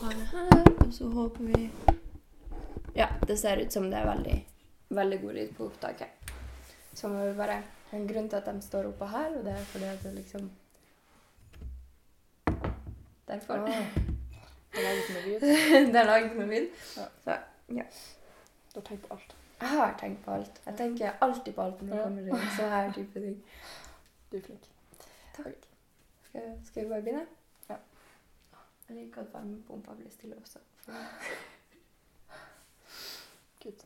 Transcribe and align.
her, 0.00 0.86
og 0.86 0.92
så 0.94 1.08
håper 1.08 1.44
vi 1.44 1.70
Ja, 2.94 3.06
det 3.28 3.36
ser 3.38 3.56
ut 3.56 3.72
som 3.72 3.90
det 3.90 3.98
er 3.98 4.06
veldig, 4.06 4.36
veldig 4.88 5.20
god 5.22 5.32
lyd 5.32 5.52
på 5.56 5.66
opptaket. 5.66 6.32
Så 6.94 7.08
må 7.08 7.24
vi 7.26 7.36
bare 7.36 7.62
En 7.92 8.06
grunn 8.06 8.28
til 8.30 8.36
at 8.36 8.46
de 8.46 8.62
står 8.62 8.86
oppå 8.86 9.06
her, 9.10 9.32
og 9.38 9.44
det 9.44 9.52
er 9.52 9.64
fordi 9.72 9.84
at 9.84 10.02
det 10.02 10.14
liksom 10.14 10.50
Derfor. 13.28 13.66
Det 14.70 14.78
er 14.78 14.84
laget 14.86 15.08
noe 15.10 15.22
lyd. 15.26 15.40
det 15.92 15.98
er 16.00 16.04
laget 16.04 16.36
med 16.36 16.46
lyd. 16.46 16.66
Ja. 16.96 17.04
Så 17.24 17.36
Du 18.74 18.80
har 18.80 18.82
tenkt 18.86 19.08
på 19.08 19.14
alt. 19.14 19.34
jeg 19.60 19.68
har 19.68 19.96
tenkt 19.98 20.24
på 20.24 20.30
alt. 20.30 20.60
Jeg 20.66 20.74
tenker 20.76 21.10
alltid 21.20 21.52
på 21.52 21.62
alt 21.62 21.82
når 21.82 21.96
det 21.96 22.04
kommer 22.04 22.22
til 22.22 22.56
så 22.56 22.68
her 22.68 22.92
type 22.92 23.20
ting. 23.20 23.44
Du 24.32 24.36
er 24.36 24.42
flink. 24.42 24.68
Takk. 25.36 25.66
Skal, 26.28 26.42
skal 26.64 26.84
vi 26.84 26.88
bare 26.88 27.02
begynne? 27.02 27.26
Jeg 28.90 28.98
liker 28.98 29.20
at 29.20 29.26
varmepumpa 29.32 29.92
blir 29.94 30.10
stille 30.10 30.34
også. 30.36 30.58
Gud. 33.62 33.82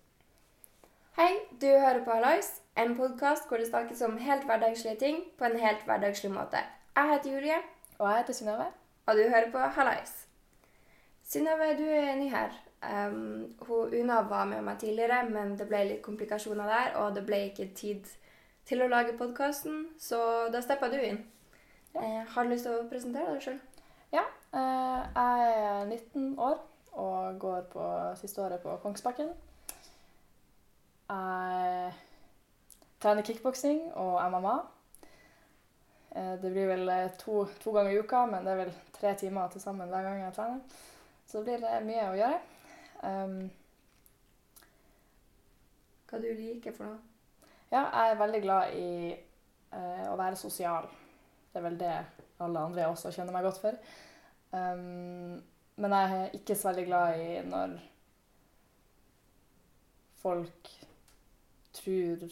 Hei, 1.19 1.33
du 1.61 1.67
hører 1.67 2.05
på 2.05 2.11
Hallais, 2.11 2.49
en 2.81 2.95
podkast 2.97 3.49
hvor 3.49 3.61
det 3.61 3.67
snakkes 3.67 4.01
om 4.03 4.17
helt 4.17 4.47
hverdagslige 4.49 4.97
ting 5.03 5.19
på 5.39 5.45
en 5.45 5.59
helt 5.61 5.85
hverdagslig 5.85 6.31
måte. 6.33 6.63
Jeg 6.97 7.11
heter 7.11 7.35
Julie, 7.35 7.59
Og 7.99 8.09
jeg 8.11 8.19
heter 8.19 8.33
Synnøve. 8.33 8.67
og 9.07 9.17
du 9.17 9.23
hører 9.23 9.51
på 9.51 9.59
Hallais. 9.59 10.27
Synnøve, 11.25 11.77
du 11.79 11.85
er 11.85 12.17
ny 12.17 12.31
her. 12.31 12.57
Um, 12.83 13.55
hun, 13.61 13.95
Una 14.01 14.23
var 14.23 14.45
med 14.45 14.63
meg 14.63 14.79
tidligere, 14.79 15.29
men 15.29 15.59
det 15.59 15.69
ble 15.69 15.85
litt 15.85 16.03
komplikasjoner 16.03 16.65
der, 16.65 16.97
og 16.97 17.15
det 17.15 17.27
ble 17.27 17.43
ikke 17.51 17.69
tid 17.75 18.09
til 18.65 18.83
å 18.83 18.89
lage 18.89 19.19
podkasten, 19.19 19.87
så 19.99 20.49
da 20.53 20.65
steppa 20.65 20.89
du 20.89 20.97
inn. 20.97 21.21
Ja. 21.95 22.01
Eh, 22.01 22.25
har 22.29 22.45
du 22.45 22.51
lyst 22.51 22.65
til 22.65 22.73
å 22.73 22.89
presentere 22.89 23.37
deg 23.37 23.43
sjøl? 23.43 23.61
Ja. 24.13 24.25
Eh, 24.55 25.03
Jeg 25.15 25.55
er 25.59 25.85
19 25.85 26.39
år 26.39 26.61
og 26.93 27.39
går 27.41 27.61
på 27.73 27.89
siste 28.17 28.43
året 28.43 28.61
på 28.63 28.77
Kongsbakken. 28.83 29.29
Jeg 31.09 31.93
trener 33.03 33.23
kickboksing 33.23 33.93
og 33.95 34.31
MMA. 34.31 34.55
Eh, 36.17 36.33
Det 36.43 36.53
blir 36.53 36.67
vel 36.67 36.89
eh, 36.89 37.11
to, 37.19 37.47
to 37.61 37.73
ganger 37.73 37.93
i 37.93 37.99
uka, 37.99 38.25
men 38.27 38.45
det 38.47 38.53
er 38.53 38.63
vel 38.65 38.75
tre 39.01 39.15
timer 39.15 39.49
til 39.49 39.61
sammen 39.61 39.89
hver 39.89 40.03
gang 40.03 40.23
jeg 40.23 40.33
trener. 40.35 40.61
Så 41.27 41.43
det 41.43 41.59
blir 41.59 41.87
mye 41.89 42.09
å 42.11 42.17
gjøre. 42.19 42.41
Um, 43.03 43.51
Hva 46.09 46.21
du 46.23 46.29
liker 46.39 46.73
for 46.73 46.87
noe? 46.87 46.99
Ja, 47.73 47.81
jeg 47.91 48.11
er 48.13 48.21
veldig 48.21 48.41
glad 48.45 48.75
i 48.79 48.91
eh, 49.11 50.05
å 50.13 50.17
være 50.17 50.37
sosial. 50.39 50.87
Det 51.51 51.59
er 51.59 51.65
vel 51.65 51.79
det 51.81 51.95
alle 52.45 52.61
andre 52.69 52.87
også 52.87 53.11
kjenner 53.15 53.35
meg 53.35 53.47
godt 53.49 53.59
for. 53.63 53.79
Um, 54.55 55.43
men 55.77 55.93
jeg 55.97 56.19
er 56.21 56.35
ikke 56.39 56.55
så 56.55 56.69
veldig 56.71 56.87
glad 56.87 57.21
i 57.21 57.31
når 57.49 57.73
folk 60.23 60.71
tror 61.75 62.29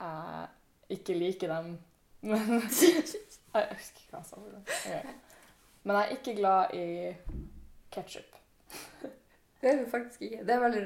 jeg 0.00 0.48
ikke 0.88 1.14
liker 1.14 1.54
dem. 1.54 1.78
Men 2.20 2.38
Jeg 3.56 3.68
husker 3.72 4.02
ikke 4.02 4.12
hva 4.12 4.20
jeg 4.20 4.26
sa. 4.28 4.36
Okay. 4.36 5.14
Men 5.82 5.96
jeg 5.96 6.04
er 6.04 6.16
ikke 6.18 6.34
glad 6.36 6.74
i 6.74 6.86
ketsjup. 7.94 8.36
Det 9.60 9.70
er 9.70 9.78
du 9.80 9.90
faktisk 9.90 10.22
ikke. 10.22 10.44
Det 10.46 10.60
veldig, 10.60 10.82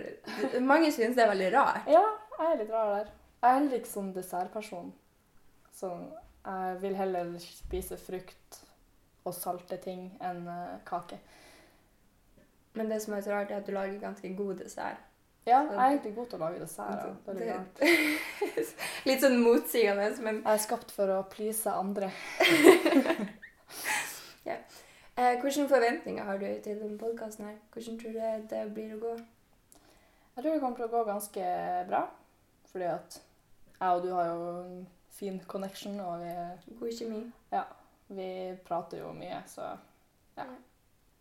mange 0.63 0.93
synes 0.93 1.17
det 1.17 1.25
er 1.25 1.29
veldig 1.29 1.49
rart. 1.59 1.89
Ja, 1.91 2.05
jeg 2.39 2.53
er 2.53 2.59
litt 2.61 2.71
rar 2.73 2.93
der. 2.95 3.09
Jeg 3.43 3.49
er 3.49 3.57
heller 3.59 3.81
ikke 3.81 3.91
sånn 3.91 4.13
dessertperson. 4.15 4.93
Så 5.75 5.91
jeg 6.47 6.77
vil 6.85 6.95
heller 6.97 7.33
spise 7.43 7.99
frukt 8.01 8.61
og 9.25 9.35
salte 9.37 9.77
ting 9.83 10.09
enn 10.25 10.47
eh, 10.49 10.81
kake. 10.89 11.19
Men 12.79 12.91
det 12.91 13.01
som 13.03 13.15
er 13.15 13.25
så 13.25 13.35
rart, 13.35 13.51
er 13.51 13.61
at 13.61 13.67
du 13.67 13.73
lager 13.75 13.99
ganske 14.01 14.35
god 14.37 14.61
dessert. 14.63 15.07
Ja, 15.47 15.63
jeg 15.65 15.75
er 15.75 15.87
egentlig 15.89 16.15
god 16.15 16.27
til 16.31 16.39
å 16.39 16.45
lage 16.45 16.61
dessert. 16.61 17.01
ja. 17.41 17.57
Er 17.81 17.89
litt. 19.09 19.23
Sånn 19.23 19.41
motsigende, 19.41 20.11
men 20.23 20.43
Jeg 20.45 20.53
er 20.53 20.63
skapt 20.63 20.93
for 20.95 21.11
å 21.15 21.23
please 21.33 21.73
andre. 21.73 22.11
eh, 24.51 25.35
hvilke 25.41 25.67
forventninger 25.73 26.25
har 26.29 26.39
du 26.39 26.47
til 26.63 26.79
denne 26.85 27.01
podkasten 27.01 27.49
her? 27.49 27.59
Hvordan 27.73 27.99
tror 28.03 28.15
du 28.15 28.49
det 28.53 28.63
blir 28.77 28.95
å 28.95 29.03
gå? 29.03 29.17
Jeg 30.37 30.45
tror 30.45 30.53
det 30.53 30.61
kommer 30.63 30.79
til 30.79 30.89
å 30.89 30.95
gå 30.95 31.03
ganske 31.09 31.51
bra. 31.91 32.05
Fordi 32.71 32.87
at 32.93 33.21
jeg 33.81 33.91
og 33.91 34.05
du 34.05 34.13
har 34.15 34.31
jo 34.31 34.49
en 34.61 34.89
fin 35.11 35.43
connection, 35.49 36.01
og 36.05 36.23
vi, 36.23 36.33
God 36.79 36.97
kjemi? 37.01 37.25
Vi 38.11 38.57
prater 38.67 39.01
jo 39.05 39.13
mye, 39.15 39.41
så 39.47 39.69
ja. 40.37 40.47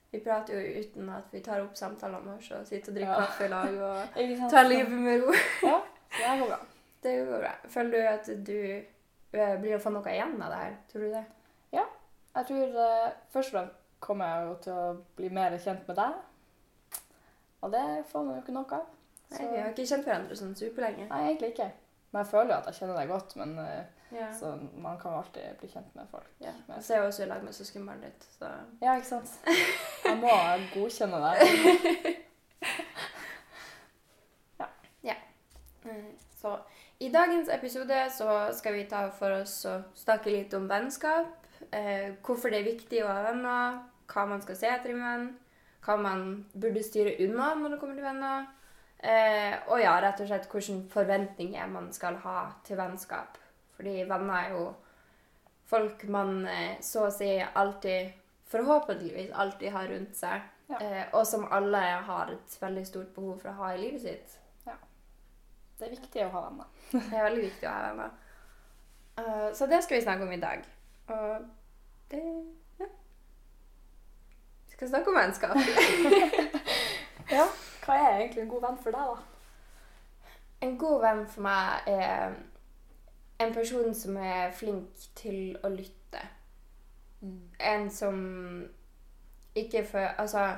Vi 0.09 0.19
prater 0.25 0.57
jo 0.57 0.81
uten 0.81 1.09
at 1.13 1.29
vi 1.31 1.41
tar 1.45 1.61
opp 1.61 1.75
samtalene 1.77 2.31
våre 2.33 2.59
og 2.59 2.67
sitter 2.67 2.89
og 2.91 2.95
drikker 2.97 3.11
Ja. 3.13 3.25
kaffe 3.25 3.45
i 3.45 3.51
lag 3.51 3.75
og 3.85 4.49
tar 4.53 4.69
livet 4.69 4.95
med 4.97 5.21
ro. 5.23 5.33
Ja, 5.69 5.81
så 6.09 6.31
det 6.33 6.39
går 6.39 6.47
bra. 6.49 6.57
Det 7.03 7.11
går 7.27 7.43
bra. 7.43 7.51
Føler 7.69 7.91
du 7.91 8.07
at 8.09 8.29
du 8.47 8.55
eh, 9.37 9.59
blir 9.61 9.75
å 9.77 9.81
få 9.83 9.91
noe 9.93 10.09
igjen 10.09 10.41
av 10.41 10.49
det 10.49 10.61
her? 10.63 10.73
Tror 10.89 11.03
du 11.05 11.11
det? 11.13 11.25
Ja. 11.75 11.83
Jeg 12.35 12.47
tror 12.49 12.73
uh, 12.79 13.11
først 13.33 13.53
og 13.53 13.57
fremst 13.59 13.75
kommer 14.01 14.31
jeg 14.31 14.47
jo 14.47 14.55
til 14.63 14.73
å 14.73 14.87
bli 15.19 15.29
mer 15.35 15.57
kjent 15.61 15.85
med 15.87 15.99
deg. 15.99 16.17
Og 17.61 17.71
det 17.75 17.85
får 18.09 18.23
man 18.25 18.35
jo 18.35 18.41
ikke 18.41 18.55
nok 18.55 18.73
av. 18.79 18.89
Nei, 19.29 19.45
vi 19.51 19.61
har 19.61 19.69
ikke 19.73 19.85
kjent 19.85 20.07
hverandre 20.07 20.37
sånn 20.39 20.55
superlenge. 20.57 21.05
Nei, 21.11 21.21
egentlig 21.27 21.51
ikke. 21.53 21.69
Men 22.09 22.23
jeg 22.23 22.31
føler 22.31 22.53
jo 22.53 22.57
at 22.57 22.69
jeg 22.71 22.79
kjenner 22.79 22.97
deg 22.97 23.11
godt. 23.11 23.35
Men 23.37 23.53
eh, 23.61 23.98
Ja. 24.11 24.31
så 24.33 24.55
man 24.81 24.97
kan 24.99 25.13
alltid 25.13 25.57
bli 25.59 25.67
kjent 25.69 25.95
med 25.95 26.07
folk. 26.11 26.27
Ja. 26.39 26.51
Men- 26.67 26.75
Jeg 26.77 26.83
ser 26.83 26.97
jo 27.01 27.07
også 27.07 27.23
i 27.23 27.25
lag 27.29 27.43
med 27.43 27.53
søskenbarnet 27.53 28.03
ditt, 28.03 28.25
så 28.39 28.49
Ja, 28.81 28.95
ikke 28.95 29.07
sant? 29.07 29.35
Jeg 30.05 30.17
må 30.17 30.31
godkjenne 30.73 31.19
deg. 31.25 32.15
Eh, 35.85 36.03
Så 36.35 36.59
i 36.99 37.09
dagens 37.09 37.49
episode 37.49 38.09
så 38.11 38.53
skal 38.53 38.73
vi 38.75 38.83
ta 38.91 39.05
for 39.15 39.31
oss 39.41 39.53
å 39.65 39.77
snakke 39.97 40.29
litt 40.33 40.53
om 40.53 40.67
vennskap. 40.69 41.31
Eh, 41.71 42.13
hvorfor 42.23 42.51
det 42.51 42.59
er 42.59 42.67
viktig 42.67 42.99
å 43.03 43.07
ha 43.09 43.23
venner, 43.29 43.79
hva 44.11 44.25
man 44.27 44.41
skal 44.43 44.55
se 44.59 44.67
etter 44.67 44.91
i 44.91 44.95
en 44.97 45.03
venn, 45.03 45.25
hva 45.85 45.95
man 45.99 46.23
burde 46.53 46.83
styre 46.83 47.15
unna 47.25 47.53
når 47.55 47.73
det 47.75 47.79
kommer 47.81 47.95
til 47.99 48.07
venner. 48.07 48.47
Eh, 48.99 49.55
og 49.71 49.79
ja, 49.81 49.95
rett 50.03 50.19
og 50.19 50.27
slett 50.27 50.47
hvilke 50.51 50.77
forventninger 50.91 51.71
man 51.71 51.91
skal 51.95 52.19
ha 52.25 52.37
til 52.67 52.77
vennskap. 52.79 53.37
Fordi 53.79 54.03
venner 54.09 54.35
er 54.35 54.55
jo 54.57 54.63
folk 55.69 56.03
man 56.11 56.43
eh, 56.49 56.75
så 56.83 57.07
å 57.07 57.13
si 57.13 57.31
alltid, 57.39 58.11
forhåpentligvis 58.51 59.31
alltid 59.31 59.71
har 59.71 59.87
rundt 59.93 60.19
seg. 60.19 60.51
Ja. 60.69 60.81
Eh, 60.83 61.03
og 61.15 61.23
som 61.25 61.47
alle 61.55 61.81
har 62.05 62.35
et 62.35 62.59
veldig 62.61 62.85
stort 62.85 63.15
behov 63.15 63.39
for 63.39 63.53
å 63.53 63.57
ha 63.63 63.73
i 63.73 63.81
livet 63.87 64.03
sitt. 64.03 64.39
Det 65.79 65.87
er 65.87 65.95
viktig 65.95 66.23
å 66.25 66.31
ha 66.33 66.41
venner. 66.49 66.71
Det 66.91 67.15
er 67.15 67.23
veldig 67.23 67.43
viktig 67.45 67.67
å 67.67 67.71
ha 67.71 67.83
venner. 67.87 68.15
Uh, 69.19 69.47
så 69.55 69.67
det 69.67 69.81
skal 69.83 69.97
vi 69.97 70.03
snakke 70.03 70.23
om 70.23 70.31
i 70.31 70.39
dag. 70.39 70.63
Og 71.11 71.45
det 72.11 72.19
ja. 72.79 72.87
Vi 74.65 74.75
skal 74.75 74.91
snakke 74.91 75.11
om 75.11 75.19
vennskap. 75.19 75.57
Ja. 77.29 77.43
Hva 77.85 77.93
er 77.93 78.15
egentlig 78.23 78.41
en 78.41 78.47
god 78.49 78.63
venn 78.63 78.77
for 78.81 78.95
deg, 78.95 79.09
da? 79.11 80.31
En 80.65 80.71
god 80.81 81.01
venn 81.03 81.19
for 81.29 81.45
meg 81.45 81.89
er 81.91 82.31
en 83.39 83.53
person 83.53 83.93
som 83.95 84.17
er 84.17 84.51
flink 84.51 85.07
til 85.15 85.57
å 85.63 85.71
lytte. 85.71 86.21
En 87.59 87.89
som 87.91 88.19
ikke 89.55 89.83
føler 89.85 90.13
Altså, 90.17 90.55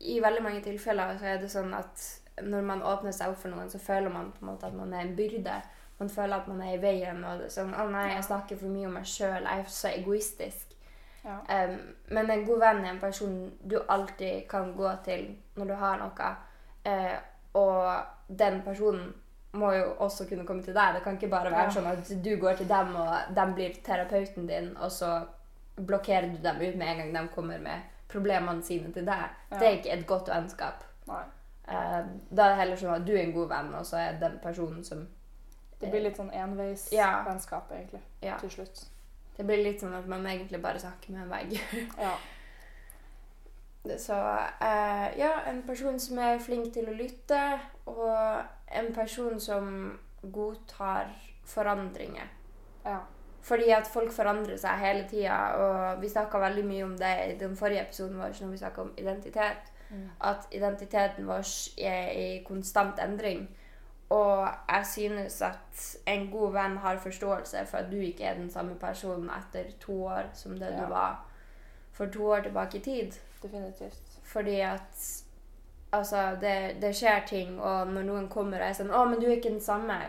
i 0.00 0.20
veldig 0.20 0.42
mange 0.42 0.60
tilfeller 0.62 1.16
så 1.18 1.26
er 1.26 1.40
det 1.40 1.50
sånn 1.52 1.72
at 1.74 2.02
når 2.42 2.66
man 2.66 2.82
åpner 2.82 3.14
seg 3.14 3.30
opp 3.30 3.40
for 3.40 3.54
noen, 3.54 3.70
så 3.70 3.78
føler 3.78 4.12
man 4.12 4.32
på 4.34 4.42
en 4.42 4.50
måte 4.50 4.66
at 4.66 4.74
man 4.76 4.92
er 4.92 5.04
en 5.04 5.16
byrde. 5.16 5.54
Man 5.98 6.10
føler 6.10 6.36
at 6.36 6.48
man 6.48 6.60
er 6.62 6.74
i 6.74 6.80
veien. 6.82 7.24
og 7.24 7.44
sånn, 7.48 7.74
'Å 7.74 7.88
nei, 7.90 8.08
jeg 8.14 8.24
snakker 8.24 8.56
for 8.56 8.68
mye 8.68 8.86
om 8.86 8.92
meg 8.92 9.06
sjøl. 9.06 9.42
Jeg 9.42 9.58
er 9.58 9.64
så 9.68 9.88
egoistisk.' 9.88 10.74
Ja. 11.24 11.38
Um, 11.48 11.94
men 12.08 12.30
en 12.30 12.44
god 12.44 12.58
venn 12.60 12.84
er 12.84 12.90
en 12.90 13.00
person 13.00 13.52
du 13.70 13.78
alltid 13.88 14.48
kan 14.48 14.74
gå 14.76 14.90
til 15.04 15.36
når 15.56 15.66
du 15.66 15.74
har 15.74 15.98
noe. 15.98 16.36
uh, 16.86 17.18
og 17.54 18.04
den 18.38 18.62
personen 18.62 19.14
må 19.54 19.70
jo 19.74 19.94
også 20.04 20.26
kunne 20.28 20.44
komme 20.46 20.62
til 20.62 20.74
deg. 20.76 20.94
Det 20.96 21.02
kan 21.04 21.16
ikke 21.18 21.30
bare 21.32 21.50
være 21.54 21.72
sånn 21.74 21.86
at 21.90 22.10
du 22.24 22.30
går 22.42 22.56
til 22.60 22.68
dem, 22.68 22.94
og 22.96 23.34
de 23.36 23.46
blir 23.54 23.76
terapeuten 23.86 24.46
din, 24.50 24.72
og 24.76 24.90
så 24.92 25.12
blokkerer 25.76 26.28
du 26.32 26.38
dem 26.42 26.60
ut 26.62 26.76
med 26.78 26.88
en 26.88 26.98
gang 27.02 27.14
de 27.14 27.34
kommer 27.34 27.58
med 27.58 27.80
problemene 28.08 28.62
sine 28.62 28.92
til 28.94 29.06
deg. 29.06 29.24
Ja. 29.50 29.58
Det 29.58 29.66
er 29.68 29.78
ikke 29.78 29.92
et 29.96 30.06
godt 30.06 30.28
vennskap. 30.30 30.84
Nei. 31.08 31.22
Eh, 31.68 32.00
da 32.30 32.44
er 32.44 32.52
det 32.52 32.58
heller 32.60 32.76
sånn 32.76 32.94
at 32.98 33.06
du 33.06 33.14
er 33.16 33.22
en 33.24 33.32
god 33.34 33.48
venn, 33.48 33.70
og 33.74 33.86
så 33.88 33.96
er 34.02 34.18
den 34.20 34.38
personen 34.42 34.84
som 34.84 35.06
Det 35.80 35.90
blir 35.90 36.04
litt 36.04 36.16
sånn 36.16 36.30
enveisvennskap, 36.32 37.70
Ja. 37.70 37.76
egentlig, 37.76 38.00
Ja. 38.22 38.36
til 38.38 38.50
slutt. 38.50 38.84
Det 39.36 39.44
blir 39.46 39.64
litt 39.64 39.80
sånn 39.82 39.94
at 39.98 40.06
man 40.06 40.24
egentlig 40.26 40.62
bare 40.62 40.78
snakker 40.78 41.10
med 41.12 41.22
en 41.22 41.30
vegg. 41.30 41.60
Ja. 41.98 42.14
Så 43.98 44.14
eh, 44.60 45.18
ja, 45.18 45.32
en 45.46 45.62
person 45.66 45.98
som 46.00 46.18
er 46.18 46.38
flink 46.38 46.72
til 46.72 46.86
å 46.88 46.94
lytte, 46.96 47.40
og 47.86 48.44
en 48.66 48.92
person 48.94 49.40
som 49.40 49.98
godtar 50.22 51.10
forandringer. 51.44 52.28
ja. 52.84 52.98
Fordi 53.44 53.68
at 53.70 53.86
folk 53.86 54.12
forandrer 54.12 54.56
seg 54.56 54.78
hele 54.80 55.02
tida, 55.08 55.34
og 55.60 56.00
vi 56.00 56.08
snakka 56.08 56.38
veldig 56.40 56.62
mye 56.64 56.84
om 56.84 56.94
det 56.96 57.10
i 57.26 57.38
den 57.38 57.56
forrige 57.56 57.82
episoden 57.82 58.16
vår 58.16 58.38
når 58.40 58.48
vi 58.54 58.56
snakka 58.56 58.80
om 58.80 58.94
identitet. 58.96 59.66
Mm. 59.90 60.06
At 60.20 60.46
identiteten 60.50 61.26
vår 61.28 61.44
er 61.78 62.08
i 62.12 62.44
konstant 62.46 62.98
endring. 63.04 63.42
Og 64.08 64.48
jeg 64.68 64.86
synes 64.86 65.42
at 65.42 65.84
en 66.06 66.30
god 66.30 66.52
venn 66.52 66.78
har 66.78 66.96
forståelse 66.96 67.66
for 67.66 67.78
at 67.78 67.90
du 67.92 67.96
ikke 67.96 68.24
er 68.24 68.34
den 68.34 68.50
samme 68.50 68.78
personen 68.80 69.28
etter 69.30 69.70
to 69.80 70.04
år 70.06 70.30
som 70.32 70.58
det 70.58 70.72
Ja. 70.72 70.80
du 70.80 70.88
var 70.88 71.26
for 71.92 72.06
to 72.06 72.26
år 72.30 72.40
tilbake 72.40 72.78
i 72.78 72.80
tid. 72.80 73.12
Definitivt. 73.42 74.20
Fordi 74.22 74.60
at 74.60 75.23
altså, 75.98 76.36
det, 76.40 76.76
det 76.82 76.92
skjer 76.96 77.24
ting, 77.28 77.56
og 77.60 77.92
når 77.92 78.06
noen 78.08 78.28
kommer 78.32 78.62
og 78.62 78.68
er 78.68 78.76
sånn 78.78 78.92
'Å, 78.92 79.04
men 79.08 79.20
du 79.20 79.26
er 79.26 79.36
ikke 79.36 79.54
den 79.54 79.60
samme', 79.60 80.00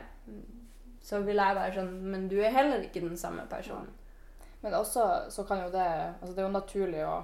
så 1.05 1.21
vil 1.21 1.37
jeg 1.37 1.55
være 1.55 1.73
sånn 1.75 1.93
'Men 2.11 2.27
du 2.27 2.39
er 2.41 2.53
heller 2.53 2.83
ikke 2.83 3.01
den 3.01 3.17
samme 3.17 3.45
personen'. 3.49 3.93
Men 4.61 4.73
også 4.73 5.29
så 5.29 5.43
kan 5.43 5.59
jo 5.61 5.69
det 5.69 5.87
Altså 6.21 6.35
det 6.35 6.39
er 6.39 6.47
jo 6.47 6.59
naturlig 6.59 7.05
å 7.05 7.23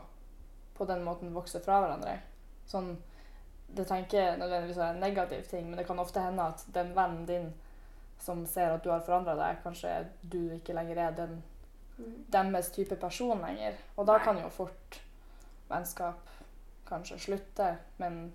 på 0.78 0.86
den 0.86 1.04
måten 1.04 1.34
vokse 1.34 1.60
fra 1.60 1.80
hverandre. 1.82 2.20
Sånn 2.66 2.98
Det 3.76 3.86
trenger 3.88 4.04
ikke 4.04 4.38
nødvendigvis 4.38 4.78
være 4.78 4.94
en 4.94 5.00
negativ 5.00 5.44
ting, 5.44 5.70
men 5.70 5.78
det 5.78 5.86
kan 5.88 6.00
ofte 6.00 6.20
hende 6.20 6.44
at 6.44 6.66
den 6.74 6.96
vennen 6.96 7.26
din 7.26 7.54
som 8.20 8.46
ser 8.46 8.74
at 8.74 8.84
du 8.84 8.90
har 8.92 9.00
forandra 9.00 9.36
deg, 9.36 9.62
kanskje 9.64 10.08
du 10.22 10.52
ikke 10.52 10.74
lenger 10.74 10.98
er 10.98 11.12
den 11.12 11.44
deres 12.34 12.72
type 12.72 12.96
person 12.96 13.40
lenger. 13.40 13.78
Og 13.96 14.08
da 14.08 14.18
kan 14.20 14.42
jo 14.42 14.50
fort 14.50 15.00
vennskap 15.70 16.30
kanskje 16.90 17.20
slutte, 17.20 17.78
men 17.98 18.32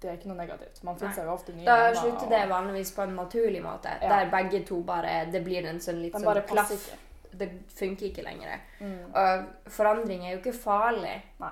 det 0.00 0.10
er 0.10 0.16
ikke 0.18 0.28
noe 0.28 0.36
negativt. 0.36 0.82
Man 0.84 0.96
finner 0.98 1.14
seg 1.16 1.24
jo 1.24 1.32
ofte 1.32 1.54
nye 1.56 1.64
Da 1.64 1.94
slutter 1.96 2.28
det 2.28 2.42
vanligvis 2.50 2.90
på 2.96 3.02
en 3.06 3.14
naturlig 3.16 3.62
måte, 3.64 3.92
Ja. 4.02 4.08
der 4.08 4.30
begge 4.30 4.64
to 4.66 4.82
bare 4.82 5.26
Det 5.32 5.42
blir 5.44 5.66
en 5.66 5.78
sånn 5.80 6.02
litt 6.02 6.14
sånn 6.14 6.42
klaff. 6.46 6.70
ikke. 6.70 6.98
Det 7.36 7.48
funker 7.68 8.06
ikke 8.06 8.24
lenger. 8.24 8.60
Mm. 8.80 9.14
Og 9.14 9.70
forandring 9.72 10.24
er 10.26 10.32
jo 10.36 10.38
ikke 10.38 10.54
farlig. 10.58 11.22
Nei. 11.40 11.50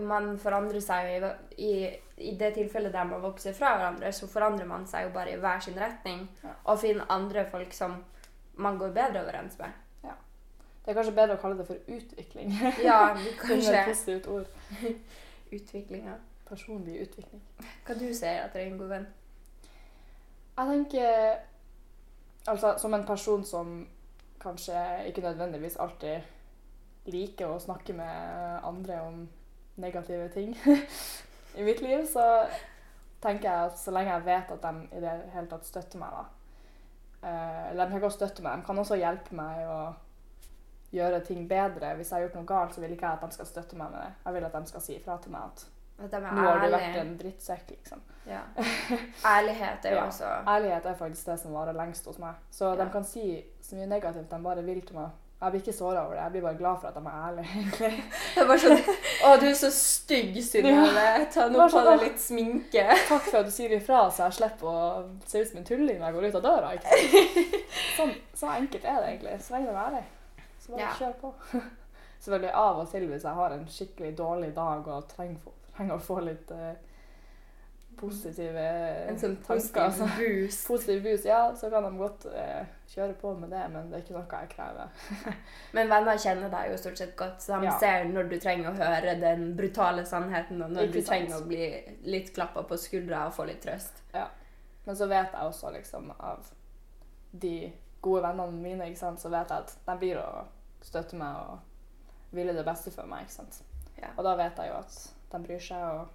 Man 0.00 0.38
forandrer 0.38 0.80
seg 0.80 1.20
jo 1.20 1.28
i, 1.58 1.64
i, 1.66 2.00
i 2.30 2.34
det 2.36 2.54
tilfellet 2.54 2.92
der 2.92 3.04
man 3.04 3.20
vokser 3.22 3.52
fra 3.52 3.76
hverandre, 3.76 4.12
så 4.12 4.26
forandrer 4.26 4.66
man 4.66 4.86
seg 4.86 5.04
jo 5.04 5.10
bare 5.10 5.34
i 5.34 5.36
hver 5.36 5.60
sin 5.60 5.74
retning. 5.78 6.28
Ja. 6.42 6.54
Og 6.64 6.78
finner 6.80 7.04
andre 7.10 7.44
folk 7.44 7.72
som 7.72 8.04
man 8.56 8.78
går 8.78 8.90
bedre 8.96 9.22
overens 9.22 9.58
med. 9.58 9.70
Det 10.82 10.90
er 10.90 10.96
kanskje 10.98 11.14
bedre 11.14 11.36
å 11.36 11.40
kalle 11.40 11.58
det 11.60 11.66
for 11.68 11.76
utvikling. 11.94 12.48
Ja, 12.82 13.14
kanskje. 13.38 13.70
Det 13.70 13.76
er 13.76 13.82
et 13.82 13.88
positivt 13.92 14.26
ord. 14.26 14.46
Utviklinga. 15.56 16.16
Personlig 16.52 16.98
utvikling. 17.06 17.40
Hva 17.86 17.96
du 17.96 18.06
sier 18.12 18.44
etter 18.44 18.66
en 18.66 18.76
god 18.80 18.92
venn? 18.92 19.08
Jeg 20.52 20.68
tenker 20.68 21.40
Altså, 22.42 22.74
som 22.78 22.94
en 22.94 23.04
person 23.06 23.44
som 23.46 23.68
kanskje 24.42 24.74
ikke 25.06 25.22
nødvendigvis 25.22 25.76
alltid 25.78 26.24
liker 27.06 27.52
å 27.52 27.60
snakke 27.62 27.94
med 27.94 28.64
andre 28.66 28.96
om 29.06 29.20
negative 29.82 30.26
ting 30.34 30.56
i 31.58 31.62
mitt 31.62 31.80
liv, 31.82 32.02
så 32.10 32.24
tenker 33.22 33.46
jeg 33.46 33.70
at 33.70 33.78
så 33.78 33.94
lenge 33.94 34.10
jeg 34.10 34.26
vet 34.26 34.50
at 34.56 34.64
de 34.66 34.98
i 34.98 35.02
det 35.04 35.12
hele 35.34 35.50
tatt 35.50 35.66
støtter 35.66 36.02
meg, 36.02 36.16
da 36.18 37.28
eh, 37.28 37.70
Eller 37.70 37.84
de 37.84 37.94
kan 37.94 38.02
godt 38.08 38.18
støtte 38.18 38.42
meg, 38.42 38.58
de 38.58 38.66
kan 38.66 38.82
også 38.82 38.98
hjelpe 38.98 39.38
meg 39.38 39.62
å 39.70 39.78
gjøre 40.92 41.22
ting 41.24 41.46
bedre. 41.48 41.94
Hvis 41.96 42.10
jeg 42.10 42.18
har 42.18 42.26
gjort 42.26 42.40
noe 42.40 42.48
galt, 42.48 42.74
så 42.74 42.82
vil 42.82 42.92
ikke 42.92 43.06
jeg 43.06 43.20
at 43.20 43.30
de 43.30 43.38
skal 43.38 43.48
støtte 43.48 43.78
meg 43.78 43.94
med 43.94 44.02
det. 44.02 44.10
Jeg 44.26 44.34
vil 44.36 44.48
at 44.48 44.58
de 44.58 44.72
skal 44.72 44.84
si 44.84 44.96
ifra 44.98 45.16
til 45.22 45.32
meg 45.32 45.46
at 45.46 45.62
At 45.98 46.10
de 46.10 46.20
nå 46.20 46.26
har 46.26 46.56
er 46.56 46.66
du 46.70 46.72
vært 46.76 46.96
en 47.00 47.16
drittsekk, 47.18 47.70
liksom. 47.70 48.00
Ja. 48.26 48.40
Ærlighet 49.36 49.84
er 49.84 49.90
jo 49.90 49.96
Ja. 49.96 50.06
også 50.06 50.28
Ærlighet 50.48 50.86
er 50.86 50.94
faktisk 50.94 51.26
det 51.26 51.40
som 51.40 51.52
varer 51.52 51.72
lengst 51.74 52.06
hos 52.06 52.18
meg. 52.18 52.34
Så 52.50 52.70
Ja. 52.76 52.84
de 52.84 52.90
kan 52.90 53.04
si 53.04 53.44
så 53.60 53.76
mye 53.76 53.86
negativt 53.86 54.30
de 54.30 54.38
bare 54.42 54.62
vil 54.64 54.80
til 54.82 54.96
meg. 54.96 55.10
Jeg 55.42 55.50
blir 55.50 55.60
ikke 55.60 55.72
såra 55.74 56.04
over 56.06 56.14
det. 56.14 56.22
Jeg 56.22 56.30
blir 56.32 56.40
bare 56.42 56.54
glad 56.58 56.76
for 56.80 56.88
at 56.88 56.94
de 56.94 57.00
er 57.00 57.26
ærlige. 57.26 57.48
egentlig. 57.56 58.04
Det 58.36 58.48
var 58.48 58.56
sånn 58.56 58.78
Å, 59.26 59.40
du 59.40 59.46
er 59.46 59.54
så 59.58 59.70
stygg, 59.74 60.36
Synnøve. 60.42 61.06
Ta 61.34 61.48
nå 61.48 61.58
Bare 61.58 61.68
på 61.70 61.74
sånn, 61.76 61.88
deg 61.90 62.00
litt 62.06 62.20
sminke. 62.22 62.84
Takk 63.08 63.22
for 63.26 63.38
at 63.40 63.46
du 63.46 63.50
sier 63.50 63.74
ifra, 63.76 64.04
så 64.10 64.28
jeg 64.28 64.32
slipper 64.38 64.66
å 64.70 65.02
se 65.26 65.42
ut 65.42 65.48
som 65.50 65.58
en 65.58 65.64
tulling 65.66 65.98
når 65.98 66.06
jeg 66.06 66.14
går 66.14 66.26
ut 66.28 66.34
av 66.38 66.42
døra. 66.46 66.72
Ikke? 66.78 67.62
Sånn, 67.96 68.14
så 68.38 68.52
enkelt 68.54 68.84
er 68.84 69.00
det 69.02 69.08
egentlig. 69.16 69.34
Så 69.42 69.54
lenge 69.56 69.66
de 69.66 69.74
er 69.74 69.86
ærlige. 69.88 70.04
Så 70.62 70.72
bare 70.72 70.80
Ja. 70.80 70.92
kjør 70.98 71.14
på. 71.20 71.34
Selvfølgelig 72.22 72.54
av 72.54 72.78
og 72.78 72.90
til 72.92 73.08
hvis 73.10 73.22
jeg 73.26 73.34
har 73.34 73.50
en 73.50 73.66
skikkelig 73.66 74.16
dårlig 74.16 74.54
dag 74.54 74.86
og 74.88 75.08
trenger, 75.10 75.40
trenger 75.76 75.94
å 75.96 76.02
få 76.02 76.20
litt 76.24 76.50
eh, 76.50 76.74
positive 77.96 78.62
En 79.08 79.18
sånn 79.20 79.34
tanker. 79.36 79.54
positiv 79.54 79.82
altså. 79.82 80.06
boost. 80.18 80.62
Positiv 80.68 81.02
boost, 81.04 81.26
ja, 81.28 81.40
så 81.56 81.68
kan 81.70 81.84
de 81.84 81.90
godt 82.00 82.24
eh, 82.32 82.62
kjøre 82.94 83.14
på 83.20 83.34
med 83.38 83.50
det, 83.52 83.62
men 83.72 83.90
det 83.90 83.98
er 83.98 84.04
ikke 84.04 84.14
noe 84.16 84.40
jeg 84.40 84.48
krever. 84.54 84.88
Men 85.76 85.90
venner 85.92 86.18
kjenner 86.24 86.50
deg 86.52 86.70
jo 86.72 86.78
stort 86.80 86.98
sett 87.02 87.12
godt, 87.16 87.40
så 87.44 87.58
de 87.60 87.68
Ja. 87.68 87.74
ser 87.80 88.04
når 88.08 88.28
du 88.32 88.38
trenger 88.40 88.70
å 88.70 88.76
høre 88.80 89.14
den 89.20 89.44
brutale 89.56 90.04
sannheten, 90.08 90.62
og 90.64 90.72
når 90.72 90.88
Ikke 90.88 90.92
du 90.92 91.00
sant. 91.00 91.08
trenger 91.12 91.36
å 91.38 91.46
bli 91.48 91.68
litt 92.16 92.32
klappa 92.34 92.64
på 92.68 92.76
skuldra 92.80 93.26
og 93.28 93.36
få 93.36 93.46
litt 93.48 93.62
trøst. 93.64 94.02
Ja. 94.14 94.26
Men 94.86 94.96
så 94.98 95.06
vet 95.08 95.32
jeg 95.32 95.46
også 95.52 95.70
liksom 95.76 96.10
av 96.18 96.48
de 97.32 97.72
gode 98.02 98.22
vennene 98.24 98.60
mine, 98.60 98.88
ikke 98.90 98.98
sant, 99.04 99.20
så 99.22 99.30
vet 99.30 99.48
jeg 99.52 99.58
at 99.68 99.76
de 99.86 99.98
blir 100.00 100.18
å 100.18 100.44
støtte 100.82 101.14
meg 101.16 101.36
og 101.44 102.34
ville 102.34 102.52
det 102.56 102.64
beste 102.66 102.90
for 102.90 103.06
meg. 103.06 103.22
ikke 103.28 103.36
sant? 103.36 103.60
Ja. 104.00 104.08
Og 104.16 104.24
da 104.26 104.34
vet 104.40 104.56
jeg 104.58 104.72
jo 104.72 104.80
at 104.80 104.96
de 105.32 105.42
bryr 105.46 105.62
seg, 105.62 105.82
og 105.82 106.08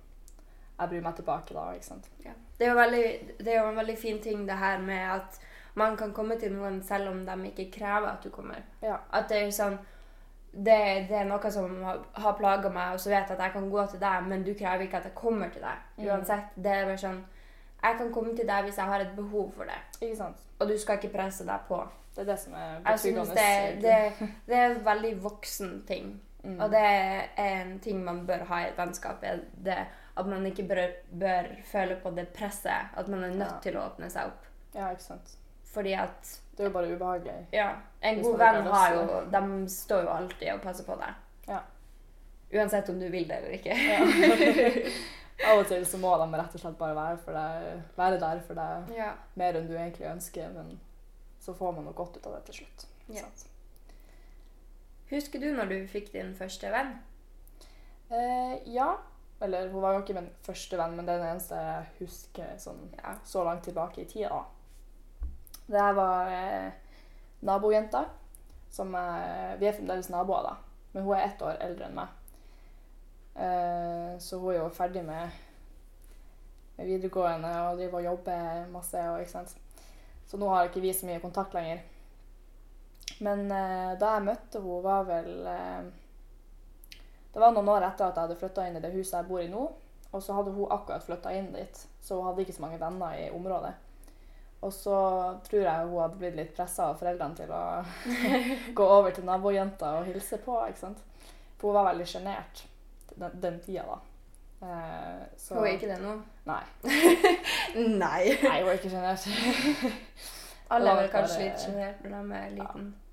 jeg 0.77 0.89
bryr 0.93 1.03
meg 1.05 1.19
tilbake 1.19 1.53
da. 1.57 1.67
ikke 1.73 1.89
sant? 1.89 2.09
Ja. 2.25 2.33
Det, 2.59 2.67
er 2.67 2.77
veldig, 2.77 3.03
det 3.39 3.53
er 3.53 3.61
jo 3.61 3.69
en 3.71 3.79
veldig 3.81 3.97
fin 3.97 4.21
ting 4.23 4.47
det 4.47 4.57
her 4.57 4.79
med 4.81 5.03
at 5.17 5.39
man 5.77 5.97
kan 5.97 6.13
komme 6.13 6.39
til 6.41 6.53
noen 6.53 6.81
selv 6.83 7.11
om 7.11 7.21
de 7.25 7.51
ikke 7.51 7.69
krever 7.79 8.09
at 8.09 8.23
du 8.23 8.29
kommer. 8.33 8.63
Ja. 8.81 8.97
At 9.13 9.29
det 9.29 9.43
er 9.43 9.53
sånn 9.53 9.77
det, 10.57 11.05
det 11.09 11.17
er 11.19 11.27
noe 11.27 11.51
som 11.53 11.73
har, 11.83 11.99
har 12.17 12.37
plaga 12.37 12.69
meg, 12.73 12.95
og 12.95 13.01
så 13.01 13.11
vet 13.11 13.29
jeg 13.29 13.37
at 13.37 13.43
jeg 13.45 13.53
kan 13.53 13.67
gå 13.69 13.83
til 13.91 14.01
deg, 14.01 14.23
men 14.29 14.45
du 14.45 14.53
krever 14.57 14.87
ikke 14.87 15.01
at 15.01 15.09
jeg 15.09 15.17
kommer 15.17 15.51
til 15.53 15.61
deg. 15.61 15.83
Mm. 15.97 16.07
Uansett. 16.07 16.55
Det 16.55 16.71
er 16.73 16.87
bare 16.87 17.01
sånn 17.01 17.19
Jeg 17.77 17.97
kan 17.99 18.07
komme 18.13 18.33
til 18.33 18.47
deg 18.49 18.65
hvis 18.65 18.79
jeg 18.81 18.89
har 18.89 19.03
et 19.03 19.11
behov 19.15 19.51
for 19.53 19.69
det, 19.69 19.77
Ikke 20.01 20.15
sant? 20.17 20.39
og 20.57 20.69
du 20.71 20.73
skal 20.81 20.97
ikke 20.97 21.13
presse 21.13 21.45
deg 21.45 21.67
på. 21.67 21.77
Det 22.15 22.23
er 22.23 22.29
det 22.31 22.39
som 22.41 22.53
er 22.57 22.79
betryggende. 22.81 23.35
det, 23.37 23.81
det, 23.83 24.29
det 24.47 24.57
er 24.57 24.71
en 24.71 24.79
veldig 24.85 25.11
voksen 25.21 25.75
ting. 25.87 26.15
Mm. 26.47 26.59
Og 26.63 26.71
det 26.71 26.79
er 26.79 27.25
en 27.43 27.73
ting 27.83 27.97
man 28.05 28.21
bør 28.27 28.45
ha 28.47 28.61
i 28.63 28.67
et 28.69 28.77
vennskap. 28.79 29.23
er 29.23 29.41
det 29.63 29.77
At 30.17 30.25
man 30.25 30.45
ikke 30.47 30.63
bør, 30.67 30.87
bør 31.19 31.49
føle 31.71 31.95
på 32.01 32.09
det 32.15 32.29
presset. 32.33 32.87
At 32.97 33.07
man 33.07 33.23
er 33.23 33.29
nødt 33.35 33.51
Ja. 33.51 33.59
til 33.61 33.75
å 33.77 33.83
åpne 33.89 34.09
seg 34.09 34.25
opp. 34.31 34.45
Ja, 34.73 34.87
ikke 34.89 35.01
sant. 35.03 35.35
Fordi 35.73 35.93
at 35.93 36.39
Det 36.57 36.63
er 36.63 36.69
jo 36.69 36.73
bare 36.73 36.95
ubehagelig. 36.95 37.45
ja, 37.53 37.75
en 38.01 38.21
god 38.23 38.37
venn 38.37 38.63
har 38.65 38.93
jo 38.95 39.25
De 39.31 39.69
står 39.69 40.01
jo 40.03 40.09
alltid 40.09 40.53
og 40.53 40.61
passer 40.61 40.83
på 40.87 40.95
deg. 40.97 41.13
Ja. 41.47 41.59
Uansett 42.53 42.89
om 42.89 42.99
du 42.99 43.09
vil 43.11 43.27
det 43.27 43.37
eller 43.37 43.49
ikke. 43.49 43.75
Ja. 43.75 43.99
Av 45.51 45.59
og 45.59 45.67
til 45.69 45.83
så 45.85 45.97
må 46.01 46.15
de 46.17 46.37
rett 46.39 46.55
og 46.55 46.61
slett 46.61 46.77
bare 46.79 46.95
være, 46.97 47.17
for 47.21 47.31
deg, 47.37 47.83
være 47.97 48.19
der 48.19 48.39
for 48.47 48.53
deg 48.57 48.95
Ja. 48.97 49.11
mer 49.35 49.53
enn 49.59 49.67
du 49.67 49.75
egentlig 49.75 50.07
ønsker, 50.09 50.49
men 50.55 50.79
så 51.39 51.53
får 51.53 51.75
man 51.75 51.85
noe 51.85 51.93
godt 51.93 52.17
ut 52.17 52.25
av 52.25 52.33
det 52.39 52.45
til 52.45 52.55
slutt. 52.63 52.85
Ja. 53.09 53.21
Sant? 53.21 53.45
Husker 55.09 55.39
du 55.39 55.51
når 55.55 55.69
du 55.71 55.77
fikk 55.87 56.11
din 56.13 56.33
første 56.35 56.71
venn? 56.73 56.95
Eh, 58.11 58.57
ja. 58.73 58.89
Eller 59.41 59.69
hun 59.69 59.81
var 59.81 59.93
jo 59.93 60.01
ikke 60.01 60.15
min 60.17 60.29
første 60.41 60.77
venn, 60.79 60.95
men 60.97 61.05
det 61.05 61.13
er 61.13 61.21
den 61.21 61.31
eneste 61.35 61.55
jeg 61.61 61.89
husker 61.99 62.55
sånn, 62.57 62.87
Ja. 62.97 63.13
så 63.23 63.43
langt 63.45 63.63
tilbake 63.63 64.01
i 64.01 64.05
tida. 64.09 64.39
Det 65.67 65.79
her 65.81 65.93
var 65.93 66.31
eh, 66.31 66.71
nabojenta. 67.41 68.05
Som 68.69 68.95
eh, 68.95 69.55
Vi 69.59 69.67
er 69.67 69.73
fremdeles 69.73 70.09
naboer, 70.09 70.43
da. 70.43 70.55
Men 70.93 71.03
hun 71.03 71.15
er 71.15 71.27
ett 71.27 71.41
år 71.41 71.59
eldre 71.61 71.85
enn 71.85 71.95
meg. 71.95 72.07
Eh, 73.37 74.17
så 74.19 74.39
hun 74.41 74.53
er 74.53 74.57
jo 74.59 74.69
ferdig 74.73 75.03
med, 75.05 75.29
med 76.77 76.85
videregående 76.89 77.51
og 77.69 77.77
driver 77.77 77.99
og 78.01 78.03
jobber 78.05 78.65
masse. 78.73 78.97
Og? 78.97 79.53
Så 80.27 80.37
nå 80.37 80.49
har 80.49 80.67
ikke 80.67 80.81
vi 80.81 80.93
så 80.93 81.05
mye 81.05 81.21
kontakt 81.23 81.53
lenger. 81.53 81.79
Men 83.25 83.47
eh, 83.51 83.93
da 83.99 84.13
jeg 84.17 84.27
møtte 84.27 84.61
henne, 84.61 84.81
var 84.85 85.07
vel 85.07 85.31
eh, 85.49 87.01
Det 87.33 87.41
var 87.41 87.53
noen 87.55 87.69
år 87.73 87.87
etter 87.87 88.07
at 88.07 88.17
jeg 88.17 88.27
hadde 88.27 88.39
flytta 88.39 88.67
inn 88.67 88.77
i 88.79 88.83
det 88.83 88.93
huset 88.93 89.19
jeg 89.19 89.29
bor 89.29 89.41
i 89.41 89.49
nå. 89.51 89.65
Og 90.15 90.23
så 90.23 90.37
hadde 90.37 90.53
hun 90.55 90.71
akkurat 90.71 91.03
flytta 91.03 91.33
inn 91.35 91.51
dit, 91.53 91.81
så 92.01 92.17
hun 92.17 92.29
hadde 92.29 92.45
ikke 92.45 92.55
så 92.55 92.63
mange 92.63 92.79
venner 92.81 93.17
i 93.19 93.27
området. 93.35 93.73
Og 94.65 94.71
så 94.73 94.95
tror 95.45 95.65
jeg 95.67 95.89
hun 95.89 95.99
hadde 96.01 96.17
blitt 96.21 96.37
litt 96.39 96.53
pressa 96.57 96.87
av 96.89 96.97
foreldrene 96.97 97.37
til 97.37 97.51
å 97.53 97.63
gå 98.79 98.87
over 98.87 99.13
til 99.13 99.27
nabojenta 99.27 99.97
og 99.99 100.07
hilse 100.09 100.39
på. 100.41 100.55
ikke 100.69 100.85
sant? 100.85 101.03
For 101.57 101.69
hun 101.69 101.77
var 101.77 101.91
veldig 101.91 102.07
sjenert 102.09 102.63
den, 103.13 103.35
den 103.41 103.59
tida, 103.65 103.83
da. 103.91 103.99
Eh, 104.61 105.25
så 105.37 105.59
Hun 105.59 105.67
er 105.67 105.75
ikke 105.75 105.91
det 105.91 105.99
nå? 106.01 106.15
Nei. 106.49 106.63
Nei. 108.03 108.23
Nei, 108.41 108.61
hun 108.63 108.71
er 108.71 108.79
ikke 108.79 108.89
sjenert. 108.89 109.27
Alle 110.73 110.93
er 110.93 111.03
vel 111.03 111.11
kanskje 111.13 111.43
litt 111.43 111.61
sjenert 111.61 112.01
når 112.03 112.15
de 112.15 112.39
er 112.39 112.55
liten. 112.55 112.87
ja, 112.95 113.06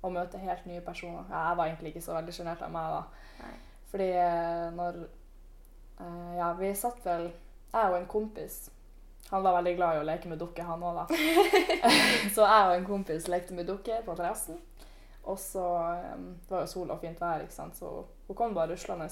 Å 0.00 0.08
møte 0.08 0.40
helt 0.40 0.64
nye 0.68 0.80
personer. 0.84 1.26
Ja, 1.28 1.50
jeg 1.50 1.58
var 1.58 1.68
egentlig 1.68 1.92
ikke 1.92 2.04
så 2.04 2.14
veldig 2.16 2.32
sjenert 2.32 2.62
av 2.64 2.72
meg 2.72 2.92
da. 2.94 3.00
Nei. 3.42 3.54
Fordi 3.90 4.10
eh, 4.16 4.66
når 4.76 5.00
eh, 5.02 6.36
Ja, 6.38 6.52
vi 6.58 6.70
satt 6.78 7.00
vel 7.04 7.24
Jeg 7.26 7.90
og 7.90 7.96
en 7.96 8.06
kompis 8.06 8.58
Han 9.32 9.42
var 9.42 9.56
veldig 9.58 9.72
glad 9.76 9.96
i 9.96 10.00
å 10.00 10.06
leke 10.06 10.30
med 10.30 10.38
dukker, 10.40 10.64
han 10.68 10.84
òg, 10.86 11.00
da. 11.00 11.18
så 12.34 12.46
jeg 12.46 12.68
og 12.68 12.74
en 12.76 12.86
kompis 12.86 13.28
lekte 13.30 13.56
med 13.56 13.68
dukker 13.68 14.04
på 14.06 14.14
terrassen. 14.18 14.60
Og 15.28 15.36
så 15.38 15.66
um, 16.16 16.30
Det 16.40 16.54
var 16.54 16.64
jo 16.64 16.70
sol 16.72 16.94
og 16.94 17.02
fint 17.02 17.20
vær, 17.20 17.44
ikke 17.44 17.54
sant? 17.54 17.76
så 17.76 18.06
hun 18.28 18.38
kom 18.38 18.56
bare 18.56 18.72
ruslende. 18.72 19.10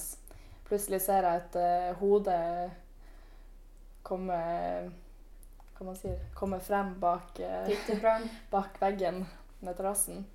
Plutselig 0.69 1.03
ser 1.05 1.27
jeg 1.27 1.43
et 1.43 1.59
uh, 1.61 2.01
hode 2.01 2.39
komme 4.09 4.39
Hva 5.77 5.87
man 5.87 5.97
sier 5.97 6.19
Komme 6.37 6.59
frem 6.65 6.95
bak, 7.01 7.39
uh, 7.45 8.19
bak 8.55 8.81
veggen 8.83 9.23
med 9.61 9.77
terrassen. 9.77 10.27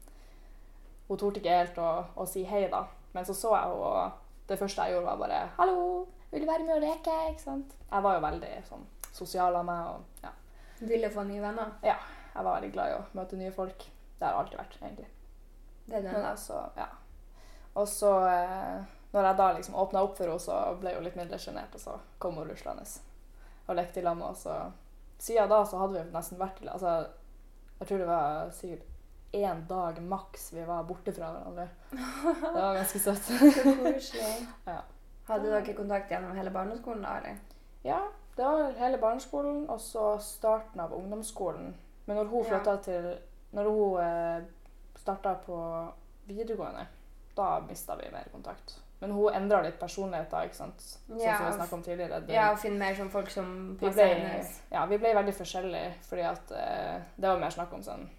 Hun 1.07 1.17
torde 1.19 1.39
ikke 1.39 1.57
helt 1.57 1.77
å, 1.77 1.89
å 2.15 2.25
si 2.29 2.43
hei, 2.47 2.65
da. 2.71 2.85
Men 3.13 3.25
så 3.25 3.33
så 3.37 3.53
jeg 3.55 3.69
henne, 3.69 3.91
og 3.91 4.47
det 4.49 4.57
første 4.59 4.81
jeg 4.87 4.95
gjorde, 4.95 5.05
var 5.05 5.17
bare 5.17 5.41
'Hallo, 5.57 6.07
vil 6.31 6.41
du 6.41 6.47
være 6.47 6.63
med 6.63 6.75
og 6.75 6.81
leke?' 6.81 7.29
ikke 7.31 7.41
sant? 7.43 7.75
Jeg 7.91 8.03
var 8.03 8.15
jo 8.15 8.25
veldig 8.27 8.53
sånn 8.69 8.85
sosial 9.13 9.55
av 9.55 9.65
meg. 9.65 9.87
og 9.87 10.23
ja, 10.23 10.31
Ville 10.79 11.09
få 11.11 11.23
nye 11.23 11.41
venner. 11.41 11.71
Ja. 11.83 11.95
Jeg 12.35 12.43
var 12.43 12.55
veldig 12.59 12.71
glad 12.73 12.89
i 12.89 12.95
å 12.97 13.03
møte 13.13 13.37
nye 13.37 13.51
folk. 13.51 13.77
Det 14.19 14.25
har 14.25 14.31
jeg 14.33 14.39
alltid 14.39 14.57
vært, 14.57 14.77
egentlig. 14.81 15.07
Det 15.85 15.95
er 15.95 16.01
Men 16.01 16.13
den. 16.13 16.25
altså, 16.25 16.69
ja. 16.77 16.87
Og 17.75 17.87
så, 17.87 18.11
eh, 18.27 18.83
når 19.13 19.25
jeg 19.25 19.37
da 19.37 19.51
liksom 19.53 19.75
åpna 19.75 20.01
opp 20.03 20.17
for 20.17 20.25
henne, 20.25 20.39
så 20.39 20.79
ble 20.79 20.95
hun 20.95 21.03
litt 21.03 21.15
mindre 21.15 21.37
sjenert, 21.37 21.73
og 21.75 21.79
så 21.79 21.99
kom 22.19 22.35
hun 22.35 22.47
ruslende 22.49 22.85
og 23.67 23.75
lekte 23.75 23.99
i 23.99 24.03
lag 24.03 24.17
med 24.17 24.27
oss. 24.27 24.47
Siden 25.19 25.49
da 25.49 25.63
så 25.65 25.77
hadde 25.77 25.93
vi 26.03 26.11
nesten 26.11 26.39
vært 26.39 26.57
til. 26.57 26.69
Altså, 26.69 27.07
jeg 27.79 27.87
tror 27.87 27.97
det 27.97 28.07
var 28.07 28.49
sikkert 28.51 28.83
én 29.33 29.63
dag 29.67 29.99
maks 30.01 30.51
vi 30.53 30.63
var 30.67 30.83
borte 30.83 31.11
fra 31.15 31.31
hverandre. 31.33 31.67
Det 31.91 32.53
var 32.53 32.75
ganske 32.77 32.99
søtt. 32.99 33.23
Så 33.29 33.75
koselig. 33.83 34.47
Ja. 34.67 34.79
Hadde 35.27 35.51
dere 35.53 35.73
kontakt 35.77 36.11
gjennom 36.11 36.35
hele 36.35 36.51
barneskolen 36.51 37.01
da, 37.05 37.17
eller? 37.21 37.37
Ja, 37.87 38.01
det 38.35 38.43
var 38.45 38.73
hele 38.79 38.97
barneskolen 38.99 39.65
og 39.69 39.79
så 39.81 40.17
starten 40.19 40.81
av 40.83 40.91
ungdomsskolen. 40.93 41.73
Men 42.05 42.15
når 42.19 42.25
hun 42.33 42.45
Ja. 42.51 42.75
til 42.77 43.13
Når 43.53 43.69
hun 43.69 43.99
eh, 44.01 44.43
starta 44.97 45.33
på 45.45 45.57
videregående, 46.27 46.87
da 47.37 47.59
mista 47.69 47.95
vi 47.95 48.09
mer 48.11 48.25
kontakt. 48.31 48.79
Men 48.99 49.11
hun 49.11 49.33
endra 49.35 49.61
litt 49.61 49.79
personlighet 49.79 50.31
da, 50.31 50.41
ikke 50.47 50.55
sant? 50.55 50.79
Sånn 50.81 51.19
Ja, 51.21 51.37
som 51.37 51.45
vi 51.45 51.51
snakka 51.57 51.75
om 51.75 51.83
tidligere. 51.83 52.19
Det, 52.25 52.33
Ja, 52.33 52.51
og 52.51 52.59
finne 52.59 52.79
mer 52.79 52.95
som 52.95 53.09
folk 53.09 53.29
som 53.29 53.77
passer 53.81 54.13
hennes. 54.15 54.61
ja, 54.71 54.85
vi 54.85 54.97
ble 54.97 55.13
veldig 55.15 55.33
forskjellige, 55.35 55.93
fordi 56.09 56.21
at 56.21 56.51
eh, 56.51 57.01
det 57.17 57.29
var 57.29 57.39
mer 57.39 57.49
snakk 57.49 57.73
om 57.73 57.83
sånn 57.83 58.09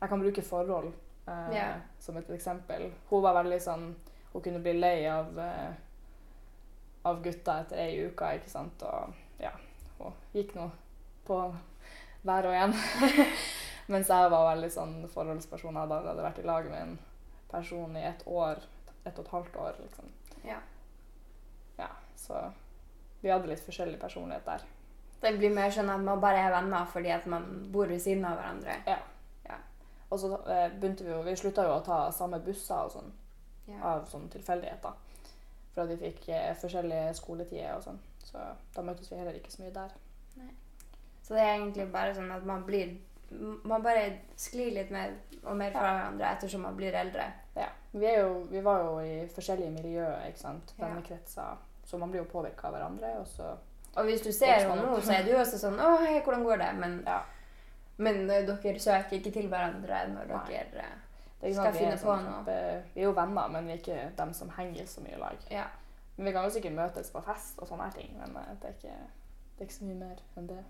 Jeg 0.00 0.10
kan 0.10 0.20
bruke 0.20 0.42
forhold 0.44 0.90
eh, 1.26 1.54
yeah. 1.54 1.80
som 1.98 2.16
et 2.20 2.30
eksempel. 2.34 2.90
Hun 3.10 3.24
var 3.24 3.38
veldig 3.40 3.60
sånn 3.62 3.88
Hun 4.32 4.42
kunne 4.42 4.60
bli 4.60 4.74
lei 4.76 5.06
av 5.06 5.38
eh, 5.38 5.74
av 7.04 7.22
gutta 7.22 7.58
etter 7.60 7.82
ei 7.84 8.06
uke, 8.08 8.30
ikke 8.38 8.50
sant. 8.50 8.82
Og 8.82 9.42
ja, 9.42 9.52
hun 9.98 10.14
gikk 10.32 10.54
nå 10.56 10.70
på 11.28 11.38
hver 12.24 12.48
og 12.48 12.56
en. 12.56 12.76
Mens 13.92 14.08
jeg 14.08 14.30
var 14.32 14.48
veldig 14.54 14.70
sånn 14.72 14.94
forholdsperson. 15.12 15.76
Jeg 15.76 15.84
hadde 15.84 16.00
hadde 16.08 16.24
vært 16.24 16.40
i 16.40 16.46
lag 16.48 16.68
med 16.70 16.80
en 16.80 16.94
person 17.50 17.96
i 18.00 18.06
et 18.08 18.24
år, 18.26 18.62
ett 19.04 19.18
og 19.18 19.26
et 19.26 19.34
halvt 19.36 19.58
år, 19.66 19.80
liksom. 19.84 20.08
Ja. 20.48 20.60
Ja, 21.76 21.90
så 22.16 22.46
vi 23.20 23.32
hadde 23.32 23.50
litt 23.52 23.64
forskjellig 23.64 24.00
personlighet 24.00 24.48
der. 24.48 24.64
Det 25.20 25.36
blir 25.36 25.52
mer 25.52 25.72
sånn 25.72 25.92
at 25.92 26.02
man 26.04 26.20
bare 26.20 26.40
er 26.44 26.52
venner 26.52 26.88
fordi 26.88 27.12
at 27.12 27.28
man 27.30 27.44
bor 27.72 27.88
ved 27.88 28.00
siden 28.02 28.24
av 28.28 28.40
hverandre. 28.40 28.80
Og 30.14 30.20
så 30.22 30.30
eh, 30.46 30.68
begynte 30.78 31.04
vi 31.06 31.10
jo 31.10 31.22
Vi 31.26 31.34
slutta 31.40 31.64
jo 31.66 31.74
å 31.78 31.84
ta 31.84 31.98
samme 32.14 32.38
busser 32.44 32.86
og 32.86 32.92
sånn 32.94 33.12
Ja. 33.66 33.78
av 33.94 34.04
sånne 34.10 34.28
tilfeldigheter. 34.30 34.92
For 35.74 35.82
at 35.82 35.88
vi 35.90 35.96
fikk 36.06 36.28
eh, 36.28 36.50
forskjellige 36.60 37.14
skoletider 37.18 37.74
og 37.74 37.82
sånn. 37.82 37.98
Så 38.24 38.38
da 38.76 38.82
møttes 38.84 39.10
vi 39.10 39.16
heller 39.16 39.34
ikke 39.38 39.50
så 39.52 39.62
mye 39.64 39.72
der. 39.74 39.94
Så 41.24 41.34
det 41.34 41.40
er 41.42 41.54
egentlig 41.56 41.86
bare 41.92 42.14
sånn 42.14 42.30
at 42.34 42.44
man 42.44 42.64
blir 42.66 42.96
Man 43.64 43.82
bare 43.82 44.18
sklir 44.36 44.74
litt 44.76 44.90
mer 44.94 45.14
og 45.42 45.56
mer 45.56 45.72
fra 45.72 45.80
hverandre 45.96 46.28
ettersom 46.36 46.60
man 46.62 46.76
blir 46.76 46.94
eldre. 46.94 47.24
Ja. 47.56 47.66
Vi, 47.92 48.06
jo, 48.06 48.44
vi 48.50 48.60
var 48.62 48.82
jo 48.84 48.98
i 49.00 49.14
forskjellige 49.34 49.70
miljøer, 49.74 50.28
ikke 50.28 50.38
sant. 50.38 50.74
Ja. 50.78 50.84
Vennekretser. 50.84 51.56
Så 51.84 51.98
man 51.98 52.12
blir 52.12 52.20
jo 52.22 52.28
påvirka 52.30 52.68
av 52.68 52.76
hverandre. 52.76 53.10
Og 53.20 53.26
så 53.26 53.56
Og 53.96 54.04
hvis 54.04 54.22
du 54.22 54.30
ser 54.32 54.60
henne 54.60 54.76
nå, 54.76 55.00
så 55.00 55.16
er 55.16 55.24
du 55.24 55.32
også 55.38 55.58
sånn 55.58 55.80
'Å, 55.80 55.96
hei, 56.04 56.20
hvordan 56.20 56.44
går 56.44 56.56
det?' 56.62 56.74
Men, 56.78 57.02
ja. 57.06 57.22
Men 57.98 58.30
eh, 58.30 58.46
dere 58.46 58.78
søker 58.80 59.16
ikke 59.18 59.30
til 59.32 59.48
hverandre 59.48 60.00
når 60.10 60.26
Nei. 60.32 60.44
dere 60.48 60.84
eh, 61.42 61.52
Skal 61.52 61.54
sånn 61.54 61.74
finne 61.78 61.96
på 62.00 62.08
sånn, 62.08 62.24
noe. 62.24 62.44
vi 62.94 63.00
er 63.00 63.04
jo 63.04 63.12
venner, 63.12 63.48
men 63.52 63.66
vi 63.66 63.72
er 63.72 63.78
ikke 63.82 64.16
dem 64.16 64.32
som 64.34 64.50
henger 64.56 64.86
så 64.86 65.00
mye 65.04 65.14
i 65.16 65.20
lag. 65.20 65.36
Ja. 65.50 65.64
Men 66.16 66.26
vi 66.26 66.32
kan 66.32 66.44
jo 66.44 66.50
sikkert 66.50 66.72
møtes 66.78 67.10
på 67.10 67.20
fest 67.26 67.58
og 67.58 67.68
sånne 67.68 67.90
ting. 67.92 68.14
Men 68.18 68.36
eh, 68.36 68.54
det 68.62 68.70
er 68.70 68.76
ikke, 68.78 68.96
det 69.54 69.60
er 69.60 69.68
ikke 69.68 69.74
så 69.80 69.84
mye 69.84 69.98
mer 70.00 70.22
enn 70.40 70.46
det. 70.48 70.60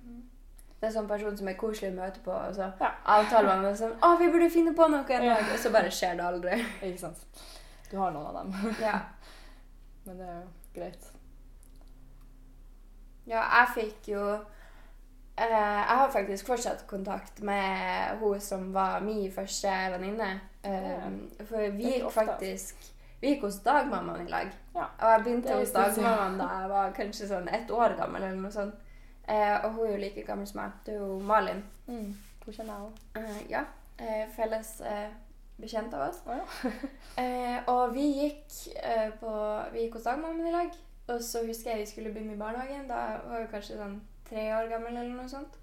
Det 0.80 0.88
er 0.90 0.94
sånn 0.98 1.08
person 1.08 1.36
som 1.38 1.48
er 1.48 1.54
koselig 1.56 1.92
å 1.92 1.96
møte 1.96 2.20
på, 2.24 2.32
og 2.34 2.54
så 2.56 2.66
Ja. 2.80 2.90
avtaler 3.06 3.46
man 3.48 3.62
med 3.62 3.76
sånn 3.78 3.94
'Å, 4.00 4.18
vi 4.18 4.30
burde 4.32 4.50
finne 4.50 4.74
på 4.74 4.88
noe 4.90 5.00
en 5.08 5.22
dag', 5.30 5.52
og 5.54 5.58
så 5.58 5.70
bare 5.72 5.90
skjer 5.90 6.16
det 6.16 6.24
aldri. 6.24 6.58
Ikke 6.88 6.98
sant? 6.98 7.24
Du 7.90 7.96
har 7.98 8.10
noen 8.10 8.26
av 8.26 8.34
dem. 8.34 8.52
Ja. 8.88 8.98
Men 10.04 10.18
det 10.18 10.26
er 10.28 10.40
jo 10.40 10.48
greit. 10.74 11.06
Ja, 13.26 13.40
jeg 13.40 13.68
fikk 13.74 14.08
jo 14.12 14.24
eh, 15.38 15.50
Jeg 15.88 15.96
har 15.98 16.10
faktisk 16.10 16.46
fortsatt 16.46 16.86
kontakt 16.86 17.42
med 17.42 18.18
hun 18.20 18.40
som 18.40 18.72
var 18.74 19.00
min 19.00 19.32
første 19.32 19.68
venninne. 19.92 20.40
Eh, 20.64 20.70
Ja. 20.72 21.10
For 21.44 21.70
vi 21.70 21.82
gikk 21.84 22.04
altså. 22.04 22.20
faktisk 22.20 22.74
Vi 23.20 23.28
gikk 23.34 23.42
hos 23.42 23.58
dagmammaen 23.64 24.26
i 24.26 24.30
lag. 24.30 24.50
Ja. 24.74 24.84
Og 25.00 25.10
jeg 25.10 25.20
begynte 25.24 25.54
hos 25.56 25.70
en 25.70 25.74
dagmammaen 25.74 26.38
da 26.38 26.48
jeg 26.60 26.68
var 26.70 26.90
kanskje 26.92 27.28
sånn 27.28 27.48
ett 27.48 27.70
år 27.70 27.96
gammel. 27.96 28.22
eller 28.22 28.40
noe 28.40 28.50
sånt. 28.52 28.74
Eh, 29.28 29.64
og 29.64 29.72
hun 29.72 29.86
er 29.86 29.90
jo 29.92 29.96
like 30.02 30.22
gammel 30.26 30.46
som 30.46 30.60
meg. 30.60 30.70
Det 30.86 30.94
er 30.94 30.98
jo 30.98 31.18
Malin. 31.20 31.62
Mm. 31.86 32.14
Hun 32.44 32.52
kjenner 32.54 32.74
jeg 32.74 32.82
òg. 32.82 32.98
Eh, 33.16 33.50
ja. 33.50 33.62
Eh, 33.98 34.26
felles 34.36 34.80
eh, 34.80 35.08
bekjent 35.60 35.94
av 35.94 36.08
oss. 36.10 36.20
Oh, 36.26 36.34
ja. 36.36 36.44
Og 37.72 37.94
vi 37.94 38.08
gikk, 38.12 38.74
på, 39.20 39.32
vi 39.72 39.78
gikk 39.86 39.94
hos 39.94 40.02
dagmammaen 40.04 40.46
i 40.46 40.52
lag. 40.52 40.70
Og 41.08 41.22
så 41.22 41.46
husker 41.46 41.70
jeg 41.70 41.78
vi 41.80 41.86
skulle 41.86 42.12
begynne 42.12 42.34
i 42.34 42.40
barnehagen. 42.40 42.88
Da 42.88 43.20
var 43.28 43.40
vi 43.40 43.46
kanskje 43.52 43.78
sånn 43.80 44.00
tre 44.34 44.50
år 44.58 44.70
gammel 44.70 44.96
eller 44.96 45.14
noe 45.14 45.30
sånt. 45.30 45.58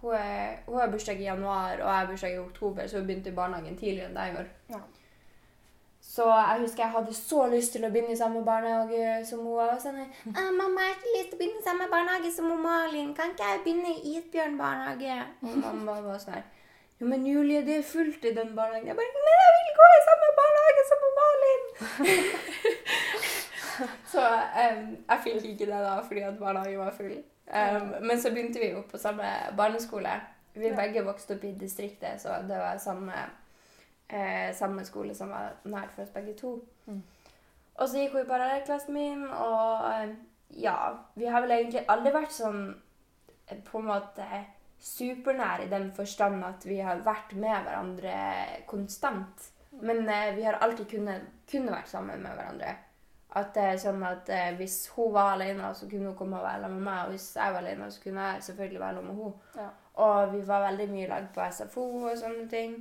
Hun, 0.00 0.12
er, 0.14 0.60
hun 0.66 0.78
har 0.80 0.92
bursdag 0.92 1.20
i 1.20 1.26
januar, 1.28 1.80
og 1.80 1.88
jeg 1.88 1.96
har 1.98 2.06
bursdag 2.10 2.34
i 2.34 2.38
oktober, 2.38 2.86
så 2.86 3.00
hun 3.00 3.08
begynte 3.08 3.32
i 3.32 3.36
barnehagen 3.36 3.76
tidligere 3.76 4.10
enn 4.10 4.20
jeg 4.20 4.34
gjorde. 4.36 4.52
Ja. 4.74 4.80
Så 6.06 6.26
jeg 6.30 6.60
husker 6.62 6.84
jeg 6.84 6.94
hadde 6.94 7.14
så 7.18 7.46
lyst 7.50 7.72
til 7.74 7.84
å 7.84 7.90
begynne 7.90 8.14
i 8.14 8.18
samme 8.18 8.42
barnehage 8.46 9.24
som 9.26 9.40
hun. 9.42 9.58
Og 9.58 9.80
sånn, 9.82 9.98
«Ah, 10.32 10.52
'Mamma, 10.54 10.84
jeg 10.84 10.92
har 10.92 11.00
ikke 11.00 11.14
lyst 11.16 11.28
til 11.32 11.36
å 11.36 11.40
begynne 11.40 11.60
i 11.60 11.66
samme 11.66 11.88
barnehage 11.92 12.30
som 12.36 12.52
Malin. 12.62 13.10
Kan 13.16 13.34
ikke 13.34 13.48
jeg 13.50 13.62
begynne 13.64 13.90
i 13.92 14.14
Isbjørn 14.14 14.56
barnehage?' 14.60 15.26
Og 15.42 15.56
mamma 15.64 15.98
var 16.06 16.22
sånn 16.22 16.38
her, 16.38 16.46
'Jo, 17.00 17.10
men 17.10 17.26
Julie, 17.26 17.64
det 17.66 17.78
er 17.78 17.92
fullt 17.94 18.24
i 18.24 18.34
den 18.38 18.54
barnehagen.' 18.56 18.86
Jeg 18.92 18.96
bare 18.96 19.12
'Men 19.26 19.40
jeg 19.42 19.52
vil 19.56 19.72
gå 19.80 19.86
i 19.98 20.06
samme 20.08 20.28
barnehage 20.40 20.82
som 20.90 21.00
Malin!' 21.20 21.70
så 24.12 24.22
um, 24.64 24.84
jeg 25.10 25.18
fikk 25.24 25.44
ikke 25.44 25.72
det 25.72 25.80
da 25.88 26.00
fordi 26.00 26.20
at 26.20 26.38
barnehagen 26.38 26.78
var 26.78 26.94
full. 27.00 27.16
Em, 27.46 27.94
men 28.02 28.20
så 28.20 28.30
begynte 28.30 28.60
vi 28.60 28.72
jo 28.72 28.82
på 28.90 28.98
samme 28.98 29.28
barneskole. 29.56 30.20
Vi 30.52 30.68
Ja. 30.68 30.76
begge 30.76 31.04
vokste 31.04 31.34
opp 31.34 31.44
i 31.44 31.52
distriktet, 31.52 32.20
så 32.20 32.42
det 32.48 32.58
var 32.58 32.78
samme, 32.78 33.12
eh, 34.08 34.54
samme 34.54 34.84
skole 34.84 35.14
som 35.14 35.28
var 35.28 35.52
nært 35.64 35.92
for 35.92 36.02
oss 36.02 36.10
begge 36.10 36.34
to. 36.34 36.64
Mm. 36.86 37.02
Og 37.74 37.88
så 37.88 37.98
gikk 37.98 38.12
hun 38.12 38.20
i 38.20 38.28
parallellklassen 38.28 38.94
min, 38.94 39.24
og 39.30 40.16
ja 40.50 40.96
Vi 41.14 41.26
har 41.26 41.40
vel 41.40 41.50
egentlig 41.50 41.84
aldri 41.88 42.12
vært 42.12 42.32
sånn 42.32 42.74
eh, 43.48 43.58
på 43.64 43.78
en 43.78 43.84
måte 43.84 44.44
supernær 44.80 45.60
i 45.64 45.68
den 45.68 45.92
forstand 45.92 46.44
at 46.44 46.66
vi 46.66 46.78
har 46.80 46.96
vært 46.96 47.34
med 47.34 47.64
hverandre 47.64 48.14
konstant. 48.66 49.50
Men 49.80 50.08
eh, 50.08 50.34
vi 50.36 50.42
har 50.42 50.52
alltid 50.52 50.88
kunnet, 50.90 51.22
kunne 51.50 51.72
vært 51.72 51.88
sammen 51.88 52.22
med 52.22 52.36
hverandre. 52.36 52.76
At 53.36 53.50
det 53.54 53.64
er 53.68 53.80
sånn 53.80 54.04
at 54.06 54.30
eh, 54.32 54.54
Hvis 54.56 54.76
hun 54.96 55.12
var 55.12 55.34
alene, 55.34 55.68
så 55.76 55.88
kunne 55.90 56.08
hun 56.10 56.16
komme 56.16 56.38
og 56.38 56.46
være 56.46 56.62
sammen 56.64 56.78
med 56.80 56.88
meg. 56.88 57.00
Og 57.04 57.16
hvis 57.16 57.26
jeg 57.36 57.52
var 57.52 57.64
alene, 57.64 57.90
så 57.92 58.02
kunne 58.02 58.28
jeg 58.28 58.42
selvfølgelig 58.42 58.80
være 58.80 58.94
sammen 58.94 59.16
med 59.16 59.24
henne. 59.24 59.50
Ja. 59.56 59.68
Og 60.06 60.32
vi 60.32 60.40
var 60.48 60.64
veldig 60.66 60.86
mye 60.92 61.04
i 61.04 61.10
lag 61.10 61.26
på 61.34 61.50
SFO 61.52 61.84
og 62.10 62.18
sånne 62.20 62.48
ting. 62.52 62.78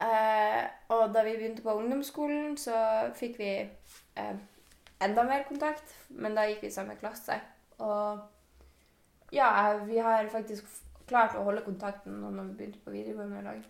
Eh, 0.00 0.62
og 0.88 1.14
da 1.14 1.24
vi 1.26 1.36
begynte 1.36 1.62
på 1.62 1.74
ungdomsskolen, 1.82 2.56
så 2.58 2.76
fikk 3.14 3.38
vi 3.38 3.50
eh, 3.60 4.36
enda 5.02 5.22
mer 5.22 5.42
kontakt. 5.48 5.96
Men 6.08 6.38
da 6.38 6.46
gikk 6.48 6.62
vi 6.62 6.70
i 6.70 6.76
samme 6.78 6.96
klasse. 7.00 7.40
Og 7.78 8.18
ja, 9.32 9.50
vi 9.86 9.98
har 9.98 10.28
faktisk 10.32 10.66
klart 11.10 11.36
å 11.36 11.44
holde 11.46 11.66
kontakten 11.66 12.20
nå 12.22 12.30
når 12.34 12.50
vi 12.50 12.58
begynte 12.58 12.82
på 12.84 12.94
videregående 12.94 13.58
i. 13.58 13.62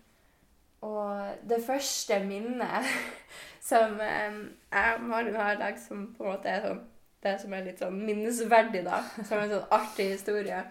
Og 0.81 1.47
det 1.49 1.61
første 1.65 2.19
minnet 2.25 2.87
som 3.71 3.99
jeg 4.01 4.95
og 4.95 5.03
Malin 5.05 5.35
har 5.37 5.55
i 5.55 5.61
dag, 5.61 5.79
som 5.79 6.07
på 6.17 6.25
en 6.25 6.33
måte 6.33 6.49
er 6.49 6.65
sånn 6.65 6.81
det 7.21 7.35
som 7.37 7.51
er 7.53 7.67
litt 7.67 7.77
sånn 7.77 7.99
minnesverdig, 8.01 8.79
da, 8.87 9.03
som 9.21 9.37
en 9.37 9.51
sånn 9.51 9.73
artig 9.77 10.07
historie, 10.15 10.63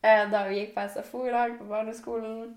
da 0.00 0.44
vi 0.48 0.62
gikk 0.62 0.70
på 0.72 0.86
SFO 0.94 1.26
i 1.28 1.34
lag 1.34 1.58
på 1.58 1.66
barneskolen. 1.68 2.54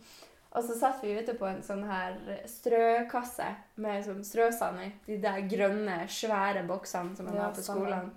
Og 0.54 0.64
så 0.64 0.78
satt 0.78 1.02
vi 1.04 1.16
ute 1.18 1.34
på 1.36 1.48
en 1.50 1.60
sånn 1.66 1.82
her 1.90 2.16
strøkasse 2.48 3.50
med 3.84 4.06
sånn 4.06 4.22
strøsand 4.24 4.84
i. 4.86 4.90
De 5.10 5.18
der 5.26 5.42
grønne, 5.50 6.04
svære 6.08 6.62
boksene 6.70 7.18
som 7.18 7.28
man 7.28 7.36
Ja, 7.36 7.50
har 7.50 7.58
på 7.58 7.66
skolen. 7.66 8.12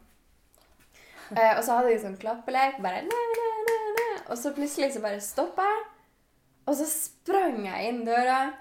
Eh, 1.32 1.56
og 1.56 1.62
så 1.64 1.78
hadde 1.80 1.90
vi 1.90 1.98
sånn 2.04 2.18
klappelek. 2.22 2.78
bare 2.84 3.02
næ, 3.02 3.22
næ, 3.40 3.78
næ, 3.98 4.08
og 4.28 4.38
så 4.38 4.52
plutselig 4.54 4.92
så 4.94 5.02
bare 5.02 5.20
stoppa 5.24 5.64
jeg. 5.72 5.82
Og 6.66 6.76
så 6.76 6.86
sprang 6.90 7.64
jeg 7.66 7.88
inn 7.88 8.04
døra, 8.06 8.52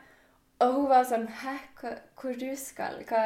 og 0.63 0.71
hun 0.71 0.85
var 0.87 1.03
sånn 1.07 1.25
Hæ, 1.41 1.53
hva, 1.81 1.91
hvor 2.19 2.35
du 2.39 2.47
skal? 2.59 3.01
Hva, 3.09 3.21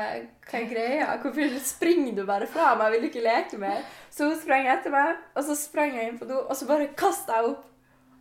hva 0.49 0.59
er 0.59 0.69
greia? 0.71 1.09
Hvorfor 1.21 1.57
springer 1.61 2.15
du 2.17 2.23
bare 2.27 2.47
fra 2.49 2.71
meg? 2.79 2.95
Vil 2.95 3.05
du 3.05 3.09
ikke 3.11 3.25
leke 3.25 3.59
mer? 3.61 3.83
Så 4.09 4.29
hun 4.31 4.39
sprang 4.39 4.69
etter 4.71 4.93
meg, 4.93 5.19
og 5.37 5.45
så 5.45 5.57
sprang 5.59 5.93
jeg 5.97 6.09
inn 6.09 6.19
på 6.21 6.27
do, 6.29 6.41
og 6.41 6.57
så 6.57 6.67
bare 6.69 6.89
kasta 6.97 7.37
jeg 7.37 7.51
opp 7.51 7.65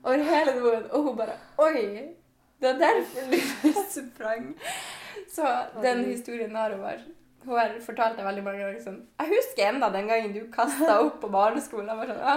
over 0.04 0.24
hele 0.28 0.54
doen, 0.60 0.88
og 0.92 1.08
hun 1.08 1.16
bare 1.18 1.38
Oi! 1.64 1.84
Det 2.58 2.72
er 2.72 2.78
derfor 2.80 3.28
du 3.30 3.72
sprang. 3.96 4.48
Så 5.30 5.46
den 5.82 6.04
historien 6.10 6.56
har 6.58 6.74
hun 6.74 6.82
bare 6.82 7.04
hun 7.44 7.54
har 7.58 7.74
fortalt 7.84 8.18
det 8.18 8.24
veldig 8.26 8.42
mange 8.44 8.62
ganger. 8.64 8.80
Sånn. 8.82 8.98
Jeg 9.20 9.30
husker 9.32 9.68
enda 9.70 9.88
den 9.94 10.08
gangen 10.10 10.32
du 10.34 10.40
kasta 10.52 10.98
opp 11.04 11.20
på 11.22 11.30
barneskolen. 11.32 11.88
Jeg 11.92 12.00
var 12.00 12.10
sånn, 12.10 12.24
ja, 12.26 12.36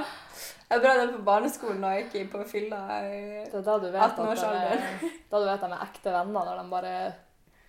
jeg 0.71 0.83
bra 0.85 0.93
den 1.01 1.13
på 1.17 1.23
barneskolen 1.27 1.83
og 1.83 2.03
ikke 2.05 2.21
på 2.31 2.43
fylla 2.47 2.79
i 3.03 3.17
Det 3.49 3.57
er 3.59 3.65
da 3.65 3.75
du 3.81 3.89
vet 3.89 4.05
at 4.05 4.15
de 4.15 4.23
18-årsalderen. 4.23 4.85
er, 4.85 5.19
da 5.33 5.41
du 5.41 5.49
vet 5.49 5.65
de 5.65 5.69
er 5.73 5.83
ekte 5.87 6.13
venner, 6.15 6.47
når 6.47 6.61
de 6.61 6.71
bare 6.71 6.93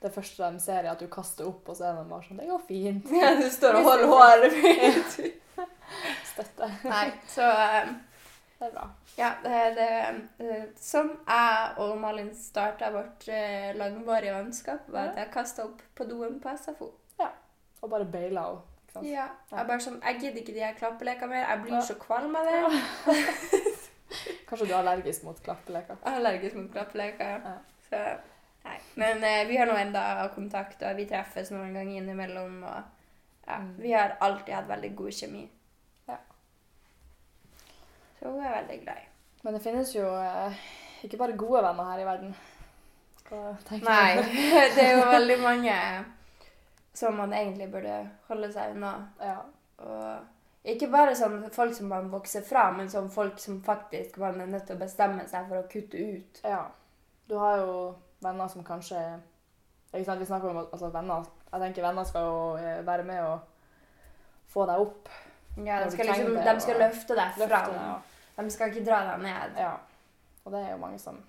Det 0.02 0.12
første 0.14 0.52
de 0.52 0.60
ser, 0.62 0.84
er 0.84 0.92
at 0.92 1.02
du 1.02 1.08
kaster 1.10 1.46
opp, 1.48 1.68
og 1.68 1.76
så 1.78 1.88
er 1.88 1.98
de 1.98 2.06
bare 2.10 2.28
sånn 2.28 2.40
Det 2.42 2.48
går 2.52 2.62
fint. 2.68 3.10
Ja, 3.22 3.34
du 3.38 3.48
står 3.50 3.80
og 3.80 3.90
holder 3.90 4.08
håret 4.12 4.56
mitt. 4.62 5.18
Støtte. 6.32 6.70
Nei, 6.88 7.04
så 7.28 7.48
um, 7.50 7.92
Det 8.58 8.68
er 8.68 8.72
bra. 8.76 8.86
ja, 9.18 9.28
det, 9.42 9.58
det, 9.76 9.88
eh, 10.46 10.64
Sånn 10.80 11.10
jeg 11.26 11.74
og 11.82 11.96
Malin 12.00 12.30
starta 12.38 12.88
vårt 12.94 13.26
eh, 13.28 13.72
langvarige 13.76 14.38
vennskap, 14.38 14.86
var 14.94 15.10
at 15.10 15.18
jeg 15.24 15.32
kasta 15.34 15.66
opp 15.66 15.82
på 15.98 16.06
doen 16.08 16.38
på 16.40 16.54
SFO. 16.56 16.92
Og 17.82 17.90
bare 17.90 18.04
beila 18.06 18.44
henne. 18.48 19.06
Ja, 19.08 19.24
jeg 19.50 19.66
bare 19.66 19.80
sånn, 19.80 20.00
jeg 20.04 20.18
gidder 20.20 20.40
ikke 20.42 20.52
de 20.54 20.60
her 20.66 20.74
klappelekene 20.76 21.28
mer. 21.32 21.46
Jeg 21.48 21.62
blir 21.62 21.74
Ja. 21.78 21.80
så 21.80 21.94
kvalm 21.98 22.34
av 22.36 22.44
det. 22.44 22.82
Kanskje 24.48 24.66
du 24.68 24.72
er 24.74 24.78
allergisk 24.82 25.22
mot 25.24 25.38
klappeleker. 25.42 25.96
Jeg 26.04 26.12
er 26.12 26.18
allergisk 26.20 26.56
mot 26.58 26.68
klappeleker. 26.74 27.38
Ja. 27.46 27.54
Så, 27.88 28.02
nei. 28.66 28.76
Men 29.00 29.24
eh, 29.24 29.46
vi 29.48 29.56
har 29.56 29.66
nå 29.70 29.76
enda 29.80 30.28
kontakt, 30.34 30.82
og 30.84 30.96
vi 31.00 31.06
treffes 31.08 31.50
noen 31.54 31.72
ganger 31.74 32.02
innimellom. 32.02 32.58
Og 32.62 32.82
ja, 33.48 33.58
Mm. 33.58 33.72
vi 33.82 33.92
har 33.92 34.16
alltid 34.20 34.54
hatt 34.54 34.68
veldig 34.68 34.92
god 34.96 35.10
kjemi. 35.12 35.48
Ja. 36.08 36.16
Så 38.20 38.28
hun 38.30 38.44
er 38.44 38.54
veldig 38.60 38.80
glad 38.84 38.96
i. 39.00 39.08
Men 39.42 39.54
det 39.56 39.62
finnes 39.64 39.94
jo 39.96 40.04
eh, 40.20 40.52
ikke 41.04 41.18
bare 41.18 41.36
gode 41.36 41.62
venner 41.64 41.88
her 41.90 41.98
i 42.04 42.04
verden. 42.06 42.34
Nei, 43.32 44.16
det 44.76 44.82
er 44.84 44.98
jo 44.98 45.06
veldig 45.10 45.38
mange 45.40 45.74
som 46.94 47.16
man 47.16 47.32
egentlig 47.32 47.70
burde 47.72 47.96
holde 48.28 48.52
seg 48.52 48.76
unna. 48.76 48.92
Ja. 49.20 49.38
Og 49.82 50.68
ikke 50.72 50.90
bare 50.92 51.14
sånn 51.18 51.40
folk 51.50 51.74
som 51.74 51.88
man 51.90 52.10
vokser 52.12 52.44
fra, 52.46 52.68
men 52.76 52.90
sånn 52.92 53.10
folk 53.10 53.40
som 53.42 53.62
faktisk 53.64 54.18
man 54.22 54.40
er 54.40 54.50
nødt 54.52 54.66
til 54.68 54.76
å 54.76 54.82
bestemme 54.82 55.24
seg 55.28 55.48
for 55.48 55.62
å 55.62 55.68
kutte 55.72 55.98
ut. 55.98 56.42
ja. 56.44 56.62
Du 57.30 57.36
har 57.38 57.62
jo 57.62 57.74
venner 58.20 58.48
som 58.50 58.64
kanskje 58.66 58.98
ikke 59.92 60.04
sant? 60.04 60.20
Vi 60.20 60.26
snakker 60.26 60.50
om 60.50 60.58
altså, 60.58 60.88
venner 60.92 61.22
Jeg 61.52 61.60
tenker 61.62 61.84
venner 61.86 62.04
skal 62.04 62.26
jo 62.26 62.40
eh, 62.58 62.80
være 62.86 63.04
med 63.08 63.20
og 63.24 63.38
få 64.52 64.66
deg 64.68 64.82
opp. 64.82 65.08
Ja, 65.56 65.78
de 65.84 65.90
skal, 65.94 66.06
liksom, 66.10 66.34
de 66.44 66.54
skal 66.60 66.80
løfte 66.82 67.16
deg 67.16 67.38
Løfte 67.38 67.48
fram. 67.48 67.72
deg. 67.72 67.80
Ja. 67.86 68.42
De 68.42 68.50
skal 68.52 68.72
ikke 68.72 68.84
dra 68.84 68.98
deg 69.10 69.22
ned. 69.24 69.56
ja. 69.60 69.72
Og 70.44 70.52
det 70.52 70.60
er 70.60 70.70
jo 70.72 70.80
mange 70.82 70.98
som 70.98 71.20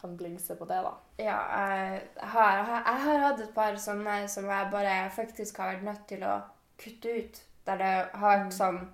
kan 0.00 0.16
blingse 0.16 0.56
på 0.56 0.64
det, 0.68 0.78
da. 0.84 0.92
Ja, 1.18 1.38
jeg 1.88 2.02
har, 2.32 2.56
jeg 2.66 3.02
har 3.04 3.18
hatt 3.26 3.40
et 3.40 3.54
par 3.54 3.72
sånne 3.74 4.28
som 4.28 4.44
jeg 4.50 4.70
bare 4.70 5.10
faktisk 5.10 5.56
har 5.58 5.74
vært 5.74 5.82
nødt 5.84 6.06
til 6.08 6.20
å 6.24 6.40
kutte 6.78 7.08
ut. 7.18 7.40
Der 7.66 7.76
det 7.76 7.92
har 8.14 8.38
vært 8.38 8.46
Mm. 8.46 8.52
sånn 8.58 8.88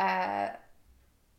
eh, 0.00 0.48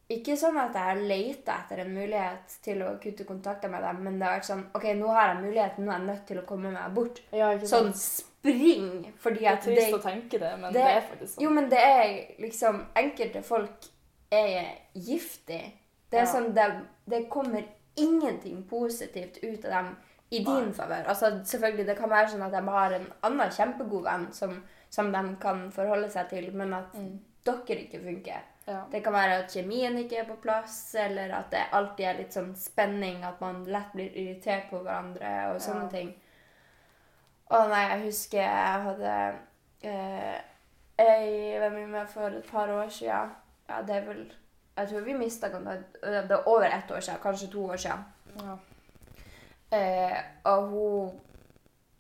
Ikke 0.10 0.38
sånn 0.40 0.56
at 0.58 0.72
jeg 0.74 0.84
har 0.88 0.96
leita 1.04 1.56
etter 1.66 1.82
en 1.84 1.90
mulighet 1.94 2.54
til 2.64 2.80
å 2.82 2.94
kutte 3.04 3.26
kontakter 3.28 3.68
med 3.70 3.84
dem, 3.84 3.98
men 4.06 4.20
det 4.20 4.26
har 4.26 4.38
vært 4.38 4.46
sånn 4.48 4.62
OK, 4.74 4.86
nå 4.96 5.08
har 5.12 5.34
jeg 5.34 5.42
muligheten, 5.44 5.84
nå 5.86 5.92
er 5.92 5.98
jeg 6.00 6.08
nødt 6.08 6.26
til 6.30 6.40
å 6.40 6.46
komme 6.48 6.72
meg 6.72 6.94
bort. 6.96 7.20
Ja, 7.36 7.50
Sånn 7.60 7.92
spring! 7.94 9.14
Fordi 9.20 9.40
Det 9.44 9.50
er 9.52 9.58
trist 9.66 9.82
det 9.92 9.98
å 9.98 10.02
tenke 10.06 10.40
det, 10.40 10.54
men 10.62 10.72
det- 10.74 10.80
det, 10.80 10.96
er 10.96 11.02
faktisk 11.02 11.34
sånn. 11.36 11.44
Jo, 11.44 11.50
men 11.50 11.68
det 11.70 11.80
er 11.80 12.36
liksom 12.40 12.86
Enkelte 12.96 13.44
folk 13.44 13.86
er 14.32 14.78
giftig. 14.96 15.74
Det 16.10 16.20
er 16.22 16.24
Ja. 16.26 16.32
sånn 16.34 16.54
det, 16.54 16.86
det 17.06 17.30
kommer 17.30 17.66
ingenting 17.98 18.64
positivt 18.70 19.38
ut 19.44 19.66
av 19.66 19.72
dem 19.72 19.96
i 20.32 20.40
din 20.44 20.74
favør. 20.74 21.06
Altså, 21.08 21.30
selvfølgelig, 21.46 21.86
det 21.88 21.98
kan 21.98 22.10
være 22.12 22.28
sånn 22.34 22.44
at 22.46 22.52
de 22.52 22.62
har 22.68 22.92
en 22.98 23.06
annen 23.24 23.52
kjempegod 23.52 24.04
venn 24.04 24.26
som, 24.36 24.58
som 24.90 25.12
de 25.14 25.22
kan 25.42 25.70
forholde 25.72 26.10
seg 26.12 26.30
til, 26.30 26.50
men 26.54 26.74
at 26.74 26.94
Mm. 26.94 27.20
dere 27.46 27.78
ikke 27.86 28.02
funker. 28.04 28.42
Ja. 28.68 28.82
Det 28.92 29.00
kan 29.04 29.14
være 29.14 29.38
at 29.44 29.52
kjemien 29.56 29.96
ikke 29.98 30.18
er 30.20 30.26
på 30.28 30.36
plass, 30.44 30.96
eller 31.00 31.32
at 31.38 31.50
det 31.52 31.62
alltid 31.72 32.06
er 32.06 32.18
litt 32.18 32.34
sånn 32.36 32.54
spenning, 32.56 33.24
at 33.24 33.40
man 33.42 33.64
lett 33.64 33.94
blir 33.94 34.12
irritert 34.12 34.70
på 34.70 34.82
hverandre 34.84 35.54
og 35.54 35.62
sånne 35.62 35.84
Ja. 35.84 35.90
ting. 35.90 36.14
Å 37.50 37.62
nei, 37.70 37.88
jeg 37.90 38.02
husker 38.06 38.38
jeg 38.42 38.84
hadde 38.84 39.36
eh, 39.84 40.42
ei 41.00 41.60
venninne 41.62 42.06
for 42.08 42.28
et 42.28 42.48
par 42.52 42.68
år 42.68 42.90
siden. 42.92 43.30
Ja, 43.70 43.82
det 43.82 43.96
er 43.96 44.06
vel 44.10 44.26
Jeg 44.78 44.90
tror 44.90 45.06
vi 45.06 45.14
mista 45.18 45.50
kontakt 45.50 45.98
Det 46.02 46.32
er 46.32 46.48
over 46.48 46.66
ett 46.70 46.92
år 46.92 47.00
siden, 47.00 47.20
kanskje 47.24 47.52
to 47.52 47.66
år 47.66 47.82
siden. 47.82 48.06
Ja. 48.38 48.58
Eh, 49.78 50.18
og 50.44 50.68
hun 50.68 51.12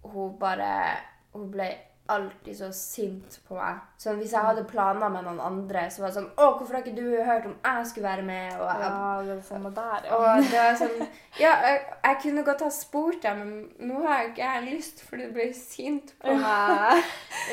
Hun 0.04 0.40
bare 0.40 0.98
Hun 1.34 1.52
ble 1.52 1.72
alltid 2.08 2.58
så 2.58 2.72
sint 2.72 3.40
på 3.48 3.56
meg. 3.58 3.80
Så 4.00 4.14
hvis 4.16 4.32
jeg 4.32 4.46
hadde 4.46 4.64
planer 4.70 5.10
med 5.12 5.26
noen 5.26 5.42
andre, 5.44 5.88
så 5.92 6.02
var 6.02 6.12
det 6.12 6.16
sånn 6.18 6.30
'Å, 6.36 6.46
hvorfor 6.58 6.78
har 6.78 6.84
ikke 6.84 6.96
du 6.96 7.24
hørt 7.24 7.46
om 7.46 7.56
jeg 7.66 7.88
skulle 7.88 8.08
være 8.08 8.22
med?' 8.22 8.60
Og, 8.60 8.68
jeg, 8.68 8.82
ja, 8.82 9.24
det 9.26 9.38
er 9.38 9.42
samme 9.42 9.72
der, 9.76 10.06
ja. 10.06 10.16
og 10.16 10.44
det 10.44 10.62
var 10.62 10.76
sånn 10.76 11.08
Ja, 11.40 11.52
jeg, 11.68 11.82
jeg 12.04 12.20
kunne 12.22 12.44
godt 12.44 12.62
ha 12.62 12.70
spurt 12.70 13.22
deg, 13.24 13.38
men 13.38 13.90
nå 13.90 14.06
har 14.06 14.22
jeg 14.22 14.30
ikke 14.30 14.54
jeg 14.54 14.70
lyst, 14.74 15.04
for 15.04 15.18
du 15.18 15.28
blir 15.34 15.52
sint 15.54 16.14
på 16.22 16.34
meg. 16.34 17.04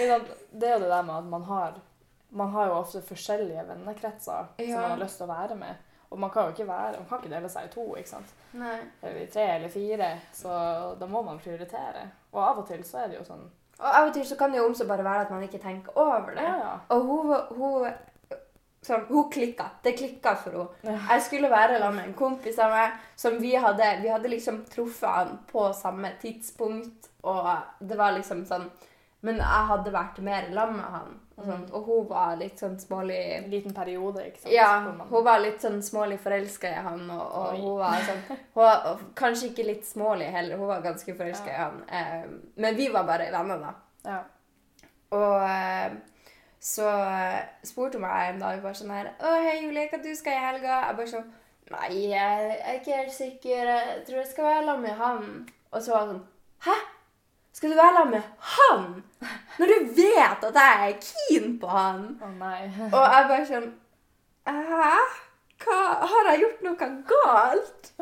Det 0.55 0.69
er 0.69 0.79
jo 0.79 0.81
det 0.81 0.89
der 0.89 1.03
med 1.03 1.15
at 1.17 1.25
man 1.25 1.43
har 1.43 1.75
Man 2.35 2.51
har 2.51 2.67
jo 2.67 2.79
ofte 2.81 3.03
forskjellige 3.07 3.63
vennekretser 3.69 4.47
Ja. 4.59 4.67
som 4.73 4.81
man 4.81 4.91
har 4.91 5.03
lyst 5.05 5.17
til 5.21 5.27
å 5.29 5.35
være 5.35 5.55
med. 5.59 5.75
Og 6.11 6.19
man 6.19 6.31
kan 6.31 6.45
jo 6.45 6.51
ikke 6.55 6.67
være, 6.69 6.99
man 6.99 7.07
kan 7.09 7.19
ikke 7.23 7.31
dele 7.35 7.49
seg 7.51 7.65
i 7.67 7.69
to, 7.73 7.85
ikke 7.99 8.09
sant. 8.11 8.33
Nei. 8.53 8.77
Eller 9.03 9.21
i 9.23 9.27
tre 9.27 9.45
eller 9.57 9.69
fire, 9.73 10.09
så 10.33 10.57
da 11.01 11.07
må 11.11 11.23
man 11.27 11.39
prioritere. 11.43 12.05
Og 12.33 12.43
av 12.43 12.59
og 12.63 12.67
til 12.69 12.83
så 12.87 12.99
er 13.05 13.09
det 13.13 13.19
jo 13.19 13.25
sånn 13.27 13.45
Og 13.81 13.87
av 13.91 14.07
og 14.09 14.13
til 14.15 14.23
så 14.27 14.37
kan 14.39 14.53
det 14.53 14.59
jo 14.61 14.69
også 14.69 14.87
bare 14.87 15.03
være 15.05 15.25
at 15.27 15.31
man 15.35 15.43
ikke 15.43 15.59
tenker 15.63 15.97
over 15.99 16.35
det. 16.35 16.43
Ja, 16.47 16.57
ja. 16.59 16.75
Og 16.95 17.03
hun, 17.03 17.33
hun, 17.59 17.89
sånn, 18.87 19.07
hun 19.09 19.31
klikka. 19.31 19.67
Det 19.83 19.97
klikka 19.99 20.37
for 20.39 20.51
henne. 20.55 20.69
Ja. 20.95 20.99
Jeg 21.15 21.23
skulle 21.27 21.51
være 21.51 21.79
sammen 21.81 21.97
med 21.97 22.09
en 22.13 22.15
kompis 22.15 22.59
av 22.63 22.71
meg 22.71 22.93
som 23.17 23.41
vi 23.43 23.55
hadde 23.59 23.89
Vi 24.03 24.09
hadde 24.13 24.31
liksom 24.31 24.65
truffet 24.71 25.09
han 25.11 25.39
på 25.51 25.67
samme 25.75 26.13
tidspunkt, 26.23 27.11
og 27.25 27.49
det 27.81 27.99
var 27.99 28.13
liksom 28.13 28.45
sånn 28.47 28.71
Men 29.23 29.37
jeg 29.41 29.67
hadde 29.73 29.91
vært 29.93 30.19
mer 30.23 30.51
sammen 30.53 30.77
med 30.77 30.85
han, 30.93 31.21
og, 31.37 31.47
sånt, 31.49 31.71
og 31.75 31.89
hun 31.89 32.05
var 32.07 32.37
litt 32.39 32.61
sånn 32.63 32.77
smålig 32.79 33.17
En 33.35 33.49
liten 33.51 33.75
periode, 33.75 34.23
ikke 34.29 34.45
sant. 34.45 34.53
Ja, 34.55 34.69
hun 34.87 35.25
var 35.27 35.43
litt 35.43 35.65
sånn 35.65 35.81
smålig 35.83 36.21
forelska 36.23 36.71
i 36.71 36.85
han, 36.87 37.03
og, 37.11 37.25
og 37.41 37.59
hun 37.59 37.79
var 37.81 38.05
sånn 38.07 38.23
hun 38.55 38.61
var, 38.61 38.87
og 38.93 39.03
Kanskje 39.19 39.51
ikke 39.51 39.67
litt 39.67 39.89
smålig 39.89 40.31
heller, 40.35 40.61
hun 40.61 40.71
var 40.71 40.85
ganske 40.85 41.17
forelska 41.19 41.51
i 41.51 41.59
han. 41.59 41.83
Eh, 41.91 42.27
men 42.63 42.79
vi 42.79 42.89
var 42.95 43.09
bare 43.09 43.33
venner, 43.35 43.65
da. 43.65 43.75
Ja. 44.07 44.21
Og 45.15 45.47
eh, 45.49 45.97
så 46.65 46.89
eh, 46.89 47.41
spurte 47.67 47.99
hun 47.99 48.07
meg 48.07 48.31
en 48.31 48.43
dag 48.45 48.63
bare 48.63 48.79
sånn 48.79 48.95
her 48.95 49.11
'Å, 49.19 49.35
hei, 49.45 49.59
Julie, 49.65 49.89
hva 49.91 50.01
du 50.03 50.13
skal 50.17 50.39
i 50.39 50.45
helga?' 50.47 50.81
Jeg 50.87 50.99
bare 51.01 51.13
sånn 51.17 51.33
'Nei, 51.75 51.91
jeg 52.13 52.57
er 52.61 52.79
ikke 52.79 52.99
helt 53.01 53.13
sikker. 53.13 53.71
Jeg 53.75 54.03
tror 54.07 54.19
jeg 54.21 54.31
skal 54.31 54.51
være 54.53 54.67
sammen 54.67 54.87
med 54.87 54.99
han.' 55.03 55.49
Og 55.73 55.83
så 55.83 55.93
var 55.93 56.07
hun 56.07 56.15
sånn 56.15 56.27
'Hæ? 56.69 56.77
Skal 57.55 57.71
du 57.71 57.77
være 57.79 57.95
sammen 57.97 58.17
med 58.17 58.23
han? 58.55 58.87
Når 59.59 59.71
du 59.71 59.77
vet 59.97 60.49
at 60.49 60.57
jeg 60.59 60.89
er 60.89 60.97
keen 61.09 61.53
på 61.63 61.69
han?' 61.71 62.09
Å 62.23 62.31
nei. 62.39 62.65
Og 62.91 63.05
jeg 63.05 63.29
bare 63.31 63.47
sånn 63.47 63.71
Hæ? 64.45 64.97
Hva? 65.65 65.77
Har 66.11 66.27
jeg 66.29 66.41
gjort 66.43 66.65
noe 66.67 66.89
galt? 67.09 67.93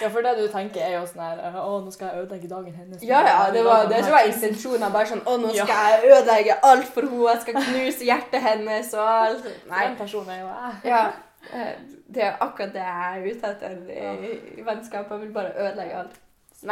Ja, 0.00 0.08
for 0.08 0.24
det 0.24 0.32
du 0.38 0.46
tenker 0.50 0.80
er 0.82 0.94
jo 0.96 1.02
sånn 1.06 1.20
her 1.22 1.58
Å, 1.60 1.74
nå 1.84 1.92
skal 1.94 2.08
jeg 2.08 2.22
ødelegge 2.24 2.48
dagen 2.50 2.74
hennes. 2.74 3.02
Ja, 3.06 3.20
ja, 3.28 3.50
det 3.54 3.62
var 3.66 3.84
det 3.90 4.00
var 4.10 4.24
intensjonen. 4.26 4.88
Bare 4.96 5.06
sånn 5.12 5.22
Å, 5.28 5.36
nå 5.44 5.52
skal 5.52 5.92
jeg 5.92 6.08
ødelegge 6.16 6.56
alt 6.70 6.88
for 6.94 7.06
henne. 7.06 7.28
Jeg 7.28 7.44
skal 7.44 7.60
knuse 7.68 8.08
hjertet 8.08 8.42
hennes 8.48 8.94
og 8.96 9.06
alt. 9.12 9.46
Nei. 9.70 9.84
Den 9.86 9.96
personen 10.00 10.32
er 10.34 10.40
jo 10.40 10.48
jeg. 10.48 10.80
Ja. 10.94 11.04
eh, 11.52 11.72
Det 12.12 12.24
er 12.26 12.40
akkurat 12.40 12.72
det 12.74 12.82
jeg 12.88 13.12
er 13.12 13.30
ute 13.36 13.52
etter 13.54 13.78
i, 13.92 14.34
i 14.58 14.66
vennskap. 14.66 15.10
Jeg 15.14 15.20
vil 15.20 15.32
bare 15.36 15.52
ødelegge 15.54 16.00
alt. 16.02 16.18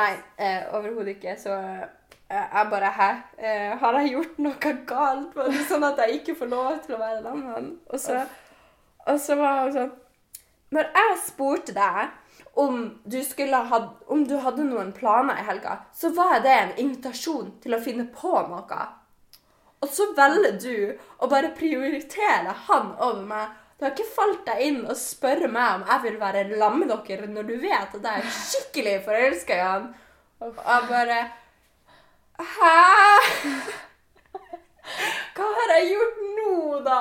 Nei, 0.00 0.10
eh, 0.38 0.66
overhodet 0.72 1.14
ikke. 1.18 1.36
Så 1.38 1.54
jeg 2.30 2.66
bare 2.70 2.90
Hæ? 2.94 3.10
Eh, 3.38 3.78
har 3.78 3.98
jeg 3.98 4.12
gjort 4.14 4.38
noe 4.38 4.72
galt? 4.86 5.34
Var 5.34 5.50
det 5.50 5.64
sånn 5.66 5.86
at 5.88 5.98
jeg 6.04 6.20
ikke 6.20 6.36
får 6.38 6.50
lov 6.52 6.78
til 6.84 6.94
å 6.94 7.00
være 7.00 7.22
sammen 7.24 7.44
med 7.46 7.56
han? 7.56 7.68
Og 7.90 8.00
så, 8.00 8.20
og 9.06 9.20
så 9.20 9.36
var 9.40 9.64
hun 9.64 9.74
sånn 9.74 9.92
Når 10.76 10.90
jeg 11.00 11.16
spurte 11.26 11.74
deg 11.74 12.16
om 12.60 12.78
du, 13.04 13.18
ha, 13.52 13.78
om 14.06 14.22
du 14.26 14.36
hadde 14.42 14.66
noen 14.66 14.90
planer 14.92 15.38
i 15.38 15.44
helga, 15.46 15.76
så 15.94 16.10
var 16.14 16.40
det 16.44 16.54
en 16.54 16.72
invitasjon 16.82 17.52
til 17.62 17.76
å 17.76 17.80
finne 17.82 18.08
på 18.10 18.32
noe. 18.50 18.80
Og 19.80 19.88
så 19.88 20.10
velger 20.16 20.58
du 20.60 20.98
å 21.22 21.28
bare 21.30 21.54
prioritere 21.56 22.54
han 22.66 22.90
over 22.98 23.22
meg. 23.24 23.54
Det 23.78 23.86
har 23.86 23.94
ikke 23.94 24.16
falt 24.16 24.42
deg 24.44 24.64
inn 24.66 24.80
å 24.84 24.96
spørre 24.98 25.48
meg 25.48 25.78
om 25.78 25.86
jeg 25.88 26.04
vil 26.04 26.18
være 26.20 26.58
lam 26.60 26.82
med 26.82 26.90
dere 26.92 27.30
når 27.30 27.48
du 27.48 27.54
vet 27.62 27.94
at 27.96 28.08
jeg 28.10 28.24
er 28.24 28.34
skikkelig 28.50 28.96
forelska 29.06 29.56
i 29.56 29.64
han. 29.64 29.86
Og 30.44 30.58
jeg 30.60 30.90
bare 30.90 31.20
Hæ? 32.40 32.76
Hva 35.36 35.48
har 35.56 35.72
jeg 35.76 35.90
gjort 35.92 36.20
nå, 36.36 36.52
da? 36.84 37.00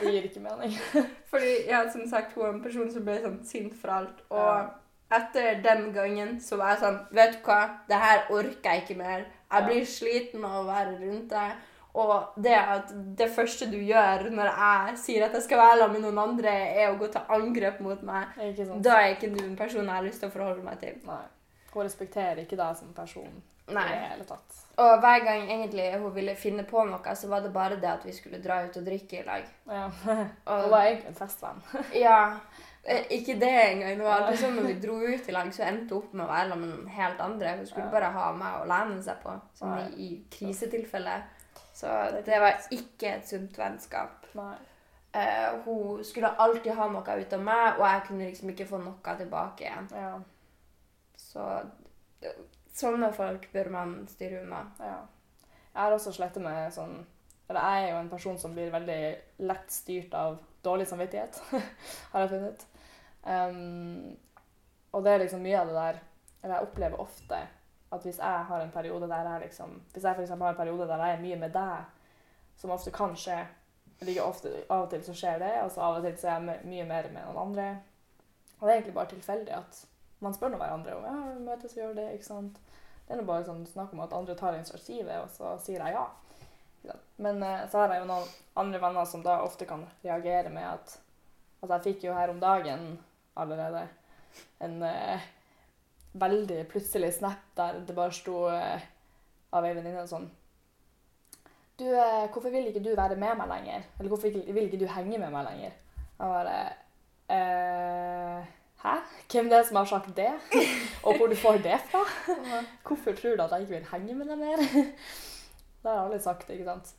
Det 0.00 0.12
gir 0.12 0.26
ikke 0.28 0.42
mening. 0.44 0.74
Fordi, 1.30 1.52
ja, 1.68 1.84
som 1.92 2.06
sagt, 2.10 2.34
hun 2.34 2.46
er 2.46 2.52
en 2.52 2.64
person 2.64 2.90
som 2.92 3.06
ble 3.06 3.18
sånn 3.22 3.38
sint 3.48 3.76
for 3.80 3.94
alt. 3.96 4.24
Og 4.34 5.14
etter 5.14 5.60
den 5.64 5.86
gangen 5.94 6.36
så 6.42 6.58
var 6.60 6.74
jeg 6.74 6.82
sånn 6.82 6.98
Vet 7.14 7.36
du 7.36 7.46
hva, 7.46 7.60
det 7.88 8.00
her 8.02 8.26
orker 8.34 8.70
jeg 8.70 8.84
ikke 8.84 8.98
mer. 8.98 9.24
Jeg 9.54 9.68
blir 9.68 9.86
sliten 9.88 10.44
av 10.46 10.60
å 10.62 10.66
være 10.68 10.98
rundt 11.00 11.30
deg. 11.32 11.54
Og 11.94 12.40
det 12.42 12.54
at 12.58 12.90
det 13.18 13.28
første 13.30 13.68
du 13.70 13.76
gjør 13.78 14.26
når 14.34 14.48
jeg 14.50 14.96
sier 14.98 15.28
at 15.28 15.36
jeg 15.38 15.44
skal 15.44 15.60
være 15.60 15.84
sammen 15.84 16.00
med 16.00 16.08
noen 16.08 16.22
andre, 16.24 16.54
er 16.74 16.90
å 16.90 16.98
gå 16.98 17.06
til 17.14 17.30
angrep 17.36 17.78
mot 17.86 18.02
meg, 18.02 18.34
da 18.82 18.96
er 18.98 19.12
ikke 19.12 19.30
du 19.30 19.38
en 19.44 19.54
person 19.58 19.84
jeg 19.84 19.94
har 19.94 20.02
lyst 20.02 20.24
til 20.24 20.32
å 20.32 20.34
forholde 20.34 20.66
meg 20.66 20.80
til. 20.82 20.98
Nei. 21.06 21.22
Hun 21.70 21.86
respekterer 21.86 22.42
ikke 22.42 22.58
deg 22.58 22.80
som 22.80 22.90
person 22.96 23.30
i 23.70 23.76
Nei. 23.78 23.86
det 23.92 24.00
hele 24.08 24.26
tatt. 24.26 24.63
Og 24.76 24.98
hver 25.00 25.24
gang 25.24 25.44
egentlig 25.50 25.86
hun 26.02 26.14
ville 26.14 26.34
finne 26.36 26.64
på 26.66 26.82
noe, 26.88 27.14
så 27.14 27.28
var 27.30 27.44
det 27.44 27.52
bare 27.54 27.76
det 27.80 27.90
at 27.90 28.04
vi 28.06 28.12
skulle 28.12 28.40
dra 28.42 28.56
ut 28.64 28.76
og 28.80 28.86
drikke 28.86 29.20
i 29.20 29.26
lag. 29.26 29.44
Ja. 29.70 29.84
Hun 30.48 30.70
var 30.72 30.86
egentlig 30.88 31.12
en 31.12 31.18
festvenn. 31.18 31.60
Ja. 32.06 32.16
eh, 32.82 33.04
Ikke 33.10 33.36
det 33.40 33.52
engang. 33.52 33.98
Det 33.98 34.04
var 34.08 34.24
alltid 34.24 34.40
sånn 34.42 34.56
når 34.58 34.66
vi 34.72 34.74
dro 34.82 34.96
ut 34.98 35.28
i 35.28 35.36
lag, 35.36 35.52
så 35.54 35.62
endte 35.68 35.94
hun 35.94 36.02
opp 36.02 36.12
med 36.16 36.24
å 36.26 36.32
være 36.32 36.50
sammen 36.50 36.74
med 36.82 36.92
helt 36.96 37.22
andre. 37.22 37.54
Hun 37.60 37.70
skulle 37.70 37.92
bare 37.94 38.10
ha 38.16 38.26
meg 38.34 38.58
å 38.60 38.68
lene 38.72 38.98
seg 39.06 39.22
på, 39.22 39.36
som 39.60 39.76
i, 39.78 39.86
i 39.94 40.10
krisetilfelle. 40.34 41.16
Så 41.74 41.94
det 42.26 42.42
var 42.42 42.66
ikke 42.74 43.14
et 43.16 43.30
sunt 43.30 43.58
vennskap. 43.58 44.26
Nei. 44.38 44.54
Uh, 45.14 45.60
hun 45.64 46.02
skulle 46.04 46.34
alltid 46.42 46.74
ha 46.74 46.88
noe 46.90 47.16
ut 47.20 47.32
av 47.38 47.42
meg, 47.46 47.76
og 47.78 47.86
jeg 47.86 48.02
kunne 48.08 48.26
liksom 48.26 48.50
ikke 48.50 48.66
få 48.66 48.82
noe 48.82 49.16
tilbake 49.20 49.68
igjen. 49.68 49.86
Ja. 49.94 50.16
Så 51.14 51.46
sånne 52.74 53.10
folk 53.14 53.48
bør 53.52 53.70
man 53.74 53.96
styre 54.10 54.42
unna. 54.44 54.64
ja. 54.80 55.02
Jeg 55.74 55.82
har 55.82 55.92
også 55.92 56.12
slettet 56.14 56.42
med 56.42 56.70
sånn 56.70 57.00
Eller 57.48 57.64
jeg 57.66 57.84
er 57.84 57.90
jo 57.90 57.96
en 58.00 58.10
person 58.12 58.36
som 58.38 58.52
blir 58.54 58.70
veldig 58.72 59.00
lett 59.44 59.72
styrt 59.72 60.14
av 60.16 60.38
dårlig 60.64 60.86
samvittighet, 60.88 61.42
har 62.12 62.22
jeg 62.22 62.30
funnet. 62.30 62.62
Um, 63.24 64.14
og 64.92 65.04
det 65.04 65.12
er 65.12 65.20
liksom 65.24 65.42
mye 65.44 65.58
av 65.60 65.68
det 65.68 65.74
der 65.76 65.98
Eller 66.42 66.54
jeg 66.54 66.68
opplever 66.68 67.00
ofte 67.00 67.42
at 67.94 68.02
hvis 68.04 68.18
jeg 68.18 68.46
har 68.48 68.60
en 68.60 68.72
periode 68.72 69.08
der 69.08 69.28
jeg 69.28 69.40
liksom 69.46 69.76
Hvis 69.92 70.04
jeg 70.04 70.16
f.eks. 70.16 70.30
har 70.30 70.48
en 70.48 70.56
periode 70.56 70.88
der 70.88 71.04
jeg 71.04 71.16
er 71.16 71.22
mye 71.22 71.36
med 71.36 71.52
deg, 71.54 71.84
som 72.56 72.72
ofte 72.74 72.90
kan 72.90 73.16
skje 73.16 73.38
ikke 74.04 74.22
ofte, 74.24 74.50
Av 74.68 74.84
og 74.84 74.90
til 74.90 75.04
så 75.04 75.14
skjer 75.16 75.38
det, 75.40 75.52
og 75.62 75.70
så 75.72 75.80
av 75.80 75.98
og 75.98 76.04
til 76.04 76.16
så 76.18 76.28
er 76.28 76.32
jeg 76.34 76.66
mye 76.68 76.84
mer 76.84 77.06
med 77.12 77.22
noen 77.24 77.38
andre. 77.46 77.68
Og 78.58 78.66
det 78.66 78.72
er 78.72 78.78
egentlig 78.78 78.94
bare 78.94 79.12
tilfeldig 79.12 79.54
at 79.56 79.78
man 80.24 80.34
spør 80.36 80.52
nå 80.52 80.60
hverandre 80.60 80.96
om 80.96 81.06
ja, 81.06 81.14
vi 81.30 81.46
møtes 81.46 81.76
og 81.76 81.82
gjør 81.82 81.96
det. 82.00 82.10
ikke 82.16 82.28
sant? 82.30 82.60
Det 83.04 83.14
er 83.14 83.20
nå 83.20 83.26
bare 83.28 83.46
sånn 83.46 83.64
snakk 83.68 83.92
om 83.92 84.02
at 84.04 84.14
andre 84.16 84.36
tar 84.38 84.56
initiativet, 84.56 85.16
og 85.20 85.28
så 85.32 85.54
sier 85.62 85.84
jeg 85.84 85.96
ja. 85.96 86.04
Men 87.16 87.42
eh, 87.42 87.64
så 87.70 87.80
har 87.80 87.94
jeg 87.94 88.02
jo 88.02 88.10
noen 88.10 88.30
andre 88.60 88.80
venner 88.82 89.08
som 89.08 89.22
da 89.24 89.38
ofte 89.44 89.68
kan 89.68 89.86
reagere 90.04 90.52
med 90.52 90.68
at 90.74 91.00
Altså, 91.64 91.78
jeg 91.78 91.84
fikk 91.94 92.02
jo 92.04 92.12
her 92.12 92.28
om 92.28 92.40
dagen 92.42 92.82
allerede 93.40 93.86
en 94.60 94.82
eh, 94.84 95.22
veldig 96.12 96.58
plutselig 96.68 97.14
snap 97.16 97.40
der 97.56 97.78
det 97.88 97.94
bare 97.96 98.12
sto 98.12 98.42
eh, 98.52 98.82
av 99.54 99.64
ei 99.64 99.72
venninne 99.72 100.02
sånn 100.10 100.26
Du, 101.80 101.86
eh, 101.88 102.26
hvorfor 102.34 102.52
vil 102.52 102.68
ikke 102.68 102.82
du 102.84 102.92
være 102.92 103.16
med 103.16 103.38
meg 103.40 103.48
lenger? 103.48 103.86
Eller 103.98 104.12
hvorfor 104.12 104.28
vil 104.28 104.66
ikke 104.66 104.82
du 104.82 104.86
henge 104.92 105.16
med 105.18 105.32
meg 105.32 105.48
lenger? 105.48 105.72
Jeg 106.20 106.34
bare 106.36 106.58
eh, 107.32 108.52
Hæ? 108.84 108.94
Hvem 109.32 109.48
det 109.50 109.58
er 109.58 109.62
som 109.64 109.76
har 109.76 109.84
sagt 109.84 110.16
det? 110.16 110.32
Og 111.02 111.16
hvor 111.16 111.26
du 111.26 111.36
får 111.36 111.52
det 111.64 111.78
fra? 111.90 112.02
Hvorfor 112.86 113.12
tror 113.12 113.36
du 113.36 113.42
at 113.42 113.50
jeg 113.50 113.60
ikke 113.60 113.74
vil 113.74 113.86
henge 113.92 114.14
med 114.14 114.26
deg 114.28 114.38
mer? 114.38 114.56
Det 115.84 115.90
har 115.90 116.04
aldri 116.04 116.18
sagt, 116.20 116.50
ikke 116.50 116.64
sant? 116.64 116.94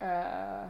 Eh, 0.00 0.68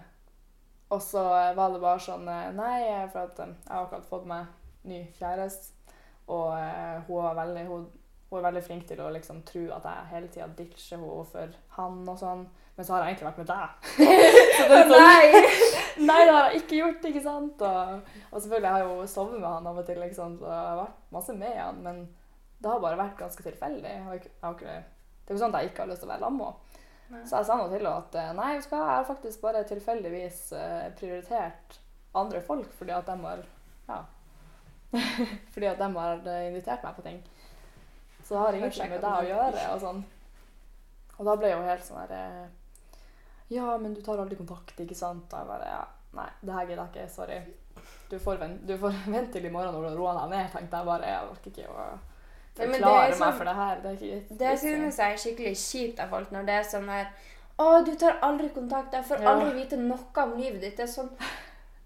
og 0.94 1.02
så 1.02 1.22
var 1.56 1.72
det 1.72 1.80
bare 1.82 2.00
sånn 2.02 2.28
eh, 2.28 2.52
Nei, 2.54 2.78
for 3.12 3.26
at 3.26 3.40
eh, 3.42 3.52
jeg 3.64 3.72
har 3.72 3.86
akkurat 3.86 4.08
fått 4.10 4.26
meg 4.30 4.90
ny 4.90 5.00
kjæreste, 5.18 5.94
og 6.30 6.52
eh, 6.58 6.98
hun, 7.08 7.24
er 7.24 7.38
veldig, 7.38 7.64
hun, 7.70 7.86
hun 8.30 8.38
er 8.38 8.46
veldig 8.48 8.62
flink 8.66 8.86
til 8.88 9.00
å 9.02 9.10
liksom 9.14 9.42
tro 9.48 9.64
at 9.74 9.88
jeg 9.88 10.10
hele 10.12 10.30
tida 10.34 10.50
ditcher 10.58 10.98
henne 10.98 11.24
for 11.32 11.56
han 11.78 12.02
og 12.04 12.20
sånn, 12.20 12.46
men 12.76 12.86
så 12.86 12.94
har 12.94 13.04
jeg 13.04 13.14
egentlig 13.14 13.30
vært 13.30 13.42
med 13.42 13.50
deg. 13.50 13.66
så 14.58 14.68
det 14.70 14.78
er 14.78 14.92
sånn, 14.92 15.02
Nei! 15.02 15.83
Nei, 16.00 16.18
det 16.26 16.34
har 16.34 16.50
jeg 16.50 16.62
ikke 16.62 16.78
gjort, 16.80 17.06
ikke 17.10 17.22
sant? 17.22 17.62
Og, 17.62 18.12
og 18.30 18.40
selvfølgelig 18.40 18.70
har 18.70 18.82
jeg 18.82 18.88
jo 18.90 19.06
sovet 19.10 19.38
med 19.38 19.48
han 19.48 19.68
av 19.70 19.80
og 19.80 19.86
til, 19.86 20.00
liksom, 20.02 20.38
så 20.40 20.50
jeg 20.50 20.68
har 20.68 20.80
vært 20.80 21.12
masse 21.14 21.36
med 21.38 21.58
han, 21.60 21.80
men 21.84 22.00
det 22.58 22.70
har 22.70 22.82
bare 22.82 22.98
vært 22.98 23.20
ganske 23.20 23.46
tilfeldig. 23.46 23.90
Jeg 23.92 24.06
har 24.06 24.18
ikke, 24.18 24.32
jeg 24.32 24.46
har 24.46 24.56
ikke, 24.58 24.74
det 25.24 25.32
er 25.32 25.36
jo 25.36 25.42
sånn 25.44 25.54
at 25.54 25.62
jeg 25.62 25.72
ikke 25.72 25.84
har 25.84 25.92
lyst 25.92 26.04
til 26.04 26.08
å 26.08 26.12
være 26.14 26.24
lam 26.24 26.40
med 26.40 27.20
Så 27.28 27.38
jeg 27.38 27.48
sa 27.48 27.56
nå 27.60 27.68
til 27.68 27.78
henne 27.78 27.94
at 28.00 28.18
eh, 28.20 28.32
nei, 28.40 28.50
jeg 28.56 28.80
har 28.80 29.06
faktisk 29.08 29.44
bare 29.44 29.62
tilfeldigvis 29.68 30.40
eh, 30.58 30.88
prioritert 30.98 31.78
andre 32.14 32.40
folk 32.44 32.72
fordi 32.78 32.94
at 32.96 33.06
de 33.10 33.16
har 33.26 33.44
Ja. 33.88 34.00
fordi 35.54 35.66
at 35.68 35.78
de 35.78 35.88
har 35.98 36.28
eh, 36.32 36.48
invitert 36.48 36.84
meg 36.86 36.96
på 36.96 37.06
ting. 37.06 37.22
Så 38.24 38.34
det 38.34 38.40
har 38.40 38.58
ingenting 38.58 38.92
med 38.94 39.02
deg 39.04 39.16
å 39.20 39.28
gjøre. 39.28 39.64
Og 39.74 39.80
sånn. 39.82 40.04
Og 41.18 41.26
da 41.28 41.34
ble 41.38 41.50
hun 41.54 41.66
helt 41.68 41.84
sånn 41.86 42.00
her 42.00 42.14
eh, 42.16 42.44
Ja, 43.50 43.76
men 43.78 43.94
du 43.94 44.00
tar 44.02 44.18
aldri 44.18 44.36
kontakt, 44.36 44.78
ikke 44.80 44.94
sant? 44.96 45.32
Og 45.32 45.38
jeg 45.38 45.46
bare 45.48 45.68
ja, 45.68 45.84
Nei, 46.14 46.28
det 46.42 46.54
her 46.54 46.66
gidder 46.66 46.88
jeg 46.94 47.04
ikke. 47.04 47.12
Sorry. 47.12 47.38
Du 48.10 48.18
får, 48.18 48.36
vente, 48.38 48.66
du 48.66 48.76
får 48.78 48.92
vente 49.14 49.32
til 49.32 49.44
i 49.44 49.50
morgen 49.50 49.74
når 49.74 49.90
du 49.90 49.96
roa 49.98 50.12
deg 50.20 50.30
ned, 50.30 50.50
tenkte 50.52 50.76
jeg 50.76 50.86
bare. 50.86 51.08
Jeg 51.10 51.30
orker 51.30 51.50
ikke 51.50 51.68
å 51.68 51.86
forklare 52.54 53.12
sånn- 53.12 53.20
meg 53.26 53.34
for 53.38 53.44
det 53.50 53.54
her. 53.58 53.80
Det 53.82 53.94
ikke 53.98 54.38
Det 54.44 54.58
synes 54.62 54.98
jeg 54.98 55.12
er 55.12 55.16
skikkelig 55.24 55.56
kjipt 55.58 56.00
av 56.04 56.08
folk 56.14 56.30
når 56.30 56.46
det 56.46 56.54
er 56.60 56.62
sånn 56.70 56.88
her 56.88 57.08
Å, 57.58 57.84
du 57.86 57.92
tar 57.94 58.16
aldri 58.22 58.48
kontakt. 58.50 58.92
Jeg 58.94 59.04
får 59.06 59.20
Ja. 59.22 59.30
aldri 59.34 59.52
vite 59.62 59.76
noe 59.78 60.22
om 60.22 60.36
livet 60.38 60.60
ditt. 60.60 60.76
Det 60.76 60.88
er 60.88 60.92
sånn 60.92 61.10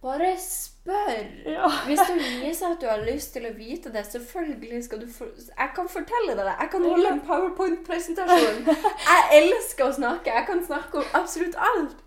Bare 0.02 0.36
spør. 0.36 0.77
Ja. 0.88 1.68
Hvis 1.88 2.00
du 2.08 2.14
viser 2.16 2.70
at 2.72 2.80
du 2.80 2.86
har 2.88 3.02
lyst 3.04 3.34
til 3.36 3.44
å 3.48 3.52
vite 3.56 3.92
det, 3.92 4.04
selvfølgelig 4.08 4.82
skal 4.86 5.02
du 5.02 5.08
få 5.12 5.28
Jeg 5.34 5.72
kan 5.76 5.90
fortelle 5.92 6.34
deg 6.34 6.44
det. 6.44 6.54
Jeg 6.62 6.70
kan 6.74 6.86
holde 6.92 7.10
en 7.12 7.20
powerpoint-presentasjon. 7.28 8.62
Jeg 8.68 9.42
elsker 9.42 9.88
å 9.88 9.96
snakke. 9.98 10.32
Jeg 10.38 10.46
kan 10.48 10.64
snakke 10.64 11.02
om 11.02 11.18
absolutt 11.20 11.58
alt. 11.70 11.98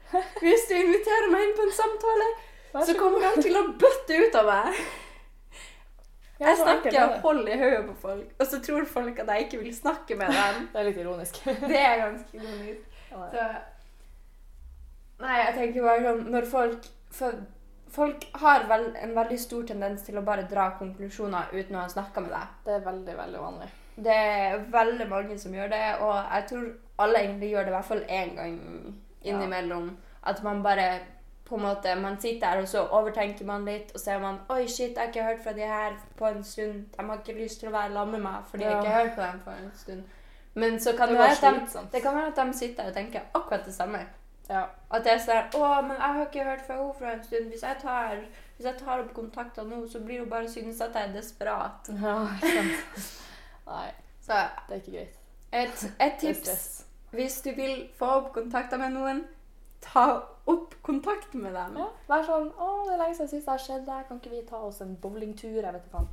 Hvis 0.41 0.65
du 0.70 0.76
inviterer 0.80 1.30
meg 1.32 1.46
inn 1.48 1.56
på 1.60 1.67
en 1.67 1.78
samtale, 1.78 2.32
så 2.72 2.86
så 2.89 2.98
kommer 3.00 3.24
han 3.28 3.44
til 3.44 3.58
å 3.60 3.67
bøtte 3.80 4.17
ut 4.26 4.36
av 4.41 4.50
meg. 4.50 4.82
Jeg 6.41 6.50
er 6.50 6.58
snakker 6.58 7.20
hold 7.22 7.50
i 7.54 7.58
hodet 7.60 7.82
på 7.86 7.96
folk, 8.02 8.30
og 8.39 8.48
så 8.50 8.60
tror 8.65 8.86
folk 8.89 9.20
at 9.22 9.28
jeg 9.30 9.46
ikke 9.46 9.60
vil 9.62 9.76
snakke 9.76 10.15
med 10.17 10.32
dem. 10.34 10.63
Det 10.74 10.80
er 10.82 10.88
litt 10.88 10.98
ironisk. 11.04 11.38
Det 11.72 11.78
er 11.78 12.00
ganske 12.02 12.38
ironisk. 12.39 12.88
Så 13.12 13.46
Nei, 15.22 15.36
jeg 15.38 15.54
tenker 15.54 15.84
bare 15.86 16.02
sånn 16.06 16.22
Når 16.34 16.46
folk 16.50 16.86
For 17.13 17.41
folk 17.92 18.26
har 18.42 18.66
vel, 18.70 18.96
en 19.04 19.16
veldig 19.16 19.40
stor 19.40 19.64
tendens 19.68 20.02
til 20.08 20.18
å 20.18 20.22
bare 20.26 20.48
dra 20.52 20.70
konklusjoner 20.80 21.52
uten 21.54 21.76
å 21.76 21.82
ha 21.84 21.88
snakka 21.92 22.22
med 22.22 22.32
deg. 22.32 22.48
Det 22.66 22.74
er 22.76 22.86
veldig, 22.86 23.18
veldig 23.18 23.40
vanlig. 23.40 23.70
Det 23.96 24.16
er 24.16 24.58
veldig 24.72 25.08
mange 25.10 25.38
som 25.40 25.54
gjør 25.54 25.68
det, 25.70 25.86
og 26.02 26.14
jeg 26.16 26.46
tror 26.50 26.68
alle 27.04 27.20
egentlig 27.26 27.50
gjør 27.52 27.64
det 27.68 27.74
i 27.74 27.76
hvert 27.76 27.86
fall 27.86 28.06
én 28.10 28.36
gang 28.36 28.56
innimellom. 29.24 29.98
At 30.24 30.44
man 30.44 30.64
bare 30.64 31.00
på 31.46 31.56
en 31.58 31.62
måte, 31.62 31.96
Man 32.00 32.20
sitter 32.20 32.48
her, 32.48 32.62
og 32.62 32.68
så 32.68 32.86
overtenker 32.88 33.46
man 33.46 33.66
litt, 33.66 33.92
og 33.94 34.00
så 34.00 34.12
er 34.12 34.20
man 34.20 34.38
Oi, 34.50 34.68
shit, 34.68 34.96
jeg 34.96 34.98
har 34.98 35.08
ikke 35.08 35.24
hørt 35.24 35.44
fra 35.44 35.54
de 35.54 35.62
her 35.68 35.98
på 36.18 36.26
en 36.26 36.44
stund. 36.44 36.86
De 36.98 37.04
har 37.10 37.18
ikke 37.18 37.42
lyst 37.42 37.60
til 37.60 37.70
å 37.70 37.72
være 37.72 37.94
sammen 37.94 38.12
med 38.12 38.22
meg 38.22 38.46
fordi 38.48 38.64
jeg 38.64 38.72
Ja. 38.72 38.80
ikke 38.80 38.92
har 38.92 39.04
hørt 39.04 39.16
på 39.16 39.22
dem 39.22 39.40
på 39.46 39.50
en 39.52 39.72
stund. 39.76 40.04
Men 40.54 40.80
så 40.80 40.94
kan 40.98 41.08
Det 41.10 41.18
det, 41.18 41.20
være 41.20 41.56
at 41.56 41.74
de, 41.74 41.80
det 41.92 42.02
kan 42.02 42.16
være 42.16 42.28
at 42.28 42.36
de 42.48 42.54
sitter 42.58 42.88
og 42.88 42.94
tenker 42.94 43.20
akkurat 43.34 43.66
det 43.66 43.74
samme. 43.74 44.00
Ja. 44.52 44.66
At 44.92 45.06
det 45.06 45.14
er 45.14 45.22
sånn 45.24 45.56
Å, 45.62 45.68
men 45.88 45.96
jeg 45.96 46.16
har 46.18 46.26
ikke 46.26 46.44
hørt 46.44 46.64
fra 46.68 46.78
henne 46.78 46.94
fra 47.00 47.12
en 47.16 47.24
stund. 47.24 47.50
Hvis 47.54 47.64
jeg 47.64 47.78
tar, 47.82 48.18
hvis 48.58 48.68
jeg 48.68 48.78
tar 48.82 49.04
opp 49.06 49.14
kontakter 49.16 49.68
nå, 49.68 49.86
så 49.88 50.02
blir 50.04 50.20
hun 50.24 50.30
bare 50.32 50.50
synes 50.52 50.82
at 50.84 50.98
jeg 50.98 51.10
er 51.10 51.14
desperat. 51.16 51.92
ja 52.06 52.18
sant. 52.44 53.12
Nei, 53.68 53.90
Så 54.22 54.40
det 54.68 54.76
er 54.76 54.82
ikke 54.82 54.98
greit. 54.98 55.20
et, 55.52 55.86
et 56.00 56.18
tips 56.20 56.86
hvis 57.12 57.42
du 57.44 57.50
vil 57.56 57.90
få 58.00 58.08
opp 58.22 58.30
kontakter 58.36 58.80
med 58.80 58.94
noen, 58.96 59.26
ta 59.84 60.06
opp 60.48 60.76
kontakt 60.86 61.34
med 61.36 61.56
dem. 61.56 61.80
Ja, 61.82 61.88
Vær 62.08 62.24
sånn 62.28 62.52
'Å, 62.56 62.68
det 62.88 62.94
er 62.94 63.02
lenge 63.02 63.18
siden 63.18 63.32
sist 63.34 63.46
det 63.50 63.52
har 63.52 63.64
skjedd. 63.66 63.90
Kan 64.08 64.22
ikke 64.22 64.32
vi 64.36 64.44
ta 64.48 64.62
oss 64.68 64.82
en 64.82 64.96
bowlingtur?' 64.96 65.60
Jeg 65.60 65.74
vet 65.74 65.84
ikke 65.84 65.98
faen. 65.98 66.08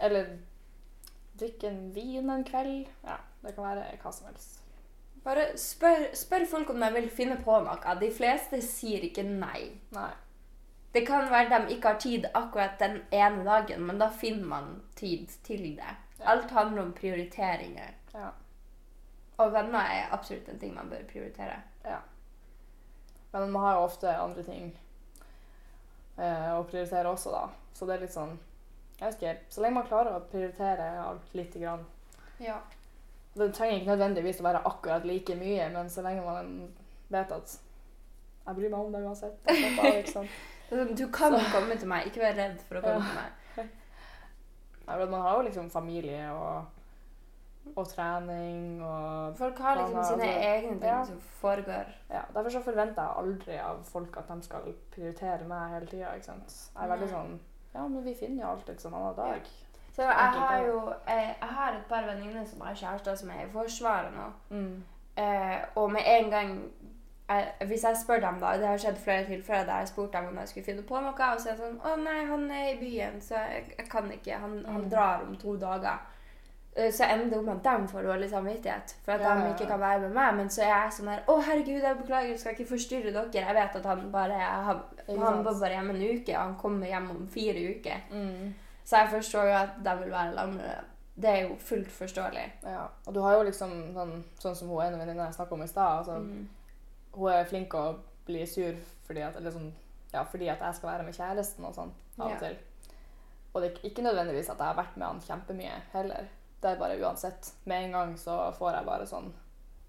Eller 0.00 0.30
drikke 1.38 1.68
en 1.68 1.82
vin 1.94 2.30
en 2.30 2.44
kveld. 2.44 2.88
Ja, 3.04 3.18
det 3.42 3.54
kan 3.54 3.64
være 3.64 3.98
hva 4.02 4.12
som 4.12 4.26
helst. 4.30 4.60
Bare 5.24 5.50
spør, 5.58 6.08
spør 6.16 6.44
folk 6.50 6.70
om 6.70 6.80
de 6.80 6.88
vil 6.94 7.10
finne 7.10 7.36
på 7.44 7.58
noe. 7.64 7.94
De 8.00 8.10
fleste 8.14 8.60
sier 8.64 9.04
ikke 9.08 9.24
nei. 9.26 9.70
Nei. 9.96 10.10
Det 10.94 11.04
kan 11.06 11.28
være 11.30 11.58
de 11.66 11.74
ikke 11.74 11.92
har 11.92 12.00
tid 12.00 12.26
akkurat 12.34 12.78
den 12.80 13.00
ene 13.12 13.44
dagen, 13.44 13.84
men 13.86 13.98
da 14.00 14.08
finner 14.08 14.46
man 14.46 14.68
tid 14.96 15.28
til 15.44 15.66
det. 15.76 15.94
Ja. 16.18 16.30
Alt 16.32 16.50
handler 16.50 16.82
om 16.82 16.92
prioriteringer. 16.96 17.92
Ja. 18.14 18.30
Og 19.38 19.52
venner 19.52 19.78
er 19.78 20.14
absolutt 20.14 20.48
en 20.48 20.58
ting 20.58 20.74
man 20.74 20.90
bør 20.90 21.04
prioritere. 21.12 21.60
ja. 21.84 21.98
Men 23.32 23.50
man 23.52 23.62
har 23.62 23.74
jo 23.76 23.84
ofte 23.84 24.16
andre 24.16 24.42
ting 24.42 24.70
eh, 26.16 26.48
å 26.56 26.64
prioritere 26.64 27.10
også, 27.10 27.30
da. 27.34 27.42
Så 27.76 27.86
det 27.86 27.94
er 27.94 28.04
litt 28.06 28.14
sånn 28.14 28.38
Jeg 28.98 29.04
vet 29.04 29.18
ikke. 29.18 29.34
Så 29.52 29.62
lenge 29.62 29.76
man 29.76 29.86
klarer 29.86 30.16
å 30.16 30.24
prioritere 30.32 30.86
alt 31.02 31.34
lite 31.36 31.60
grann. 31.60 31.84
Ja. 32.42 32.56
Det 33.38 33.54
trenger 33.54 33.78
ikke 33.80 33.90
nødvendigvis 33.96 34.40
å 34.40 34.46
være 34.48 34.62
akkurat 34.66 35.04
like 35.06 35.34
mye, 35.38 35.68
men 35.74 35.90
så 35.90 36.02
lenge 36.02 36.24
man 36.26 36.52
vet 37.10 37.32
at 37.32 37.58
jeg 38.48 38.56
bryr 38.56 38.70
meg 38.72 38.80
om 38.80 38.92
det 38.92 39.02
uansett. 39.04 39.52
sånn, 40.14 40.28
Du 40.96 41.04
kan 41.12 41.36
komme 41.52 41.76
til 41.80 41.88
meg, 41.88 42.06
ikke 42.08 42.20
vær 42.24 42.34
redd 42.38 42.58
for 42.68 42.80
å 42.80 42.82
komme 42.82 43.04
Ja. 43.04 43.04
til 43.04 43.20
meg. 43.20 43.70
Ja, 44.88 44.96
Man 45.04 45.20
har 45.20 45.36
jo 45.36 45.42
liksom 45.44 45.66
familie 45.70 46.30
og, 46.32 46.64
og 47.76 47.88
trening 47.90 48.80
og 48.80 49.36
Folk 49.36 49.58
har 49.60 49.76
liksom 49.76 50.04
sine 50.04 50.24
altså- 50.24 50.48
egne 50.54 50.78
ting 50.80 50.88
ja. 50.88 51.02
som 51.04 51.18
foregår. 51.42 51.90
ja, 52.10 52.22
Derfor 52.34 52.50
så 52.50 52.62
forventer 52.64 53.02
jeg 53.02 53.16
aldri 53.22 53.58
av 53.60 53.82
folk 53.84 54.16
at 54.16 54.28
de 54.32 54.42
skal 54.42 54.72
prioritere 54.94 55.44
meg 55.44 55.74
hele 55.74 55.86
tida. 55.86 56.14
Jeg 56.16 56.24
er 56.82 56.88
veldig 56.94 57.08
sånn 57.12 57.38
Ja, 57.74 57.86
men 57.86 58.02
vi 58.04 58.14
finner 58.14 58.44
jo 58.46 58.50
alltid 58.54 58.86
en 58.86 58.94
annen 58.94 59.16
dag. 59.16 59.50
Så 59.98 60.04
jeg 60.06 60.30
har 60.38 60.58
jo 60.62 60.76
jeg, 61.08 61.24
jeg 61.40 61.48
har 61.56 61.72
et 61.74 61.86
par 61.90 62.04
venninner 62.06 62.44
som 62.46 62.60
har 62.62 62.74
kjærester 62.78 63.14
som 63.18 63.30
er 63.34 63.40
i 63.46 63.50
Forsvaret 63.52 64.12
nå. 64.14 64.26
Mm. 64.54 64.84
Eh, 65.18 65.56
og 65.74 65.90
med 65.92 66.02
en 66.06 66.28
gang 66.30 66.52
jeg, 67.28 67.48
Hvis 67.66 67.82
jeg 67.84 67.96
spør 67.98 68.20
dem, 68.22 68.36
da 68.40 68.52
Det 68.56 68.68
har 68.68 68.78
skjedd 68.78 69.00
flere 69.02 69.24
tilfeller 69.26 69.64
der 69.66 69.78
jeg 69.82 69.88
spurte 69.90 70.18
dem 70.18 70.28
om 70.30 70.38
jeg 70.38 70.48
skulle 70.48 70.64
finne 70.68 70.82
på 70.86 71.00
noe, 71.02 71.10
og 71.34 71.40
så 71.42 71.48
er 71.50 71.56
det 71.58 71.64
sånn 71.64 71.80
Å 71.82 71.96
nei, 72.04 72.20
han 72.30 72.44
er 72.50 72.68
i 72.70 72.76
byen, 72.80 73.18
så 73.20 73.34
jeg, 73.42 73.64
jeg 73.78 73.88
kan 73.90 74.06
ikke. 74.14 74.38
Han, 74.44 74.54
han 74.68 74.84
Mm. 74.86 74.90
drar 74.92 75.24
om 75.26 75.34
to 75.36 75.56
dager. 75.56 75.98
Eh, 76.76 76.92
Så 76.92 77.04
ender 77.04 77.26
det 77.32 77.38
opp 77.38 77.44
med 77.44 77.66
at 77.66 77.80
de 77.82 77.88
får 77.88 78.02
dårlig 78.06 78.30
samvittighet 78.30 78.94
for 79.04 79.12
at 79.12 79.20
Ja, 79.26 79.34
de 79.34 79.50
ikke 79.50 79.66
kan 79.66 79.80
være 79.80 80.00
med 80.06 80.10
meg. 80.14 80.34
Men 80.36 80.48
så 80.48 80.62
er 80.62 80.72
jeg 80.84 80.92
sånn 81.00 81.08
her 81.10 81.20
Å, 81.26 81.36
herregud, 81.42 81.82
jeg 81.82 81.96
beklager, 82.04 82.28
jeg 82.30 82.38
skal 82.40 82.52
ikke 82.54 82.70
forstyrre 82.70 83.12
dere. 83.18 83.28
Jeg 83.34 83.54
vet 83.58 83.76
at 83.82 83.86
han 83.90 84.06
bare 84.12 84.38
han, 84.68 84.80
bor 85.08 85.24
han 85.26 85.44
var 85.44 85.58
bare 85.60 85.74
hjemme 85.74 85.94
en 85.98 86.06
uke, 86.20 86.32
og 86.38 86.42
han 86.44 86.54
kommer 86.62 86.86
hjem 86.86 87.10
om 87.10 87.26
fire 87.28 87.66
uker. 87.74 88.00
Mm. 88.12 88.54
Så 88.88 88.96
jeg 89.02 89.10
forstår 89.12 89.48
jo 89.50 89.56
at 89.58 89.74
de 89.84 89.92
vil 90.02 90.12
være 90.14 90.34
sammen 90.36 90.56
med 90.62 90.84
det. 91.18 91.32
Er 91.34 91.42
jo 91.48 91.56
fullt 91.60 91.90
forståelig. 91.92 92.44
Ja. 92.64 92.86
Og 93.06 93.14
du 93.14 93.20
har 93.20 93.34
jo 93.36 93.42
liksom 93.48 93.72
sånn, 93.96 94.12
sånn 94.40 94.54
som 94.56 94.70
hun 94.70 94.80
ene 94.86 95.00
venninna 95.00 95.26
jeg 95.28 95.34
snakka 95.36 95.56
om 95.58 95.62
i 95.64 95.68
stad. 95.68 95.98
Altså, 95.98 96.18
Mm. 96.22 96.48
Hun 97.18 97.32
er 97.32 97.44
flink 97.44 97.74
å 97.74 97.98
bli 98.26 98.46
sur 98.46 98.76
fordi 99.06 99.22
at, 99.24 99.36
eller 99.36 99.50
sånn, 99.50 99.72
ja, 100.12 100.22
fordi 100.24 100.48
at 100.52 100.60
jeg 100.60 100.74
skal 100.74 100.90
være 100.92 101.04
med 101.04 101.14
kjæresten 101.16 101.64
og 101.64 101.74
sånn 101.74 101.90
av 102.20 102.28
Ja. 102.30 102.34
og 102.34 102.40
til. 102.40 102.56
Og 103.54 103.62
det 103.62 103.70
er 103.72 103.88
ikke 103.90 104.02
nødvendigvis 104.04 104.50
at 104.50 104.58
jeg 104.58 104.66
har 104.66 104.74
vært 104.76 104.96
med 104.96 105.06
han 105.08 105.20
kjempemye 105.20 105.80
heller. 105.92 106.28
Det 106.62 106.70
er 106.70 106.78
bare 106.78 106.98
uansett. 107.00 107.52
Med 107.64 107.84
en 107.84 107.92
gang 107.92 108.14
så 108.16 108.52
får 108.54 108.72
jeg 108.76 108.86
bare 108.86 109.06
sånn 109.06 109.32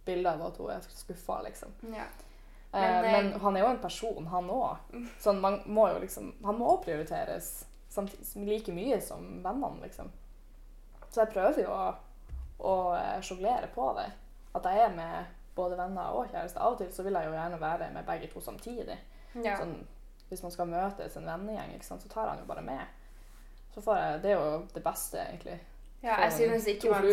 bilde 0.06 0.30
av 0.34 0.42
at 0.48 0.58
hun 0.58 0.70
er 0.72 0.80
skuffa, 0.82 1.42
liksom. 1.44 1.70
Ja. 1.94 2.06
Men, 2.74 2.82
Men, 2.82 3.06
eh, 3.06 3.12
men 3.12 3.34
eh, 3.34 3.40
han 3.40 3.56
er 3.58 3.60
jo 3.62 3.68
en 3.70 3.80
person, 3.82 4.28
han 4.28 4.50
òg. 4.50 4.78
Sånn, 5.20 5.40
man 5.42 5.62
må 5.66 5.88
jo 5.94 6.00
liksom 6.00 6.34
Han 6.46 6.56
må 6.58 6.66
også 6.66 6.84
prioriteres 6.86 7.66
samtidig, 7.90 8.48
like 8.48 8.74
mye 8.76 9.02
som 9.02 9.26
vennene, 9.44 9.82
liksom. 9.84 10.12
Så 11.10 11.24
jeg 11.24 11.34
prøver 11.34 11.64
jo 11.64 11.74
å, 11.74 11.86
å 12.70 12.76
eh, 12.98 13.18
sjonglere 13.26 13.70
på 13.74 13.88
det. 13.98 14.08
At 14.58 14.66
jeg 14.70 14.84
er 14.86 14.96
med 14.96 15.36
både 15.58 15.78
venner 15.78 16.14
og 16.16 16.30
kjæreste. 16.32 16.62
Av 16.62 16.76
og 16.76 16.82
til 16.82 16.92
så 16.94 17.06
vil 17.06 17.18
jeg 17.18 17.30
jo 17.30 17.38
gjerne 17.38 17.62
være 17.62 17.90
med 17.94 18.06
begge 18.08 18.30
to 18.32 18.44
samtidig. 18.44 19.00
ja. 19.44 19.58
Sånn, 19.58 19.80
hvis 20.30 20.44
man 20.46 20.54
skal 20.54 20.70
møtes 20.70 21.18
en 21.18 21.26
vennegjeng, 21.26 21.82
så 21.82 21.98
tar 22.10 22.30
han 22.30 22.42
jo 22.42 22.46
bare 22.50 22.62
med. 22.62 22.86
Så 23.74 23.82
får 23.82 23.98
jeg, 23.98 24.22
Det 24.22 24.32
er 24.32 24.38
jo 24.38 24.62
det 24.74 24.84
beste, 24.86 25.24
egentlig. 25.26 25.60
Ja, 26.04 26.16
jeg 26.24 26.34
synes 26.34 26.68
skal 26.68 27.04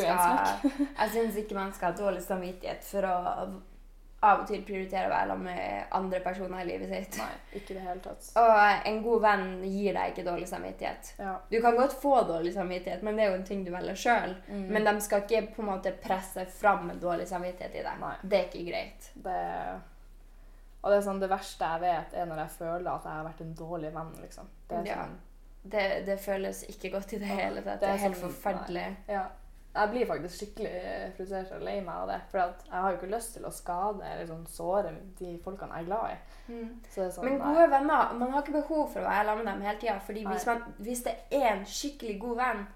Jeg 1.00 1.10
synes 1.10 1.36
ikke 1.36 1.54
man 1.54 1.72
skal 1.74 1.90
ha 1.90 1.98
dårlig 1.98 2.22
samvittighet 2.22 2.84
for 2.86 3.08
å 3.08 3.16
av 4.22 4.40
og 4.40 4.46
til 4.48 4.62
prioriterer 4.64 5.06
å 5.06 5.10
være 5.12 5.28
sammen 5.28 5.44
med 5.44 5.84
andre 5.92 6.20
personer 6.20 6.60
i 6.62 6.64
livet 6.66 6.88
sitt. 6.88 7.18
Nei, 7.18 7.58
ikke 7.60 7.74
det 7.76 7.82
hele 7.84 8.00
tatt. 8.00 8.30
Og 8.40 8.86
en 8.88 9.02
god 9.04 9.20
venn 9.22 9.44
gir 9.62 9.92
deg 9.94 10.12
ikke 10.14 10.24
dårlig 10.24 10.48
samvittighet. 10.48 11.10
Ja. 11.18 11.34
Du 11.50 11.60
kan 11.62 11.76
godt 11.76 11.92
få 12.02 12.22
dårlig 12.26 12.54
samvittighet, 12.54 13.02
men 13.02 13.16
det 13.16 13.24
er 13.24 13.30
jo 13.30 13.36
en 13.40 13.44
ting 13.44 13.64
du 13.64 13.70
velger 13.70 13.94
sjøl. 13.94 14.34
Mm. 14.48 14.64
Men 14.72 14.84
de 14.84 15.00
skal 15.00 15.22
ikke 15.22 15.54
på 15.54 15.62
en 15.62 15.68
måte 15.68 15.92
presse 16.02 16.46
fram 16.46 16.90
dårlig 17.00 17.28
samvittighet 17.28 17.74
i 17.76 17.84
deg. 17.84 18.00
Nei. 18.00 18.14
Det 18.22 18.40
er 18.40 18.48
ikke 18.48 18.64
greit. 18.70 19.10
Det, 19.14 19.36
og 20.82 20.90
det 20.92 20.98
er 20.98 21.06
sånn, 21.06 21.20
det 21.22 21.30
verste 21.30 21.70
jeg 21.72 21.80
vet, 21.82 22.12
er 22.14 22.26
når 22.30 22.38
jeg 22.44 22.54
føler 22.58 22.90
at 22.92 23.06
jeg 23.08 23.12
har 23.20 23.24
vært 23.28 23.40
en 23.46 23.54
dårlig 23.54 23.94
venn. 23.94 24.12
liksom. 24.22 24.48
Det 24.68 24.76
er 24.78 24.86
Ja. 24.86 24.94
sånn, 25.04 25.16
Det, 25.66 26.06
det 26.06 26.20
føles 26.20 26.62
ikke 26.70 26.90
godt 26.92 27.12
i 27.12 27.18
det 27.18 27.26
hele 27.26 27.60
tatt. 27.62 27.80
det 27.80 27.80
Det 27.80 27.88
er 27.88 27.96
helt 27.96 28.16
sånn- 28.16 28.30
forferdelig. 28.32 28.96
ja. 29.08 29.24
Jeg 29.76 29.90
blir 29.92 30.06
faktisk 30.08 30.38
skikkelig 30.40 30.72
frustrert 31.16 31.52
og 31.52 31.62
lei 31.66 31.74
meg 31.84 31.94
av 31.94 32.08
det. 32.08 32.20
For 32.30 32.38
jeg 32.40 32.80
har 32.82 32.90
jo 32.90 32.96
ikke 32.98 33.10
lyst 33.16 33.34
til 33.36 33.44
å 33.44 33.52
skade 33.52 34.06
eller 34.12 34.26
sånn 34.30 34.46
såre 34.48 34.94
de 35.18 35.34
folkene 35.44 35.76
jeg 35.76 35.84
er 35.84 35.90
glad 35.90 36.14
i. 36.14 36.16
Så 36.88 37.00
det 37.00 37.06
er 37.06 37.10
sånn, 37.18 37.24
Men 37.28 37.38
nei. 37.38 37.52
gode 37.54 37.68
venner, 37.70 38.14
man 38.22 38.30
har 38.32 38.42
ikke 38.42 38.56
behov 38.62 38.88
for 38.92 39.00
å 39.00 39.08
være 39.10 39.26
sammen 39.28 39.44
med 39.44 39.52
dem 39.54 39.62
hele 39.68 39.78
tida. 39.84 39.98
Fordi 40.06 40.24
hvis, 40.26 40.46
man, 40.46 40.62
hvis 40.78 41.02
det 41.04 41.14
er 41.30 41.46
en 41.52 41.64
skikkelig 41.66 42.18
god 42.20 42.36
venn, 42.36 42.66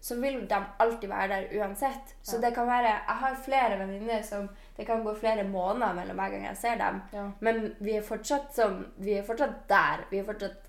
så 0.00 0.14
vil 0.22 0.36
de 0.46 0.58
alltid 0.78 1.08
være 1.10 1.28
der 1.28 1.58
uansett. 1.58 2.12
Så 2.22 2.36
Ja. 2.36 2.40
det 2.40 2.54
kan 2.54 2.66
være 2.68 2.82
Jeg 2.88 3.16
har 3.22 3.34
flere 3.34 3.78
venninner 3.78 4.22
som 4.22 4.48
Det 4.76 4.86
kan 4.86 5.02
gå 5.04 5.14
flere 5.18 5.42
måneder 5.44 5.92
mellom 5.94 6.16
hver 6.16 6.30
gang 6.30 6.44
jeg 6.44 6.56
ser 6.56 6.76
dem. 6.76 7.02
Ja. 7.12 7.30
Men 7.40 7.74
vi 7.80 7.96
er 7.96 8.02
fortsatt 8.02 8.52
sånn 8.54 8.84
Vi 8.98 9.14
er 9.18 9.22
fortsatt 9.26 9.66
der. 9.68 10.04
Vi 10.10 10.18
er 10.18 10.24
fortsatt 10.24 10.68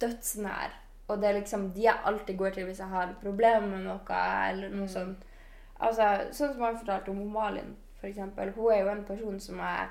dødsnær. 0.00 0.70
Og 1.08 1.20
det 1.22 1.28
er 1.28 1.32
liksom 1.40 1.70
de 1.74 1.82
jeg 1.82 2.00
alltid 2.04 2.36
går 2.38 2.50
til 2.50 2.64
hvis 2.64 2.78
jeg 2.78 2.88
har 2.88 3.14
problemer 3.22 3.66
med 3.66 3.84
noe, 3.84 4.20
eller 4.50 4.68
noe 4.68 4.86
Mm. 4.86 4.88
sånt. 4.88 5.24
Altså, 5.80 6.32
sånn 6.32 6.52
som 6.54 6.62
han 6.62 6.78
fortalte 6.78 7.10
om 7.10 7.26
Malin, 7.32 7.76
eksempel. 8.02 8.52
Hun 8.54 8.72
er 8.72 8.80
jo 8.80 8.88
en 8.88 9.04
person 9.04 9.40
som 9.40 9.58
jeg 9.58 9.88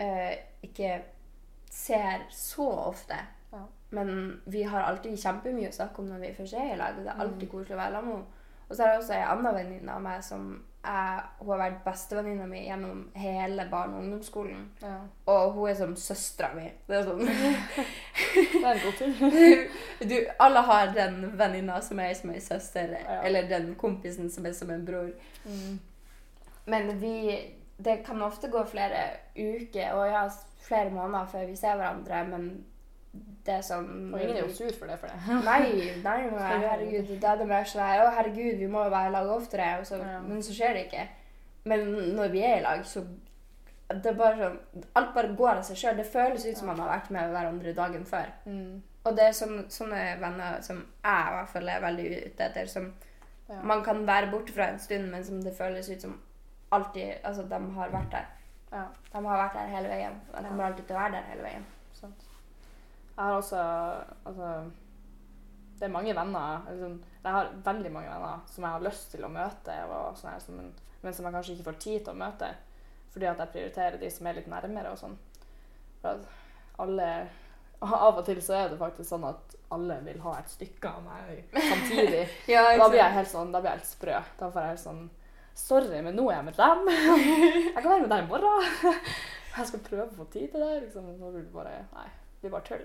eh, 0.00 0.36
ikke 0.62 1.02
ser 1.70 2.26
så 2.30 2.68
ofte. 2.70 3.14
Ja. 3.52 3.58
Men 3.90 4.40
vi 4.46 4.62
har 4.62 4.82
alltid 4.82 5.16
kjempemye 5.18 5.68
å 5.68 5.72
snakke 5.72 5.98
om 5.98 6.08
når 6.08 6.18
vi 6.20 6.34
først 6.34 6.54
er 6.54 6.74
i 6.74 6.76
lag. 6.76 6.98
Og 6.98 7.04
det 7.04 7.12
er 7.12 7.20
alltid 7.20 7.48
Mm. 7.48 7.50
koselig 7.50 7.74
å 7.74 7.76
være 7.80 7.92
sammen 7.92 8.08
med 8.08 8.14
henne. 8.16 8.26
Og 8.70 8.76
så 8.76 8.82
er 8.82 8.90
det 8.90 8.98
også 8.98 9.14
ei 9.14 9.24
anna 9.32 9.52
venninne 9.52 9.90
av 9.92 10.02
meg 10.02 10.22
som 10.24 10.64
jeg, 10.88 11.20
hun 11.38 11.50
har 11.52 11.58
vært 11.60 11.82
bestevenninna 11.84 12.46
mi 12.48 12.62
gjennom 12.64 13.02
hele 13.14 13.66
barne- 13.70 13.96
og 13.98 14.02
ungdomsskolen. 14.04 14.62
Ja. 14.82 14.94
Og 15.32 15.52
hun 15.52 15.68
er 15.70 15.74
som 15.78 15.92
søstera 15.96 16.48
mi. 16.56 16.64
Det 16.88 16.96
er 16.96 17.04
sånn 17.04 17.20
Det 17.28 18.62
er 18.62 18.72
en 18.72 18.80
god 18.84 18.96
ting. 18.98 19.14
du, 20.10 20.16
Alle 20.40 20.62
har 20.70 20.92
den 20.96 21.20
venninna 21.38 21.80
som 21.84 22.00
er 22.00 22.14
som 22.18 22.30
ei 22.34 22.40
søster, 22.40 22.96
Ja. 23.04 23.20
eller 23.28 23.48
den 23.50 23.74
kompisen 23.80 24.30
som 24.30 24.46
er 24.46 24.52
som 24.56 24.70
en 24.70 24.84
bror. 24.88 25.10
Mm. 25.44 25.78
Men 26.66 26.90
vi 27.00 27.14
Det 27.78 28.00
kan 28.06 28.22
ofte 28.26 28.48
gå 28.50 28.64
flere 28.66 29.04
uker 29.36 29.92
og 29.94 30.08
ja, 30.10 30.24
flere 30.66 30.90
måneder 30.90 31.26
før 31.30 31.44
vi 31.46 31.56
ser 31.56 31.76
hverandre, 31.78 32.24
men 32.26 32.64
det 33.48 33.58
sånn 33.64 34.12
Og 34.14 34.20
ingen 34.20 34.36
er 34.36 34.42
jo 34.44 34.48
sur 34.54 34.72
for 34.76 34.86
det. 34.90 34.98
for 35.00 35.06
det. 35.08 35.18
Nei, 35.48 35.92
nei, 36.04 36.18
nei, 36.34 36.58
herregud. 36.64 37.14
Da 37.22 37.32
er 37.32 37.38
det 37.42 37.46
mer 37.48 37.64
sånn 37.64 37.82
her 37.86 38.02
Å, 38.06 38.10
herregud, 38.18 38.58
vi 38.60 38.66
må 38.66 38.84
jo 38.84 38.90
være 38.90 39.08
i 39.08 39.14
lag 39.14 39.30
oftere. 39.36 39.70
Og 39.80 39.86
så, 39.86 39.96
Ja. 40.02 40.18
Men 40.20 40.42
så 40.42 40.52
skjer 40.56 40.74
det 40.76 40.84
ikke. 40.88 41.06
Men 41.64 41.88
når 42.16 42.28
vi 42.34 42.42
er 42.44 42.58
i 42.58 42.62
lag, 42.66 42.84
så 42.86 43.02
det 43.88 44.06
er 44.10 44.18
bare 44.18 44.36
sånn 44.36 44.84
Alt 45.00 45.14
bare 45.14 45.32
går 45.36 45.54
av 45.56 45.62
seg 45.64 45.76
sjøl. 45.80 45.96
Det 45.96 46.06
føles 46.12 46.44
ut 46.46 46.56
som 46.60 46.68
man 46.68 46.78
har 46.84 46.90
vært 46.98 47.10
med 47.10 47.30
hverandre 47.32 47.72
dagen 47.74 48.04
før. 48.04 48.28
Mm. 48.46 48.82
Og 49.08 49.16
det 49.16 49.24
er 49.24 49.32
sånne, 49.38 49.62
sånne 49.72 50.00
venner 50.20 50.58
som 50.60 50.82
jeg 50.82 51.28
i 51.30 51.34
hvert 51.38 51.48
fall 51.54 51.68
er 51.72 51.80
veldig 51.86 52.08
ute 52.26 52.44
etter. 52.50 52.66
Som 52.68 52.92
Ja. 53.48 53.62
man 53.64 53.80
kan 53.82 54.02
være 54.06 54.28
borte 54.30 54.52
fra 54.52 54.66
en 54.68 54.78
stund, 54.78 55.06
men 55.10 55.24
som 55.24 55.40
det 55.42 55.54
føles 55.56 55.88
ut 55.88 56.02
som 56.02 56.18
alltid 56.70 57.14
Altså, 57.24 57.42
de 57.48 57.60
har 57.78 57.88
vært 57.88 58.10
der. 58.12 58.26
ja. 58.72 58.84
De 59.12 59.24
har 59.26 59.38
vært 59.48 59.54
der 59.56 59.70
hele 59.76 59.88
veien. 59.88 60.20
De 60.36 60.42
kommer 60.48 60.64
alltid 60.64 60.84
til 60.86 60.96
å 60.96 60.98
være 61.00 61.12
der 61.12 61.22
hele 61.30 61.42
veien. 61.46 61.64
Jeg 63.18 63.24
har 63.26 63.34
også 63.34 63.62
Altså 64.30 64.48
Det 65.78 65.86
er 65.88 65.90
mange 65.90 66.14
venner 66.14 66.60
liksom, 66.70 66.92
Jeg 67.24 67.32
har 67.34 67.50
veldig 67.64 67.90
mange 67.92 68.12
venner 68.12 68.44
som 68.46 68.64
jeg 68.64 68.76
har 68.76 68.84
lyst 68.86 69.10
til 69.10 69.26
å 69.26 69.32
møte, 69.32 69.74
og 69.90 70.16
sånn 70.18 70.40
som, 70.44 70.60
men 71.02 71.14
som 71.14 71.26
jeg 71.26 71.34
kanskje 71.34 71.56
ikke 71.56 71.68
får 71.70 71.78
tid 71.82 71.98
til 72.04 72.14
å 72.14 72.20
møte. 72.22 72.48
Fordi 73.14 73.28
at 73.30 73.42
jeg 73.42 73.52
prioriterer 73.54 73.98
de 74.00 74.10
som 74.10 74.26
er 74.26 74.38
litt 74.38 74.48
nærmere 74.50 74.94
og 74.94 74.98
sånn. 75.00 75.18
For 76.02 76.14
at 76.14 76.80
alle 76.82 77.10
Av 78.08 78.16
og 78.16 78.24
til 78.26 78.40
så 78.42 78.56
er 78.58 78.72
det 78.72 78.78
faktisk 78.80 79.06
sånn 79.06 79.26
at 79.28 79.54
alle 79.74 80.00
vil 80.02 80.18
ha 80.24 80.32
et 80.40 80.50
stykke 80.50 80.90
av 80.90 81.04
meg 81.06 81.52
samtidig. 81.54 82.24
Ja, 82.50 82.64
da 82.74 82.88
blir 82.88 82.98
jeg 82.98 83.14
helt 83.14 83.30
sånn, 83.30 83.52
da 83.54 83.60
blir 83.62 83.70
jeg 83.70 83.78
helt 83.78 83.90
sprø. 83.92 84.16
Da 84.40 84.48
får 84.50 84.64
jeg 84.64 84.74
helt 84.74 84.84
sånn 84.86 85.04
Sorry, 85.58 85.98
men 86.06 86.14
nå 86.14 86.28
er 86.30 86.36
jeg 86.36 86.46
med 86.46 86.58
dem. 86.58 86.84
Jeg 87.74 87.80
kan 87.82 87.90
være 87.90 88.02
med 88.04 88.12
deg 88.12 88.20
i 88.22 88.28
morgen. 88.28 88.98
Jeg 89.56 89.66
skal 89.66 89.80
prøve 89.88 90.04
å 90.06 90.18
få 90.20 90.26
tid 90.30 90.52
til 90.52 90.62
det. 90.62 90.74
Liksom. 90.84 91.08
Så 91.18 91.30
blir 91.34 91.42
det 91.42 91.54
bare 91.54 91.72
Nei, 91.96 92.04
det 92.06 92.44
blir 92.44 92.52
bare 92.54 92.66
tull. 92.68 92.84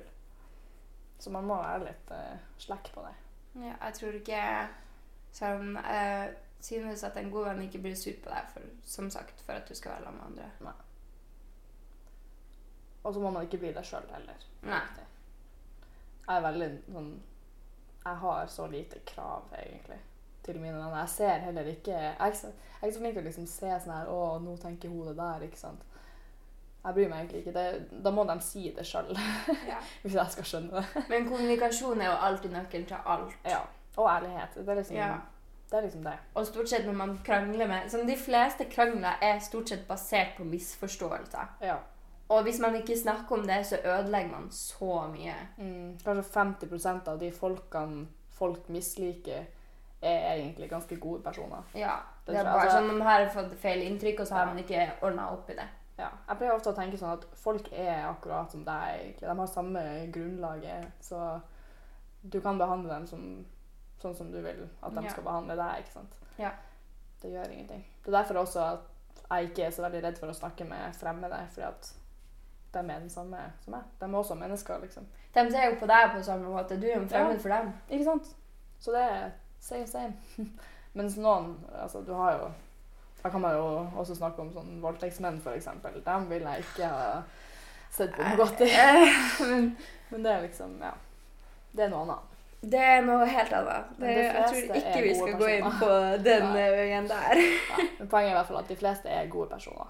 Så 1.23 1.31
man 1.31 1.45
må 1.47 1.55
være 1.55 1.86
litt 1.86 2.09
uh, 2.12 2.39
slekk 2.59 2.89
på 2.91 3.03
det. 3.05 3.13
Ja, 3.63 3.75
jeg 3.77 3.95
tror 3.95 4.15
ikke 4.17 4.39
sånn 5.33 5.77
Jeg 5.77 6.33
synes 6.63 7.03
at 7.07 7.17
en 7.19 7.29
god 7.31 7.51
venn 7.51 7.62
ikke 7.67 7.79
blir 7.83 7.95
sur 7.95 8.15
på 8.23 8.31
deg, 8.31 8.49
for, 8.51 8.65
som 8.88 9.07
sagt, 9.13 9.39
for 9.45 9.55
at 9.55 9.69
du 9.69 9.75
skal 9.77 9.95
være 9.95 10.09
sammen 10.09 10.36
med 10.36 10.43
andre. 10.43 10.73
Og 13.03 13.13
så 13.13 13.19
må 13.19 13.31
man 13.36 13.47
ikke 13.47 13.59
bli 13.63 13.71
det 13.75 13.83
sjøl 13.88 14.05
heller. 14.12 14.47
Nei. 14.67 14.81
Jeg 16.23 16.36
er 16.38 16.43
veldig 16.45 16.69
sånn 16.88 17.13
Jeg 18.03 18.19
har 18.21 18.51
så 18.51 18.67
lite 18.71 18.99
krav, 19.07 19.47
egentlig, 19.59 19.99
til 20.43 20.59
mine 20.59 20.75
venner. 20.75 21.01
Jeg 21.01 21.12
ser 21.15 21.43
heller 21.47 21.71
ikke 21.71 21.95
Jeg 21.95 22.13
er 22.15 22.31
ikke 22.31 22.39
så, 22.43 22.99
flink 22.99 23.15
til 23.15 23.23
å 23.23 23.27
liksom 23.27 23.47
se 23.47 23.71
sånn 23.83 23.95
her 23.95 24.12
Å, 24.12 24.21
nå 24.43 24.55
tenker 24.59 24.91
hun 24.91 25.07
det 25.09 25.17
der, 25.19 25.47
ikke 25.47 25.59
sant. 25.59 25.83
Jeg 26.86 26.93
bryr 26.93 27.10
meg 27.10 27.19
egentlig 27.19 27.39
ikke. 27.46 27.54
Det, 27.54 28.04
da 28.04 28.12
må 28.12 28.24
de 28.28 28.39
si 28.41 28.74
det 28.78 28.86
sjøl, 28.86 29.13
Ja. 29.72 29.78
hvis 30.02 30.13
jeg 30.15 30.32
skal 30.32 30.43
skjønne 30.43 30.72
det. 30.82 31.04
Men 31.12 31.30
kommunikasjon 31.30 32.02
er 32.02 32.06
jo 32.12 32.17
alltid 32.28 32.52
nøkkelen 32.52 32.86
til 32.89 32.98
alt. 33.06 33.38
Ja. 33.46 33.60
Og 33.98 34.10
ærlighet. 34.10 34.56
Det 34.56 34.69
er 34.69 34.76
liksom, 34.76 34.96
Ja. 34.98 35.13
det, 35.72 35.78
er 35.78 35.82
liksom 35.82 36.04
det. 36.04 36.13
Og 36.36 36.46
stort 36.48 36.69
sett 36.69 36.86
når 36.86 36.93
man 36.93 37.17
krangler 37.26 37.67
med 37.67 37.89
Som 37.91 38.08
de 38.08 38.17
fleste 38.17 38.65
krangler 38.65 39.17
er 39.22 39.39
stort 39.39 39.69
sett 39.69 39.88
basert 39.88 40.36
på 40.38 40.43
misforståelser. 40.43 41.56
Ja. 41.62 41.76
Og 42.30 42.43
hvis 42.43 42.60
man 42.60 42.76
ikke 42.76 42.98
snakker 42.98 43.36
om 43.36 43.48
det, 43.48 43.65
så 43.67 43.78
ødelegger 43.86 44.30
man 44.32 44.48
så 44.52 45.08
mye. 45.12 45.34
Mm, 45.58 45.98
kanskje 46.06 46.24
50% 46.34 47.08
av 47.12 47.19
de 47.19 47.32
folkene 47.32 48.08
folk 48.34 48.69
misliker, 48.69 49.43
er 50.02 50.34
egentlig 50.36 50.69
ganske 50.69 50.96
gode 51.00 51.22
personer. 51.24 51.63
Ja. 51.76 51.96
Det 52.26 52.34
Det 52.34 52.39
er 52.39 52.43
bare 52.43 52.62
altså- 52.62 52.78
sånn 52.78 52.88
Man 52.98 53.02
har 53.08 53.26
fått 53.30 53.54
feil 53.60 53.82
inntrykk, 53.88 54.19
og 54.19 54.28
så 54.28 54.34
har 54.36 54.46
man 54.46 54.58
ikke 54.60 54.91
ordna 55.02 55.30
opp 55.32 55.50
i 55.50 55.54
det. 55.54 55.67
Ja. 55.97 56.10
Jeg 56.27 56.38
pleier 56.38 56.53
ofte 56.56 56.71
å 56.71 56.75
tenke 56.75 56.97
sånn 56.97 57.13
at 57.13 57.25
folk 57.38 57.67
er 57.71 58.08
akkurat 58.10 58.51
som 58.51 58.63
deg. 58.65 58.99
egentlig. 58.99 59.29
De 59.29 59.36
har 59.39 59.47
samme 59.47 59.84
grunnlaget. 60.13 60.91
Så 61.01 61.39
du 62.23 62.39
kan 62.41 62.58
behandle 62.58 62.89
dem 62.93 63.06
som, 63.08 63.45
sånn 64.01 64.15
som 64.15 64.32
du 64.32 64.41
vil 64.41 64.69
at 64.82 64.93
de 64.95 65.03
Ja. 65.03 65.10
skal 65.10 65.23
behandle 65.23 65.56
deg. 65.56 65.84
ikke 65.84 65.91
sant? 65.93 66.15
Ja. 66.39 66.51
Det 67.21 67.32
gjør 67.32 67.51
ingenting. 67.51 67.86
Det 68.03 68.13
er 68.13 68.17
derfor 68.23 68.36
også 68.41 68.60
at 68.73 68.79
jeg 69.32 69.49
ikke 69.49 69.65
er 69.65 69.69
så 69.71 69.82
veldig 69.82 70.03
redd 70.03 70.17
for 70.19 70.27
å 70.27 70.34
snakke 70.34 70.65
med 70.67 70.95
fremmede. 70.95 71.47
fordi 71.49 71.67
at 71.67 71.93
de 72.73 72.79
er 72.79 72.99
den 72.99 73.10
samme 73.10 73.38
som 73.62 73.71
meg. 73.71 73.84
De 73.99 74.06
er 74.06 74.17
også 74.17 74.36
mennesker, 74.36 74.79
liksom. 74.82 75.06
De 75.36 75.51
ser 75.51 75.69
jo 75.69 75.79
på 75.79 75.88
deg 75.88 76.12
på 76.12 76.23
samme 76.23 76.49
måte. 76.49 76.79
Du 76.82 76.88
er 76.88 76.95
jo 76.95 77.01
en 77.01 77.10
fremmed 77.10 77.39
for 77.41 77.49
dem. 77.49 77.73
Ikke 77.89 78.03
sant? 78.03 78.36
Så 78.79 78.91
det 78.91 79.01
er 79.01 79.32
same, 79.60 79.88
same. 79.88 80.13
Mens 80.93 81.17
noen 81.17 81.65
Altså, 81.73 82.01
du 82.06 82.13
har 82.13 82.32
jo 82.38 82.51
Da 83.23 83.29
kan 83.29 83.41
man 83.41 83.55
jo 83.55 83.88
også 83.95 84.15
snakke 84.15 84.41
om 84.43 84.51
sånn 84.53 84.81
voldtektsmenn, 84.83 85.39
eksempel. 85.55 86.01
Dem 86.05 86.29
vil 86.29 86.41
jeg 86.43 86.65
ikke 86.65 86.89
ha 86.91 87.21
sett 87.93 88.12
på 88.15 88.23
noe 88.25 88.38
godt 88.38 88.62
i. 88.65 88.69
Men, 89.49 89.69
men 90.12 90.23
det 90.25 90.31
er 90.31 90.41
liksom 90.47 90.77
Ja. 90.81 90.91
Det 91.73 91.86
er 91.86 91.89
noe 91.89 92.03
annet. 92.03 92.29
Det 92.62 92.79
er 92.79 93.01
noe 93.03 93.25
helt 93.25 93.53
annet. 93.53 93.88
Det, 93.97 93.99
Men 93.99 94.09
de 94.17 94.23
jeg 94.23 94.49
tror 94.49 94.77
ikke 94.81 95.01
vi 95.03 95.13
skal 95.15 95.27
skal 95.31 95.39
gå 95.39 95.47
inn 95.53 95.69
på 95.79 95.91
den 96.27 96.45
øyen 96.55 97.07
der. 97.09 97.41
Ja. 97.69 97.86
Men 97.99 98.09
poenget 98.12 98.29
er 98.29 98.36
i 98.36 98.38
hvert 98.39 98.51
fall 98.51 98.59
at 98.62 98.69
de 98.69 98.77
fleste 98.83 99.09
er 99.09 99.31
gode 99.31 99.49
personer. 99.49 99.89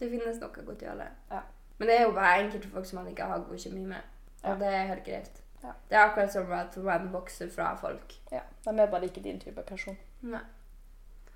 Det 0.00 0.10
finnes 0.10 0.40
noe 0.42 0.66
godt 0.66 0.82
i 0.82 0.90
alle. 0.90 1.06
Ja. 1.30 1.40
Men 1.78 1.88
det 1.88 1.96
er 1.98 2.02
jo 2.04 2.12
bare 2.18 2.42
enkelte 2.44 2.68
folk 2.74 2.86
som 2.86 3.00
man 3.00 3.08
ikke 3.10 3.30
har 3.30 3.46
god 3.48 3.58
kjemi 3.62 3.86
med. 3.94 4.10
Og 4.42 4.50
Ja. 4.50 4.58
det 4.64 4.74
er 4.74 4.84
helt 4.90 5.04
greit. 5.06 5.40
Ja. 5.62 5.72
Det 5.88 5.96
er 5.96 6.04
akkurat 6.04 6.32
som 6.32 6.52
at 6.52 6.76
man 6.76 7.12
vokser 7.12 7.48
fra 7.54 7.74
folk. 7.80 8.12
Ja. 8.32 8.40
De 8.64 8.74
er 8.80 8.86
bare 8.90 9.04
ikke 9.08 9.22
din 9.24 9.40
type 9.40 9.62
person. 9.62 9.96
Nei. 10.22 10.42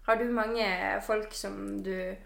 Har 0.08 0.16
du 0.16 0.24
mange 0.32 0.64
folk 1.04 1.34
som 1.36 1.82
du 1.84 2.16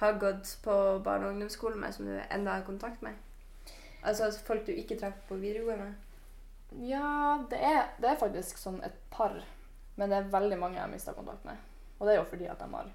har 0.00 0.16
gått 0.20 0.54
på 0.64 0.74
barne- 1.04 1.28
og 1.28 1.34
ungdomsskole 1.34 1.76
med, 1.76 1.92
som 1.94 2.08
du 2.08 2.14
enda 2.30 2.54
har 2.56 2.64
kontakt 2.64 3.02
med? 3.04 3.14
Altså 4.02 4.30
folk 4.46 4.64
du 4.66 4.72
ikke 4.72 4.96
traff 4.96 5.18
på 5.28 5.36
videregående? 5.40 5.90
Ja, 6.80 7.36
det 7.50 7.58
er, 7.60 7.82
det 8.00 8.08
er 8.10 8.20
faktisk 8.20 8.56
sånn 8.60 8.78
et 8.84 8.96
par. 9.12 9.36
Men 9.96 10.12
det 10.12 10.18
er 10.22 10.32
veldig 10.32 10.58
mange 10.60 10.78
jeg 10.78 10.84
har 10.86 10.92
mista 10.92 11.12
kontakt 11.16 11.44
med. 11.44 11.60
Og 11.98 12.06
det 12.08 12.14
er 12.14 12.18
jo 12.22 12.30
fordi 12.30 12.48
at 12.52 12.60
de 12.60 12.70
har 12.72 12.88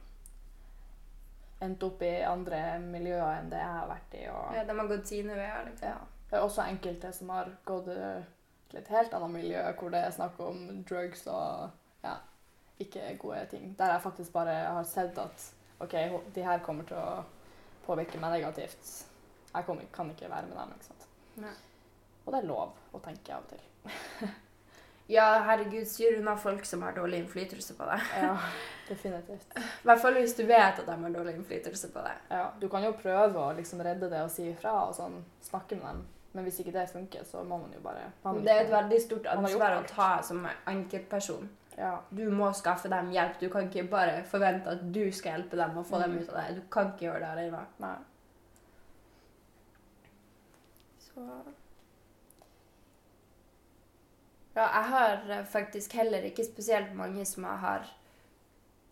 endt 1.62 1.86
opp 1.86 2.02
i 2.02 2.12
andre 2.26 2.62
miljøer 2.82 3.40
enn 3.40 3.50
det 3.54 3.62
jeg 3.62 3.78
har 3.78 3.90
vært 3.90 4.18
i. 4.18 4.26
Og, 4.34 4.56
Ja, 4.58 4.66
de 4.66 4.78
har 4.80 4.90
gått 4.90 5.10
sine 5.10 5.38
veier, 5.38 5.64
liksom. 5.70 5.88
ja. 5.94 5.98
Det 6.32 6.38
er 6.40 6.46
også 6.48 6.66
enkelte 6.66 7.12
som 7.14 7.30
har 7.30 7.50
gått 7.68 7.90
eh, 7.94 8.26
til 8.72 8.80
et 8.80 8.92
helt 8.94 9.14
annet 9.14 9.34
miljø, 9.36 9.62
hvor 9.78 9.94
det 9.94 10.02
er 10.02 10.14
snakk 10.16 10.40
om 10.42 10.62
drugs 10.88 11.26
og 11.28 11.70
ja, 12.06 12.16
ikke 12.86 13.16
gode 13.22 13.46
ting. 13.54 13.72
Der 13.80 13.96
jeg 13.96 14.04
faktisk 14.04 14.34
bare 14.36 14.58
har 14.78 14.86
sett 14.88 15.18
at 15.22 15.48
OK, 15.82 15.96
de 16.36 16.46
her 16.46 16.62
kommer 16.66 16.86
til 16.90 17.00
å 17.00 17.24
påvirke 17.86 18.20
meg 18.22 18.38
negativt. 18.40 18.94
Jeg 19.52 19.68
kommer, 19.68 19.90
kan 19.94 20.10
ikke 20.14 20.30
være 20.30 20.48
med 20.48 20.58
dem. 20.58 20.78
ikke 20.78 20.92
sant? 20.92 21.10
Nei. 21.42 21.58
Og 22.26 22.34
det 22.34 22.40
er 22.42 22.48
lov 22.48 22.78
å 22.94 23.02
tenke 23.04 23.36
av 23.36 23.44
og 23.46 23.54
til. 23.56 24.32
Ja, 25.12 25.26
herregud, 25.44 25.88
styr 25.88 26.22
unna 26.22 26.38
folk 26.40 26.64
som 26.66 26.86
har 26.86 26.94
dårlig 26.96 27.18
innflytelse 27.20 27.74
på 27.76 27.84
deg. 27.90 28.04
Ja, 28.22 28.38
definitivt. 28.90 29.58
I 29.58 29.90
hvert 29.90 30.00
fall 30.00 30.16
hvis 30.16 30.36
du 30.38 30.46
vet 30.46 30.80
at 30.80 30.88
de 30.88 30.96
har 31.02 31.16
dårlig 31.16 31.34
innflytelse 31.36 31.90
på 31.92 32.04
deg. 32.06 32.22
Ja, 32.32 32.46
du 32.62 32.70
kan 32.72 32.86
jo 32.86 32.94
prøve 32.96 33.42
å 33.42 33.50
liksom 33.58 33.84
redde 33.84 34.08
det 34.12 34.22
og 34.24 34.32
si 34.32 34.46
ifra 34.54 34.72
og 34.86 34.96
sånn, 34.96 35.18
snakke 35.44 35.76
med 35.82 35.90
dem. 35.90 36.06
Men 36.32 36.48
hvis 36.48 36.62
ikke 36.64 36.72
det 36.78 36.86
funker, 36.94 37.26
så 37.28 37.42
må 37.44 37.58
man 37.60 37.74
jo 37.76 37.82
bare 37.84 38.06
man 38.24 38.40
Det 38.46 38.54
er 38.54 38.64
et 38.64 38.72
veldig 38.72 39.02
stort 39.04 39.28
ansvar 39.34 39.82
å 39.82 39.84
ta 39.90 40.12
som 40.24 40.46
enkeltperson. 40.48 41.50
Ja, 41.78 41.98
Du 42.12 42.30
må 42.32 42.52
skaffe 42.54 42.90
dem 42.90 43.12
hjelp. 43.12 43.40
Du 43.40 43.50
kan 43.50 43.70
ikke 43.70 43.88
bare 43.90 44.24
forvente 44.28 44.70
at 44.70 44.82
du 44.94 45.12
skal 45.12 45.32
hjelpe 45.40 45.58
dem 45.58 45.78
og 45.78 45.86
få 45.86 46.00
dem 46.02 46.12
Mm. 46.12 46.22
ut 46.22 46.30
av 46.30 46.36
det. 46.48 46.56
Du 46.56 46.62
kan 46.72 46.88
ikke 46.92 47.06
gjøre 47.06 47.20
det 47.20 47.30
alene. 47.30 47.66
nei. 47.80 47.96
Så 51.00 51.22
Ja, 54.56 54.62
jeg 54.68 54.84
har 54.90 55.30
eh, 55.32 55.46
faktisk 55.46 55.94
heller 55.96 56.26
ikke 56.28 56.44
spesielt 56.46 56.94
mange 56.96 57.26
som 57.26 57.44
jeg 57.48 57.58
har 57.62 57.86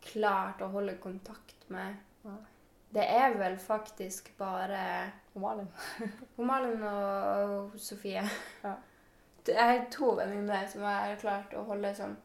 klart 0.02 0.62
å 0.63 0.70
holde 0.72 0.94
kontakt 1.04 1.65
med. 1.70 1.98
Ja. 2.24 2.36
Det 2.94 3.04
er 3.06 3.34
vel 3.38 3.58
faktisk 3.58 4.32
bare 4.38 5.12
Malin. 5.36 5.68
Malin 6.38 6.84
og 6.84 7.76
Sofie. 7.78 8.24
Ja. 8.63 8.74
Det 9.46 9.56
er 9.58 9.84
to 9.92 10.13
venninner 10.15 10.65
som 10.68 10.82
jeg 10.82 10.96
har 11.10 11.15
klart 11.22 11.54
å 11.60 11.65
holde 11.68 11.92
sånn 11.98 12.15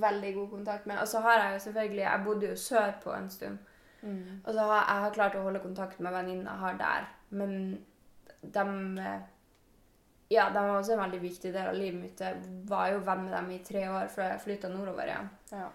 veldig 0.00 0.34
god 0.34 0.48
kontakt 0.50 0.86
med. 0.86 0.98
Og 1.00 1.08
så 1.08 1.20
har 1.20 1.38
jeg 1.40 1.52
jo 1.52 1.58
selvfølgelig 1.66 2.02
Jeg 2.02 2.22
bodde 2.24 2.48
jo 2.48 2.56
sørpå 2.56 3.12
en 3.14 3.30
stund. 3.30 3.58
Mm. 4.02 4.40
Og 4.44 4.54
så 4.54 4.60
har 4.60 4.86
jeg 4.88 5.02
har 5.04 5.14
klart 5.14 5.36
å 5.38 5.42
holde 5.42 5.62
kontakt 5.62 6.00
med 6.00 6.12
venninner 6.12 6.50
jeg 6.50 6.64
har 6.64 6.80
der. 6.80 7.12
Men 7.30 7.84
de 8.42 8.66
Ja, 10.32 10.48
de 10.48 10.58
var 10.58 10.78
også 10.78 10.92
en 10.92 11.02
veldig 11.02 11.22
viktig 11.22 11.52
del 11.52 11.68
av 11.68 11.74
livet 11.76 12.00
mitt. 12.00 12.20
Jeg 12.20 12.36
var 12.68 12.88
jo 12.88 12.98
venn 13.04 13.24
med 13.24 13.34
dem 13.36 13.50
i 13.50 13.62
tre 13.64 13.88
år 13.88 14.08
før 14.08 14.30
jeg 14.30 14.40
flytta 14.40 14.68
nordover 14.68 15.04
igjen. 15.04 15.28
Ja. 15.52 15.66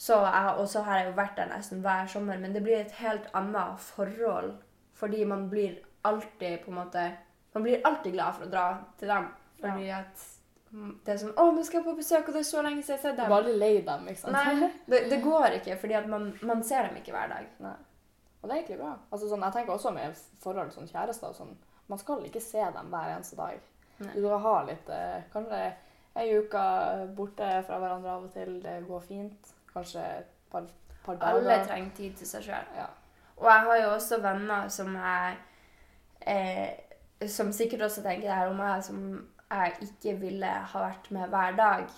Så 0.00 0.14
jeg, 0.24 0.54
og 0.56 0.68
så 0.68 0.82
har 0.82 0.98
jeg 0.98 1.08
jo 1.10 1.16
vært 1.16 1.36
der 1.36 1.50
nesten 1.50 1.82
hver 1.84 2.06
sommer, 2.06 2.38
men 2.38 2.54
det 2.54 2.62
blir 2.62 2.78
et 2.78 2.94
helt 3.02 3.26
annet 3.34 3.80
forhold. 3.80 4.54
Fordi 4.94 5.24
man 5.24 5.48
blir 5.50 5.74
alltid 6.04 6.62
på 6.64 6.70
en 6.70 6.76
måte 6.76 7.10
Man 7.52 7.62
blir 7.62 7.80
alltid 7.84 8.12
glad 8.12 8.34
for 8.34 8.46
å 8.46 8.50
dra 8.50 8.64
til 8.98 9.08
dem. 9.10 9.24
Fordi 9.58 9.88
at 9.90 10.20
mm, 10.22 10.39
det 10.70 11.12
er 11.12 11.16
sånn 11.18 11.34
'Å, 11.34 11.44
nå 11.54 11.62
skal 11.66 11.80
jeg 11.80 11.86
på 11.88 11.96
besøk, 11.98 12.28
og 12.28 12.34
det 12.34 12.40
er 12.40 12.46
så 12.46 12.62
lenge 12.62 12.82
siden 12.82 12.96
jeg 12.96 13.02
har 13.02 13.10
sett 13.10 13.16
Du 13.16 13.22
dem.' 13.22 13.30
Bare 13.30 13.42
aldri 13.42 13.54
lei 13.58 13.80
dem, 13.86 14.08
ikke 14.08 14.20
sant? 14.20 14.36
Nei, 14.36 14.70
det, 14.86 15.00
det 15.10 15.22
går 15.30 15.56
ikke, 15.58 15.76
fordi 15.80 16.02
man, 16.06 16.28
man 16.42 16.62
ser 16.62 16.86
dem 16.86 17.00
ikke 17.00 17.14
hver 17.16 17.32
dag. 17.32 17.48
Nei. 17.58 17.76
Og 18.40 18.48
det 18.48 18.54
er 18.54 18.60
egentlig 18.60 18.78
bra. 18.78 18.92
Altså, 19.10 19.28
sånn, 19.28 19.42
jeg 19.42 19.56
tenker 19.56 19.74
også 19.74 19.90
med 19.92 20.20
forhold 20.40 20.70
som 20.72 20.86
kjærester 20.88 21.32
og 21.32 21.36
sånn, 21.36 21.56
man 21.90 21.98
skal 21.98 22.22
ikke 22.24 22.40
se 22.40 22.62
dem 22.76 22.92
hver 22.92 23.16
eneste 23.16 23.36
dag. 23.36 23.58
Nei. 24.00 24.12
Du 24.14 24.22
skal 24.22 24.44
ha 24.46 24.54
litt 24.64 24.92
eh, 24.94 25.24
Kanskje 25.32 25.58
ei 26.20 26.30
uke 26.38 26.62
borte 27.16 27.48
fra 27.66 27.80
hverandre 27.82 28.14
av 28.14 28.28
og 28.28 28.32
til. 28.32 28.54
Det 28.62 28.78
går 28.86 29.02
fint. 29.04 29.50
Kanskje 29.74 30.04
et 30.20 30.30
par, 30.52 30.70
par 31.04 31.18
dager. 31.20 31.42
Alle 31.42 31.58
trenger 31.66 31.90
tid 31.98 32.16
til 32.16 32.30
seg 32.30 32.46
sjøl. 32.46 32.70
Ja. 32.78 32.86
Og 33.40 33.50
jeg 33.50 33.66
har 33.66 33.82
jo 33.82 33.90
også 33.96 34.20
venner 34.20 34.68
som 34.68 34.94
jeg 34.94 35.36
eh, 36.28 37.28
Som 37.28 37.52
sikkert 37.52 37.82
også 37.82 38.02
tenker 38.02 38.28
det 38.28 38.36
her 38.36 38.48
om 38.48 38.56
meg, 38.56 38.84
som 38.84 39.26
jeg 39.50 39.88
ikke 39.88 40.14
ville 40.20 40.46
ha 40.46 40.84
vært 40.84 41.10
med 41.14 41.28
hver 41.32 41.56
dag. 41.58 41.90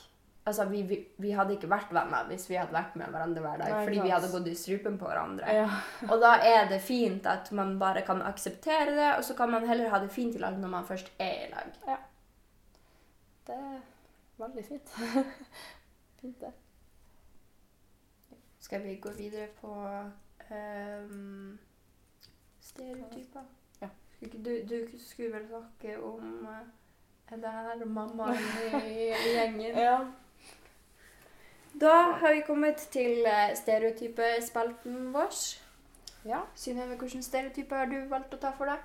Altså, 0.44 0.64
vi, 0.64 0.82
vi, 0.82 0.96
vi 1.22 1.30
hadde 1.36 1.54
ikke 1.54 1.68
vært 1.70 1.92
venner 1.94 2.26
hvis 2.26 2.48
vi 2.50 2.56
hadde 2.58 2.74
vært 2.74 2.96
med 2.98 3.12
hverandre 3.14 3.42
hver 3.44 3.60
dag. 3.60 3.74
Nei, 3.74 3.82
fordi 3.86 4.00
vi 4.02 4.14
hadde 4.14 4.30
gått 4.32 4.48
i 4.50 4.54
strupen 4.58 4.96
på 4.98 5.06
hverandre. 5.06 5.54
Ja. 5.54 5.68
Og 6.08 6.16
da 6.22 6.32
er 6.48 6.66
det 6.70 6.80
fint 6.82 7.28
at 7.30 7.52
man 7.54 7.76
bare 7.78 8.02
kan 8.06 8.24
akseptere 8.26 8.96
det, 8.96 9.10
og 9.18 9.22
så 9.28 9.36
kan 9.38 9.52
man 9.54 9.68
heller 9.68 9.92
ha 9.92 10.00
det 10.02 10.10
fint 10.10 10.34
i 10.34 10.42
lag 10.42 10.58
når 10.58 10.74
man 10.74 10.88
først 10.88 11.12
er 11.22 11.46
i 11.46 11.52
lag. 11.52 11.78
Ja. 11.86 12.00
Det 13.46 13.60
er 13.60 13.78
veldig 14.42 14.66
fint. 14.66 14.96
fint, 16.20 16.42
det. 16.42 16.52
Skal 18.62 18.82
vi 18.82 18.98
gå 19.02 19.14
videre 19.14 19.48
på 19.60 19.72
um, 20.50 21.58
stereotyper? 22.60 23.46
Ja. 23.82 23.94
Du, 24.22 24.52
du 24.70 24.76
skulle 24.98 25.36
vel 25.36 25.50
snakke 25.50 25.98
om 26.02 26.46
uh, 26.46 26.62
det 27.40 27.52
her 27.52 27.84
mammaen 27.84 28.36
i, 28.86 29.08
gjengen. 29.34 29.78
Ja. 29.78 29.98
Da 31.80 31.94
har 32.20 32.34
vi 32.34 32.44
kommet 32.46 32.76
til 32.92 33.24
uh, 33.24 33.54
stereotypespalten 33.56 35.12
vår. 35.14 35.32
ja. 36.28 36.42
Synnøve, 36.54 36.96
hvilken 36.96 37.22
stereotyper 37.22 37.76
har 37.76 37.88
du 37.90 37.96
valgt 38.10 38.34
å 38.34 38.40
ta 38.42 38.52
for 38.56 38.68
deg? 38.68 38.84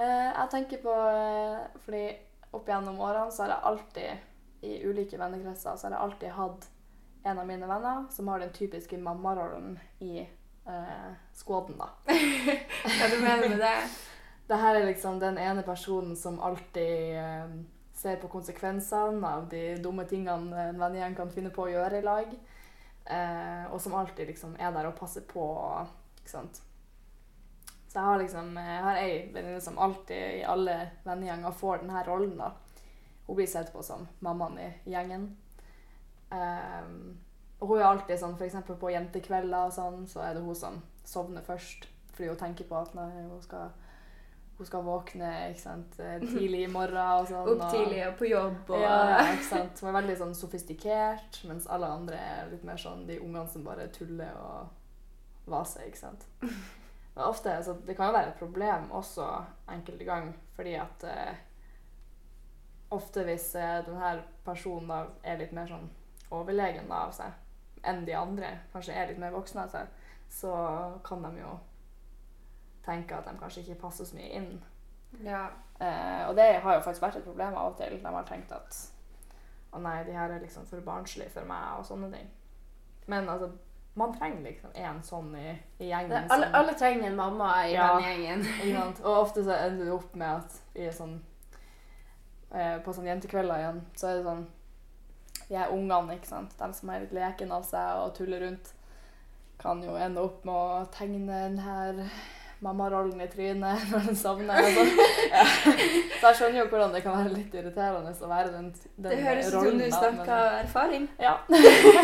Uh, 0.00 0.30
jeg 0.32 0.48
tenker 0.50 0.80
på 0.80 0.92
uh, 0.94 1.66
Fordi 1.84 2.04
opp 2.56 2.68
gjennom 2.68 3.00
årene 3.04 3.30
så 3.30 3.44
har 3.44 3.52
jeg 3.52 3.66
alltid, 3.70 4.28
i 4.66 4.78
ulike 4.84 5.18
vennekretser, 5.20 5.76
så 5.76 5.86
har 5.86 5.94
jeg 5.94 6.04
alltid 6.04 6.36
hatt 6.36 6.68
en 7.24 7.38
av 7.38 7.46
mine 7.46 7.68
venner 7.68 8.06
som 8.10 8.28
har 8.28 8.40
den 8.40 8.52
typiske 8.56 8.98
mammarollen 8.98 9.76
i 10.00 10.24
uh, 10.66 11.12
skåden, 11.36 11.76
da. 11.78 11.92
Hva 12.96 13.10
du 13.12 13.20
mener 13.20 13.48
med 13.48 13.60
det? 13.60 13.76
Det 14.50 14.58
her 14.58 14.76
er 14.76 14.88
liksom 14.88 15.20
den 15.22 15.38
ene 15.38 15.62
personen 15.62 16.16
som 16.18 16.40
alltid 16.42 17.18
eh, 17.20 17.52
ser 17.94 18.16
på 18.18 18.30
konsekvensene 18.32 19.28
av 19.28 19.46
de 19.52 19.76
dumme 19.82 20.06
tingene 20.10 20.64
en 20.70 20.80
vennegjeng 20.80 21.14
kan 21.18 21.30
finne 21.30 21.52
på 21.54 21.68
å 21.68 21.70
gjøre 21.70 22.00
i 22.00 22.06
lag. 22.06 22.32
Eh, 23.04 23.64
og 23.70 23.78
som 23.82 23.94
alltid 23.94 24.32
liksom 24.32 24.56
er 24.58 24.74
der 24.74 24.90
og 24.90 24.98
passer 24.98 25.22
på. 25.28 25.44
Ikke 26.18 26.32
sant? 26.32 26.62
Så 27.90 27.98
jeg 27.98 28.06
har 28.06 28.18
liksom 28.22 28.50
jeg 28.58 28.82
har 28.86 28.98
ei 28.98 29.14
venninne 29.34 29.62
som 29.62 29.78
alltid 29.78 30.40
i 30.40 30.44
alle 30.46 30.76
vennegjenger 31.06 31.56
får 31.62 31.84
denne 31.84 32.02
rollen. 32.06 32.36
da. 32.38 32.50
Hun 33.26 33.36
blir 33.38 33.46
sett 33.50 33.72
på 33.72 33.82
som 33.86 34.06
mammaen 34.18 34.58
i 34.58 34.70
gjengen. 34.90 35.30
Eh, 36.30 36.90
og 37.60 37.68
hun 37.68 37.78
er 37.78 37.88
alltid 37.90 38.18
sånn, 38.18 38.36
f.eks. 38.38 38.56
på 38.80 38.92
jentekvelder 38.94 39.68
og 39.68 39.74
sånn, 39.76 40.04
så 40.08 40.22
er 40.24 40.34
det 40.34 40.44
hun 40.44 40.56
som 40.56 40.78
sovner 41.04 41.44
først. 41.44 41.86
Fordi 42.14 42.30
hun 42.30 42.38
tenker 42.40 42.68
på 42.68 42.78
at 42.78 42.94
nei, 42.96 43.10
hun 43.28 43.42
skal, 43.44 43.74
hun 44.60 44.66
skal 44.68 44.82
våkne 44.84 45.28
sant, 45.56 45.94
eh, 45.98 46.18
tidlig 46.34 46.66
i 46.66 46.72
morgen 46.72 47.22
og 47.22 47.28
sånn. 47.30 47.46
Opp 47.48 47.70
tidlig 47.72 48.02
og 48.04 48.18
på 48.18 48.28
jobb 48.28 48.72
og 48.74 48.82
Ja, 48.82 48.96
ja, 49.08 49.22
ikke 49.32 49.46
sant. 49.48 49.80
Hun 49.80 49.88
er 49.88 49.96
veldig 49.96 50.16
sånn 50.20 50.34
sofistikert, 50.36 51.38
mens 51.48 51.68
alle 51.72 51.88
andre 51.88 52.18
er 52.20 52.50
litt 52.50 52.66
mer 52.68 52.76
sånn 52.80 53.06
de 53.08 53.16
ungene 53.24 53.46
som 53.48 53.64
bare 53.64 53.88
tuller 53.94 54.36
og 54.36 55.48
vaser, 55.48 55.86
ikke 55.88 56.02
sant. 56.02 56.26
Men 57.14 57.24
ofte, 57.24 57.54
så 57.64 57.72
Det 57.86 57.96
kan 57.96 58.10
jo 58.10 58.18
være 58.18 58.34
et 58.34 58.42
problem 58.42 58.92
også 59.00 59.30
enkelte 59.72 60.04
ganger, 60.04 60.36
fordi 60.58 60.76
at 60.76 61.08
eh, 61.08 61.40
ofte 62.92 63.24
hvis 63.24 63.54
eh, 63.56 63.80
denne 63.88 64.12
personen 64.44 64.92
da 64.92 65.00
er 65.24 65.40
litt 65.40 65.56
mer 65.56 65.72
sånn 65.72 65.88
overlegen 66.36 66.92
da, 66.92 67.06
av 67.08 67.16
seg 67.16 67.88
enn 67.88 68.04
de 68.04 68.12
andre, 68.12 68.52
kanskje 68.74 68.92
er 68.92 69.08
litt 69.08 69.24
mer 69.24 69.32
voksne 69.32 69.64
av 69.64 69.72
seg, 69.72 70.00
så 70.28 70.52
kan 71.06 71.24
de 71.24 71.32
jo 71.40 71.56
tenke 72.84 73.16
at 73.16 73.26
de 73.28 73.38
kanskje 73.38 73.62
ikke 73.64 73.80
passer 73.82 74.04
så 74.08 74.16
mye 74.16 74.30
inn. 74.38 74.62
Ja. 75.24 75.46
Eh, 75.80 76.28
og 76.28 76.36
det 76.36 76.60
har 76.62 76.74
jo 76.74 76.80
faktisk 76.84 77.02
vært 77.02 77.16
et 77.20 77.24
problem 77.24 77.54
av 77.56 77.72
og 77.72 77.76
til. 77.80 77.98
De 78.02 78.06
har 78.14 78.24
tenkt 78.28 78.52
at 78.52 78.76
å 79.72 79.78
nei, 79.80 80.02
de 80.04 80.12
her 80.12 80.30
er 80.34 80.40
liksom 80.42 80.66
for 80.66 80.80
barnslige 80.86 81.30
for 81.30 81.44
meg, 81.46 81.78
og 81.78 81.84
sånne 81.86 82.08
ting. 82.12 82.28
Men 83.06 83.28
altså, 83.28 83.50
man 83.94 84.12
trenger 84.14 84.42
liksom 84.42 84.70
en 84.74 85.00
sånn 85.02 85.32
i, 85.38 85.50
i 85.78 85.88
gjengen. 85.90 86.10
Det, 86.10 86.22
alle, 86.30 86.46
som- 86.46 86.54
alle 86.60 86.74
trenger 86.78 87.06
en 87.10 87.16
mamma 87.16 87.50
i 87.66 87.72
Ja. 87.74 87.88
den 87.98 88.04
gjengen. 88.24 88.44
sant? 88.80 89.00
Og 89.04 89.20
ofte 89.24 89.44
så 89.44 89.56
ender 89.66 89.84
det 89.84 89.92
opp 89.94 90.14
med 90.14 90.28
at 90.36 90.60
vi 90.74 90.86
er 90.86 90.92
sånn 90.92 91.20
eh, 92.52 92.78
På 92.84 92.92
sånne 92.94 93.10
jentekvelder 93.12 93.58
igjen, 93.62 93.80
så 93.96 94.06
er 94.10 94.16
det 94.20 94.24
sånn 94.26 94.46
De 95.48 95.56
her 95.58 95.72
ungene, 95.74 96.14
ikke 96.18 96.26
sant, 96.30 96.52
de 96.58 96.72
som 96.74 96.90
er 96.90 97.00
litt 97.00 97.12
leken 97.16 97.50
av 97.52 97.64
seg 97.66 97.96
og 98.04 98.12
tuller 98.14 98.40
rundt, 98.44 98.72
kan 99.58 99.82
jo 99.82 99.96
ende 99.98 100.22
opp 100.22 100.44
med 100.46 100.54
å 100.54 100.84
tegne 100.94 101.26
den 101.26 101.58
her 101.58 101.98
mammarollen 102.60 103.20
i 103.20 103.28
trynet 103.32 103.86
når 103.90 104.06
den 104.10 104.18
sovner. 104.20 104.60
og 104.60 104.76
sånn. 104.76 104.90
Ja. 105.30 105.44
Så 106.20 106.30
jeg 106.30 106.38
skjønner 106.40 106.58
jo 106.60 106.66
hvordan 106.68 106.94
det 106.94 107.02
kan 107.04 107.16
være 107.16 107.34
litt 107.34 107.54
irriterende 107.56 108.12
å 108.12 108.30
være 108.30 108.52
den, 108.52 108.70
den 108.96 109.10
Det 109.14 109.20
høres 109.24 109.48
ut 109.48 109.56
som 109.56 109.78
du 109.80 109.86
snakker 109.94 110.34
av 110.36 110.58
erfaring. 110.60 111.06
Ja. 111.20 111.36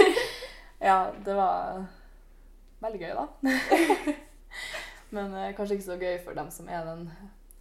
ja, 0.90 0.98
det 1.26 1.36
var 1.36 1.82
veldig 2.84 3.02
gøy, 3.02 3.12
da. 3.18 4.16
Men 5.16 5.34
eh, 5.36 5.52
kanskje 5.56 5.76
ikke 5.76 5.88
så 5.90 5.98
gøy 6.00 6.16
for 6.24 6.38
dem 6.38 6.48
som 6.50 6.68
er 6.72 6.88
den, 6.88 7.04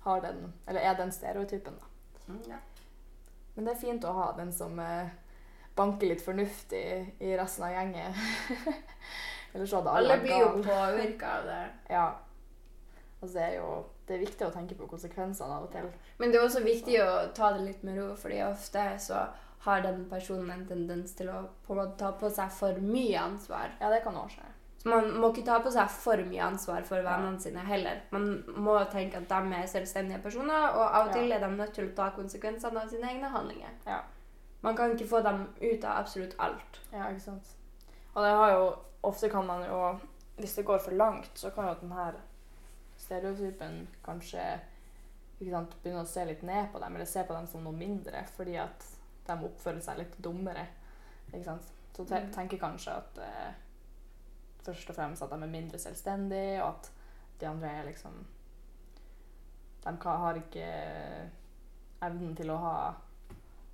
har 0.05 0.23
den, 0.23 0.47
eller 0.67 0.81
er 0.81 0.95
den 0.97 1.11
stereotypen. 1.13 1.75
Da. 1.81 2.39
Ja. 2.49 2.63
Men 3.55 3.67
det 3.67 3.75
er 3.75 3.83
fint 3.83 4.07
å 4.07 4.15
ha 4.15 4.31
den 4.37 4.51
som 4.55 4.79
eh, 4.81 5.11
banker 5.75 6.09
litt 6.09 6.23
fornuftig 6.23 6.85
i, 7.19 7.35
resten 7.37 7.67
av 7.67 7.75
gjengen. 7.75 8.15
Ellers 9.55 9.75
hadde 9.75 9.91
alle 9.91 10.15
Alle 10.15 10.23
blir 10.23 10.41
jo 10.41 10.49
påvirka 10.63 11.37
av 11.37 11.51
det. 11.51 11.63
Ja. 11.91 12.07
Altså, 13.25 13.39
det 13.39 13.43
er 13.43 13.55
jo 13.57 13.85
det 14.05 14.13
er 14.15 14.21
viktig 14.21 14.45
å 14.45 14.53
tenke 14.53 14.75
på 14.77 14.87
konsekvensene 14.89 15.55
av 15.55 15.63
og 15.65 15.71
til. 15.73 15.87
Men 16.19 16.31
det 16.31 16.37
er 16.37 16.43
også 16.45 16.61
viktig 16.61 16.99
å 17.01 17.13
ta 17.33 17.51
det 17.55 17.63
litt 17.65 17.83
med 17.83 17.97
ro, 17.97 18.11
fordi 18.15 18.43
ofte 18.45 18.83
så 19.01 19.23
har 19.65 19.81
den 19.81 20.03
personen 20.09 20.51
en 20.53 20.67
tendens 20.69 21.15
til 21.17 21.31
å 21.33 21.39
på 21.65 21.77
ta 21.97 22.11
på 22.19 22.29
seg 22.29 22.51
for 22.53 22.77
mye 22.85 23.17
ansvar. 23.17 23.73
Ja, 23.81 23.89
det 23.89 24.03
kan 24.03 24.13
også 24.13 24.37
skje. 24.37 24.51
Så 24.83 24.91
man 24.91 25.07
må 25.17 25.31
ikke 25.33 25.45
ta 25.47 25.57
på 25.65 25.71
seg 25.73 25.89
for 25.89 26.21
mye 26.29 26.43
ansvar 26.45 26.85
for 26.85 27.01
vennene 27.01 27.41
sine 27.41 27.63
heller. 27.65 28.03
Man 28.13 28.43
må 28.61 28.75
tenke 28.91 29.17
at 29.17 29.31
de 29.31 29.57
er 29.57 29.71
selvstendige 29.71 30.21
personer, 30.21 30.67
og 30.75 30.83
av 30.85 31.07
og 31.07 31.15
Ja. 31.15 31.17
til 31.17 31.31
er 31.31 31.39
de 31.39 31.49
nødt 31.55 31.73
til 31.73 31.89
å 31.89 31.95
ta 31.95 32.11
konsekvensene 32.11 32.83
av 32.83 32.89
sine 32.89 33.09
egne 33.09 33.31
handlinger. 33.33 33.73
Ja. 33.87 34.01
Man 34.61 34.75
kan 34.77 34.91
ikke 34.91 35.09
få 35.09 35.23
dem 35.23 35.47
ut 35.61 35.83
av 35.83 35.97
absolutt 36.03 36.35
alt. 36.39 36.79
Ja, 36.93 37.09
ikke 37.09 37.21
sant. 37.21 37.55
Og 38.13 38.21
det 38.23 38.31
har 38.31 38.51
jo 38.51 38.75
Ofte 39.05 39.29
kan 39.29 39.45
man 39.45 39.63
jo 39.63 39.99
Hvis 40.37 40.55
det 40.55 40.65
går 40.65 40.79
for 40.79 40.91
langt, 40.91 41.31
så 41.35 41.49
kan 41.53 41.67
jo 41.67 41.75
den 41.81 41.91
her 41.91 42.13
stereotypen 43.05 43.83
kanskje 44.05 44.43
sant, 45.51 45.75
begynner 45.83 46.03
å 46.05 46.07
se 46.09 46.23
litt 46.25 46.43
ned 46.47 46.69
på 46.73 46.79
dem, 46.81 46.95
eller 46.95 47.05
se 47.09 47.23
på 47.27 47.35
dem 47.35 47.47
som 47.51 47.63
noe 47.65 47.75
mindre, 47.75 48.23
fordi 48.37 48.55
at 48.61 48.85
de 49.27 49.35
oppfører 49.47 49.81
seg 49.83 49.99
litt 49.99 50.17
dummere. 50.23 50.65
Ikke 51.31 51.43
sant? 51.47 51.71
Så 51.95 52.05
te 52.07 52.19
Mm. 52.19 52.31
tenker 52.33 52.57
kanskje 52.61 52.93
at 52.97 53.17
eh, 53.23 53.53
først 54.65 54.89
og 54.89 54.95
fremst 54.95 55.21
at 55.23 55.29
de 55.29 55.43
er 55.43 55.51
mindre 55.51 55.79
selvstendige, 55.79 56.61
og 56.63 56.69
at 56.75 56.91
de 57.39 57.45
andre 57.47 57.69
er 57.69 57.85
liksom 57.91 58.25
De 59.85 59.91
har 60.03 60.33
ikke 60.39 60.67
evnen 62.01 62.35
til 62.35 62.49
å 62.49 62.57
ha 62.57 62.77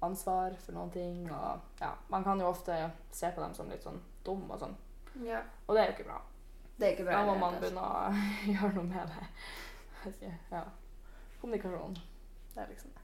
ansvar 0.01 0.55
for 0.59 0.75
noen 0.75 0.91
ting. 0.91 1.21
Og 1.31 1.61
ja, 1.79 1.93
man 2.09 2.23
kan 2.25 2.39
jo 2.41 2.49
ofte 2.49 2.75
se 3.11 3.29
på 3.31 3.39
dem 3.41 3.53
som 3.53 3.69
litt 3.71 3.83
sånn 3.85 4.01
dum 4.25 4.43
og 4.51 4.59
sånn. 4.59 4.75
Ja. 5.23 5.39
Og 5.67 5.75
det 5.75 5.81
er 5.83 5.87
jo 5.91 5.95
ikke 5.95 6.09
bra. 6.09 6.19
Det 6.77 6.87
er 6.87 6.95
ikke 6.95 7.07
bra. 7.09 7.19
Da 7.19 7.25
må 7.27 7.35
man 7.39 7.57
begynne 7.61 7.83
å 7.83 8.13
gjøre 8.53 8.73
noe 8.77 8.87
med 8.89 9.15
det. 9.15 9.27
Ja. 10.51 10.63
Kommunikasjon. 11.41 11.93
Det 12.55 12.63
er 12.63 12.69
liksom 12.69 12.93
det. 12.95 13.03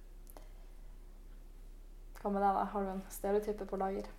Hva 2.17 2.31
med 2.33 2.41
deg, 2.41 2.55
da? 2.57 2.63
Har 2.71 2.85
du 2.85 2.89
en 2.95 3.03
stereotype 3.13 3.67
på 3.69 3.77
lager? 3.77 4.09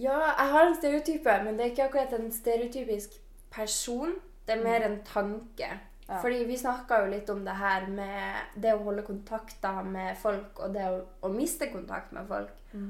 Ja, 0.00 0.16
jeg 0.38 0.52
har 0.54 0.66
en 0.66 0.76
stereotype, 0.78 1.36
men 1.44 1.58
det 1.58 1.66
er 1.66 1.72
ikke 1.74 1.86
akkurat 1.90 2.14
en 2.16 2.32
stereotypisk 2.32 3.18
person. 3.52 4.16
Det 4.46 4.56
er 4.56 4.64
mer 4.64 4.86
en 4.86 4.98
tanke. 5.04 5.68
Mm. 5.68 5.86
Ja. 6.08 6.18
Fordi 6.22 6.44
vi 6.44 6.56
snakka 6.58 7.04
jo 7.04 7.10
litt 7.12 7.28
om 7.30 7.44
det 7.46 7.54
her 7.54 7.86
med 7.86 8.56
det 8.62 8.72
å 8.74 8.82
holde 8.82 9.04
kontakter 9.06 9.82
med 9.86 10.16
folk, 10.18 10.58
og 10.58 10.72
det 10.74 10.88
å, 10.90 11.02
å 11.22 11.30
miste 11.34 11.68
kontakt 11.70 12.10
med 12.16 12.26
folk. 12.30 12.56
Mm. 12.72 12.88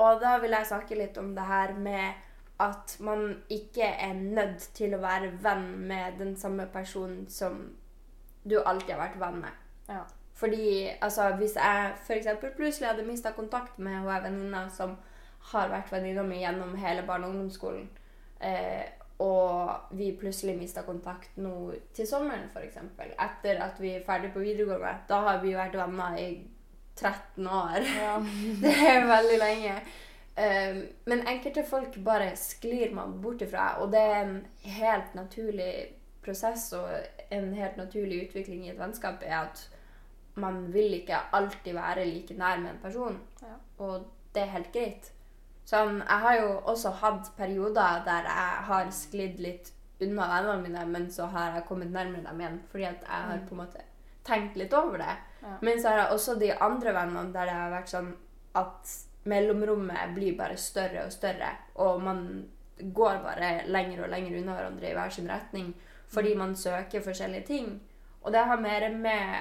Og 0.00 0.22
da 0.22 0.38
vil 0.40 0.56
jeg 0.56 0.70
snakke 0.70 0.96
litt 0.96 1.18
om 1.20 1.34
det 1.36 1.44
her 1.44 1.74
med 1.76 2.22
at 2.62 2.96
man 3.00 3.42
ikke 3.50 3.86
er 3.86 4.14
nødt 4.14 4.68
til 4.76 4.94
å 4.94 5.02
være 5.02 5.32
venn 5.42 5.68
med 5.88 6.18
den 6.20 6.36
samme 6.38 6.66
personen 6.72 7.24
som 7.30 7.62
du 8.44 8.58
alltid 8.60 8.94
har 8.94 9.02
vært 9.04 9.20
venn 9.20 9.40
med. 9.42 9.62
Ja. 9.88 10.02
Fordi 10.42 10.88
altså, 11.00 11.28
hvis 11.38 11.56
jeg 11.56 11.92
f.eks. 12.06 12.28
plutselig 12.56 12.88
hadde 12.88 13.06
mista 13.06 13.30
kontakt 13.36 13.78
med 13.78 14.00
hun 14.00 14.24
venninna 14.24 14.64
som 14.74 14.96
har 15.52 15.70
vært 15.70 15.92
venninna 15.92 16.22
mi 16.26 16.40
gjennom 16.40 16.74
hele 16.78 17.04
barne- 17.06 17.26
og 17.26 17.34
ungdomsskolen, 17.34 17.88
eh, 18.40 18.86
og 19.22 19.70
vi 19.90 20.12
plutselig 20.18 20.56
mista 20.58 20.82
kontakt 20.82 21.36
nå 21.38 21.74
til 21.94 22.06
sommeren, 22.08 22.48
f.eks., 22.50 22.78
etter 23.12 23.60
at 23.62 23.78
vi 23.80 23.94
er 23.96 24.06
ferdig 24.06 24.32
på 24.32 24.42
videregående, 24.42 24.96
da 25.08 25.20
har 25.28 25.42
vi 25.42 25.54
vært 25.54 25.78
venner 25.78 26.16
i 26.18 26.30
13 26.96 27.46
år. 27.46 27.86
Ja. 28.02 28.16
Det 28.64 28.72
er 28.88 29.06
veldig 29.06 29.38
lenge. 29.38 29.76
Um, 30.36 30.78
men 31.06 31.26
enkelte 31.28 31.64
folk 31.68 31.98
bare 32.04 32.30
sklir 32.40 32.94
man 32.94 33.18
bort 33.22 33.42
ifra, 33.44 33.74
og 33.82 33.90
det 33.92 34.00
er 34.00 34.22
en 34.22 34.46
helt 34.64 35.14
naturlig 35.14 35.72
prosess 36.24 36.70
og 36.72 36.88
en 37.30 37.50
helt 37.54 37.76
naturlig 37.76 38.22
utvikling 38.28 38.64
i 38.64 38.70
et 38.70 38.78
vennskap 38.78 39.20
er 39.26 39.34
at 39.42 39.68
man 40.34 40.72
vil 40.72 40.94
ikke 41.02 41.18
alltid 41.36 41.74
være 41.76 42.06
like 42.08 42.34
nær 42.38 42.56
med 42.62 42.70
en 42.70 42.78
person, 42.82 43.20
Ja. 43.42 43.58
og 43.78 44.06
det 44.34 44.42
er 44.42 44.54
helt 44.54 44.72
greit. 44.72 45.12
Sånn, 45.68 45.98
jeg 46.00 46.18
har 46.24 46.34
jo 46.40 46.48
også 46.64 46.90
hatt 47.02 47.28
perioder 47.36 48.02
der 48.06 48.22
jeg 48.22 48.64
har 48.70 48.90
sklidd 48.90 49.38
litt 49.38 49.70
unna 50.00 50.26
vennene 50.32 50.62
mine, 50.62 50.86
men 50.86 51.10
så 51.10 51.26
har 51.26 51.52
jeg 51.54 51.64
kommet 51.68 51.92
nærmere 51.92 52.24
dem 52.24 52.40
igjen, 52.40 52.60
fordi 52.70 52.84
at 52.84 53.00
jeg 53.02 53.22
har 53.28 53.36
Mm. 53.36 53.46
på 53.48 53.52
en 53.54 53.58
måte 53.66 53.82
tenkt 54.24 54.56
litt 54.56 54.72
over 54.74 54.96
det. 54.96 55.16
Ja. 55.42 55.56
Men 55.60 55.78
så 55.82 55.88
har 55.88 55.96
jeg 55.98 56.10
også 56.12 56.38
de 56.40 56.52
andre 56.60 56.92
vennene 56.94 57.32
der 57.32 57.44
det 57.44 57.52
har 57.54 57.70
vært 57.70 57.88
sånn 57.88 58.14
at 58.54 58.96
mellomrommet 59.24 60.14
blir 60.14 60.36
bare 60.38 60.56
større 60.56 61.06
og 61.06 61.12
større, 61.12 61.52
og 61.74 62.02
man 62.02 62.26
går 62.82 63.22
bare 63.22 63.50
lenger 63.70 64.04
og 64.04 64.10
lenger 64.10 64.38
unna 64.40 64.56
hverandre 64.56 64.90
i 64.90 64.94
hver 64.96 65.10
sin 65.14 65.30
retning 65.30 65.72
fordi 66.12 66.34
man 66.36 66.56
søker 66.56 67.00
forskjellige 67.00 67.46
ting. 67.46 67.68
Og 68.22 68.32
det 68.32 68.40
har 68.44 68.60
mer 68.60 68.88
med 68.92 69.36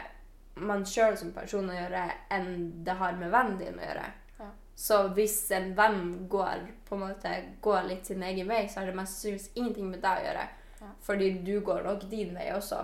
man 0.55 0.85
sjøl 0.87 1.17
som 1.17 1.33
person 1.35 1.69
å 1.69 1.75
gjøre 1.75 2.03
enn 2.33 2.83
det 2.85 2.95
har 2.99 3.17
med 3.19 3.31
vennen 3.33 3.57
din 3.59 3.79
å 3.79 3.83
gjøre. 3.83 4.05
Ja. 4.39 4.47
Så 4.75 5.01
hvis 5.17 5.35
en 5.55 5.71
venn 5.77 6.29
går 6.31 6.65
på 6.87 6.95
en 6.95 7.03
måte 7.05 7.33
går 7.61 7.89
litt 7.89 8.07
sin 8.07 8.23
egen 8.23 8.47
vei, 8.47 8.65
så 8.67 8.81
har 8.81 8.89
det 8.89 8.95
mest 8.97 9.17
sannsynligvis 9.19 9.51
ingenting 9.55 9.91
med 9.91 10.03
deg 10.03 10.21
å 10.21 10.25
gjøre. 10.29 10.47
Ja. 10.81 10.91
Fordi 11.07 11.29
du 11.45 11.53
går 11.65 11.85
nok 11.87 12.07
din 12.11 12.33
vei 12.37 12.49
også. 12.55 12.81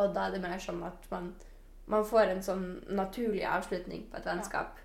Og 0.00 0.14
da 0.14 0.26
er 0.26 0.36
det 0.36 0.42
mer 0.44 0.60
sånn 0.62 0.82
at 0.86 1.08
man, 1.12 1.32
man 1.92 2.06
får 2.08 2.34
en 2.34 2.44
sånn 2.44 2.66
naturlig 2.88 3.44
avslutning 3.48 4.08
på 4.10 4.20
et 4.20 4.28
vennskap. 4.32 4.80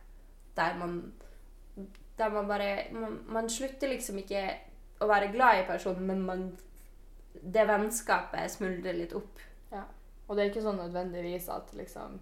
Der 0.60 0.76
man 0.80 1.00
Der 2.18 2.32
man 2.32 2.48
bare 2.48 2.88
man, 2.96 3.20
man 3.28 3.50
slutter 3.50 3.92
liksom 3.92 4.22
ikke 4.22 4.46
å 5.04 5.10
være 5.10 5.34
glad 5.34 5.62
i 5.62 5.68
personen, 5.68 6.08
men 6.08 6.22
man 6.26 6.46
Det 7.36 7.66
vennskapet 7.68 8.52
smuldrer 8.52 8.96
litt 8.96 9.14
opp. 9.14 9.42
Og 10.26 10.36
det 10.36 10.44
er 10.44 10.50
ikke 10.50 10.64
sånn 10.66 10.80
nødvendigvis 10.80 11.50
at 11.54 11.74
liksom 11.78 12.20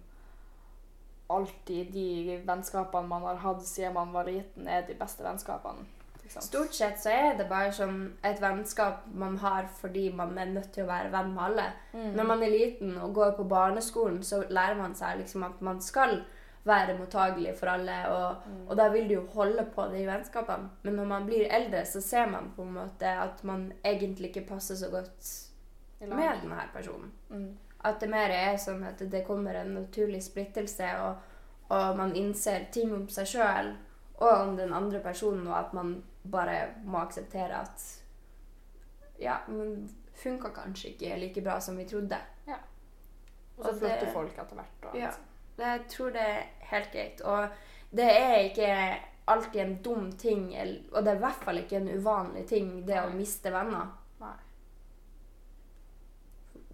alltid 1.32 1.92
de 1.94 2.40
vennskapene 2.44 3.08
man 3.08 3.22
har 3.24 3.38
hatt 3.40 3.62
siden 3.64 3.94
man 3.96 4.12
var 4.12 4.28
liten, 4.28 4.68
er 4.68 4.84
de 4.84 4.96
beste 4.98 5.24
vennskapene. 5.24 5.86
Liksom. 6.24 6.42
Stort 6.42 6.76
sett 6.76 7.00
så 7.00 7.12
er 7.12 7.34
det 7.36 7.46
bare 7.48 7.72
sånn 7.72 7.98
et 8.24 8.40
vennskap 8.40 9.02
man 9.12 9.36
har 9.42 9.66
fordi 9.80 10.06
man 10.16 10.36
er 10.40 10.52
nødt 10.52 10.70
til 10.72 10.86
å 10.86 10.88
være 10.88 11.12
venn 11.12 11.34
med 11.34 11.42
alle. 11.48 11.66
Mm. 11.92 12.12
Når 12.16 12.28
man 12.30 12.44
er 12.44 12.52
liten 12.52 12.94
og 13.00 13.12
går 13.16 13.34
på 13.38 13.44
barneskolen, 13.48 14.22
så 14.24 14.42
lærer 14.48 14.78
man 14.78 14.96
seg 14.96 15.20
liksom 15.20 15.44
at 15.48 15.60
man 15.64 15.82
skal 15.84 16.22
være 16.64 16.98
mottagelig 16.98 17.56
for 17.58 17.66
alle, 17.68 17.96
og, 18.08 18.36
Mm. 18.46 18.68
og 18.68 18.76
da 18.76 18.88
vil 18.88 19.08
du 19.08 19.14
jo 19.14 19.26
holde 19.34 19.66
på 19.74 19.84
de 19.92 20.06
vennskapene. 20.06 20.70
Men 20.82 20.94
når 20.96 21.04
man 21.06 21.26
blir 21.26 21.46
eldre, 21.50 21.84
så 21.84 22.00
ser 22.00 22.26
man 22.26 22.52
på 22.56 22.62
en 22.62 22.72
måte 22.74 23.02
at 23.06 23.44
man 23.44 23.72
egentlig 23.84 24.30
ikke 24.36 24.46
passer 24.48 24.74
så 24.74 24.90
godt 24.90 25.50
med 26.00 26.40
denne 26.42 26.62
personen. 26.72 27.12
Mm. 27.30 27.56
At 27.84 28.00
det 28.00 28.08
mer 28.10 28.28
er 28.32 28.56
sånn 28.56 28.82
at 28.88 28.98
det 29.10 29.26
kommer 29.26 29.54
en 29.60 29.74
naturlig 29.74 30.22
splittelse, 30.22 30.88
og, 31.00 31.16
og 31.70 31.96
man 31.96 32.14
innser 32.16 32.66
ting 32.72 32.92
om 32.94 33.08
seg 33.08 33.26
sjøl 33.26 33.74
og 34.18 34.30
om 34.48 34.56
den 34.56 34.72
andre 34.72 35.00
personen, 35.00 35.46
og 35.46 35.58
at 35.58 35.74
man 35.74 36.02
bare 36.30 36.68
må 36.84 36.98
akseptere 36.98 37.60
at 37.60 38.00
Ja, 39.20 39.36
men 39.48 39.88
funka 40.14 40.48
kanskje 40.50 40.88
ikke 40.94 41.18
like 41.20 41.40
bra 41.42 41.60
som 41.60 41.76
vi 41.76 41.84
trodde. 41.84 42.16
Og 43.56 43.64
så 43.64 43.74
flytter 43.78 44.00
det- 44.00 44.12
folk 44.12 44.32
etter 44.38 44.56
hvert. 44.56 44.84
Og, 44.92 44.96
Ja. 44.98 45.10
Jeg 45.58 45.84
tror 45.88 46.10
det 46.14 46.22
er 46.22 46.46
helt 46.70 46.92
greit. 46.92 47.20
Og 47.20 47.48
det 47.94 48.06
er 48.10 48.36
ikke 48.48 48.70
alltid 49.30 49.60
en 49.62 49.76
dum 49.82 50.08
ting, 50.20 50.48
og 50.92 51.04
det 51.04 51.12
er 51.12 51.16
i 51.16 51.22
hvert 51.22 51.44
fall 51.46 51.58
ikke 51.62 51.76
en 51.78 51.88
uvanlig 51.98 52.42
ting, 52.50 52.72
det 52.86 52.98
å 53.00 53.12
miste 53.14 53.52
venner. 53.54 53.92
Nei. 54.20 54.34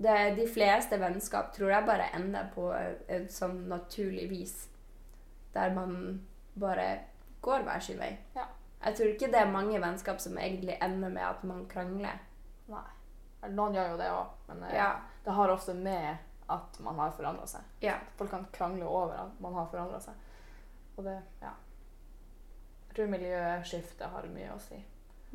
Det, 0.01 0.15
de 0.39 0.47
fleste 0.49 0.97
vennskap 0.99 1.53
tror 1.55 1.71
jeg 1.75 1.87
bare 1.87 2.09
ender 2.17 2.49
på 2.55 2.71
et 2.73 3.29
sånn 3.33 3.67
naturlig 3.69 4.27
vis. 4.31 4.55
Der 5.55 5.75
man 5.77 6.23
bare 6.59 6.87
går 7.45 7.67
hver 7.67 7.85
sin 7.85 8.01
vei. 8.01 8.15
Ja. 8.37 8.47
Jeg 8.81 8.97
tror 8.97 9.11
ikke 9.13 9.29
det 9.29 9.41
er 9.43 9.53
mange 9.53 9.81
vennskap 9.83 10.21
som 10.25 10.39
egentlig 10.41 10.79
ender 10.81 11.13
med 11.13 11.27
at 11.27 11.43
man 11.45 11.67
krangler. 11.69 12.17
Nei. 12.73 12.87
Noen 13.53 13.77
gjør 13.77 13.93
jo 13.93 13.99
det 14.01 14.09
òg, 14.13 14.33
men 14.49 14.63
eh, 14.69 14.75
Ja. 14.77 14.89
det 15.25 15.33
har 15.37 15.53
ofte 15.53 15.75
med 15.75 16.17
at 16.51 16.79
man 16.85 16.99
har 16.99 17.13
forandra 17.17 17.47
seg. 17.51 17.67
Ja. 17.85 17.97
Folk 18.19 18.33
kan 18.33 18.47
krangle 18.53 18.87
over 18.89 19.17
at 19.25 19.41
man 19.43 19.55
har 19.59 19.69
forandra 19.73 20.01
seg. 20.03 20.15
Og 20.97 21.05
det, 21.07 21.17
ja. 21.43 21.53
Jeg 22.89 22.97
tror 22.97 23.13
miljøskiftet 23.13 24.11
har 24.15 24.33
mye 24.35 24.55
å 24.55 24.63
si. 24.63 24.81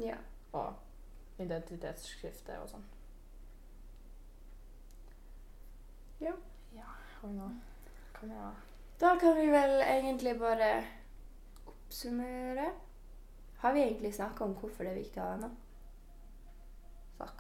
ja. 0.01 0.18
Og 0.55 1.41
identitetsskifte 1.43 2.55
og 2.63 2.70
sånn. 2.72 2.84
Ja. 6.24 6.32
Ja, 6.76 6.91
har 7.20 7.28
vi 7.28 7.36
noe 7.36 7.49
kan 8.16 8.32
jeg... 8.32 8.51
Da 8.99 9.16
kan 9.20 9.36
vi 9.36 9.49
vel 9.51 9.82
egentlig 9.84 10.38
bare 10.39 10.70
oppsummere. 11.68 12.70
Har 13.59 13.74
vi 13.74 13.84
egentlig 13.84 14.13
snakka 14.16 14.43
om 14.43 14.55
hvorfor 14.55 14.88
det 14.88 14.93
er 14.93 15.01
viktig 15.01 15.20
å 15.20 15.26
ha 15.26 15.34
venner? 15.36 15.55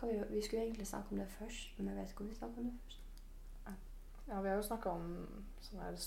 Vi, 0.01 0.17
vi 0.29 0.41
skulle 0.43 0.65
egentlig 0.65 0.87
snakke 0.87 1.15
om 1.15 1.19
det 1.23 1.29
først, 1.37 1.77
men 1.77 1.87
jeg 1.91 1.97
vet 1.97 2.11
ikke 2.11 2.23
om 2.23 2.29
vi 2.29 2.37
snakker 2.39 2.61
om 2.63 2.69
det 2.69 2.77
først. 2.83 3.04
Ja, 4.27 4.41
vi 4.41 4.49
har 4.49 4.55
jo 4.55 4.63
snakka 4.65 4.89
om 4.89 5.07
sånn 5.61 5.81
her 5.83 5.97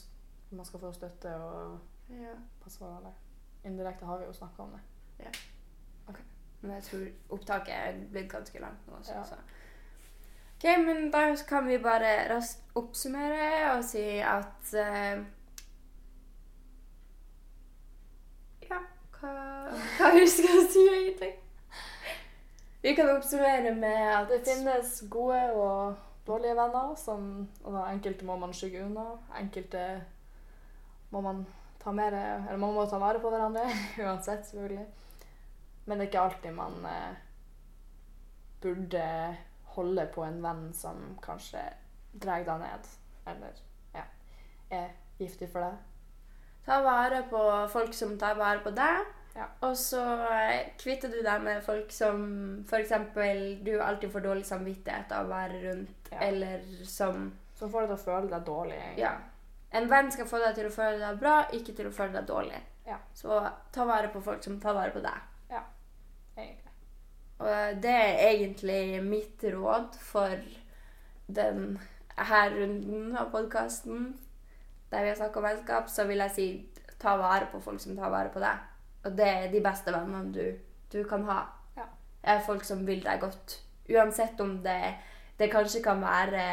man 0.50 0.64
skal 0.66 0.80
få 0.80 0.92
støtte 0.92 1.34
og 1.36 1.78
Ja. 2.10 2.34
passe 2.64 2.78
på 2.78 2.86
alle. 2.96 3.12
Indirekte 3.64 4.06
har 4.06 4.18
vi 4.18 4.24
jo 4.24 4.32
snakka 4.32 4.62
om 4.62 4.70
det. 4.70 4.80
Ja. 5.24 5.30
Men 6.60 6.70
jeg 6.74 6.82
tror 6.82 7.06
opptaket 7.36 7.74
er 7.74 7.98
blitt 8.10 8.30
ganske 8.32 8.58
langt 8.60 8.86
nå. 8.88 8.96
Også, 8.98 9.12
Ja. 9.14 9.24
så. 9.24 9.34
Ok, 10.56 10.64
men 10.86 11.10
da 11.12 11.36
kan 11.48 11.66
vi 11.68 11.78
bare 11.78 12.28
raskt 12.34 12.62
oppsummere 12.74 13.76
og 13.76 13.84
si 13.84 14.18
at 14.18 14.72
uh, 14.74 15.24
Ja, 18.70 18.80
hva, 19.20 19.34
hva 19.98 20.10
vi 20.16 20.26
skal 20.28 20.64
si 20.72 20.82
egentlig? 20.88 21.32
Vi 22.82 22.94
kan 22.94 23.10
oppsummere 23.16 23.74
med 23.74 24.02
at 24.16 24.28
Det 24.28 24.42
finnes 24.46 25.04
gode 25.10 25.52
og 25.52 25.94
dårlige 26.28 26.56
venner. 26.58 26.94
Som, 27.00 27.48
og 27.64 27.78
enkelte 27.86 28.28
må 28.28 28.36
man 28.40 28.54
skygge 28.54 28.84
unna. 28.86 29.06
Enkelte 29.40 29.84
må 31.10 31.22
man 31.24 31.46
ta 31.80 31.92
mer 31.94 32.12
Eller 32.12 32.58
man 32.60 32.74
må 32.74 32.86
ta 32.86 33.00
vare 33.00 33.20
på 33.22 33.30
hverandre. 33.32 33.64
Uansett, 34.04 34.46
selvfølgelig. 34.46 34.86
Men 35.86 35.98
det 35.98 36.04
er 36.06 36.10
ikke 36.10 36.24
alltid 36.26 36.52
man 36.52 36.84
eh, 36.84 37.20
burde 38.60 39.04
holde 39.74 40.08
på 40.14 40.24
en 40.24 40.42
venn 40.42 40.64
som 40.74 40.98
kanskje 41.24 41.62
drar 42.12 42.44
deg 42.44 42.60
ned. 42.60 42.88
Eller 43.32 43.62
ja, 43.94 44.04
er 44.70 44.90
giftig 45.18 45.48
for 45.52 45.64
deg. 45.64 45.78
Ta 46.66 46.82
vare 46.84 47.22
på 47.30 47.40
folk 47.72 47.94
som 47.96 48.18
tar 48.20 48.36
vare 48.36 48.60
på 48.64 48.74
deg. 48.76 49.06
Ja. 49.36 49.44
Og 49.62 49.76
så 49.76 50.00
eh, 50.32 50.70
kvitter 50.78 51.08
du 51.12 51.20
deg 51.22 51.42
med 51.44 51.62
folk 51.62 51.92
som 51.94 52.64
f.eks. 52.66 52.92
du 53.64 53.72
alltid 53.80 54.10
får 54.12 54.20
dårlig 54.24 54.46
samvittighet 54.46 55.12
av 55.12 55.26
å 55.26 55.32
være 55.34 55.60
rundt, 55.68 56.08
Ja. 56.12 56.18
eller 56.20 56.60
som 56.84 57.32
Som 57.54 57.70
får 57.70 57.80
deg 57.86 57.88
til 57.90 57.96
å 57.98 58.04
føle 58.04 58.28
deg 58.30 58.44
dårlig. 58.46 58.74
egentlig. 58.78 58.98
Ja. 59.02 59.12
En 59.72 59.88
venn 59.90 60.10
skal 60.12 60.26
få 60.26 60.38
deg 60.38 60.54
til 60.54 60.66
å 60.66 60.70
føle 60.72 60.98
deg 60.98 61.18
bra, 61.20 61.44
ikke 61.52 61.74
til 61.76 61.86
å 61.88 61.92
føle 61.92 62.12
deg 62.12 62.26
dårlig. 62.26 62.60
Ja. 62.86 62.96
Så 63.14 63.40
ta 63.72 63.84
vare 63.84 64.08
på 64.08 64.22
folk 64.22 64.42
som 64.44 64.60
tar 64.60 64.74
vare 64.74 64.90
på 64.90 65.02
deg. 65.02 65.18
Ja, 65.50 65.60
egentlig. 66.36 66.72
Og 67.40 67.82
det 67.82 67.90
er 67.90 68.30
egentlig 68.30 69.02
mitt 69.04 69.42
råd 69.42 69.94
for 70.00 70.30
den 71.28 71.78
her 72.16 72.50
runden 72.50 73.16
av 73.16 73.30
podkasten. 73.30 74.16
Der 74.90 75.02
vi 75.02 75.08
har 75.08 75.16
snakka 75.16 75.36
om 75.36 75.44
vennskap, 75.44 75.88
så 75.90 76.06
vil 76.06 76.18
jeg 76.18 76.30
si 76.30 76.70
ta 76.98 77.16
vare 77.16 77.46
på 77.52 77.60
folk 77.62 77.80
som 77.80 77.96
tar 77.96 78.10
vare 78.10 78.30
på 78.32 78.40
deg. 78.40 78.58
Og 79.04 79.14
det 79.18 79.28
er 79.28 79.50
de 79.52 79.62
beste 79.64 79.94
vennene 79.94 80.32
du, 80.34 80.44
du 80.92 81.02
kan 81.08 81.24
ha. 81.28 81.40
Ja. 81.76 81.86
Det 82.22 82.34
er 82.34 82.46
folk 82.46 82.64
som 82.66 82.86
vil 82.86 83.04
deg 83.04 83.20
godt. 83.22 83.60
Uansett 83.88 84.40
om 84.40 84.58
det, 84.64 84.94
det 85.38 85.50
kanskje 85.52 85.82
kan 85.84 86.02
være 86.02 86.44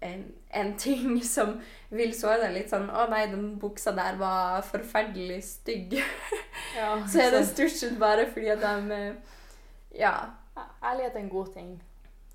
en, 0.00 0.24
en 0.54 0.72
ting 0.78 1.22
som 1.36 1.56
vil 1.90 2.14
såre 2.14 2.42
deg 2.46 2.56
litt 2.56 2.72
sånn 2.72 2.88
'Å 2.90 3.08
nei, 3.10 3.24
den 3.32 3.50
buksa 3.60 3.94
der 3.96 4.18
var 4.20 4.62
forferdelig 4.62 5.42
stygg'. 5.54 6.00
Ja, 6.76 6.92
så 7.08 7.22
er 7.22 7.30
det 7.32 7.46
stort 7.48 7.98
bare 7.98 8.26
fordi 8.30 8.50
at 8.52 8.60
de 8.60 8.94
eh, 8.94 9.14
Ja. 9.98 10.14
Ærlighet 10.82 11.14
er 11.14 11.20
en 11.20 11.30
god 11.30 11.52
ting 11.54 11.82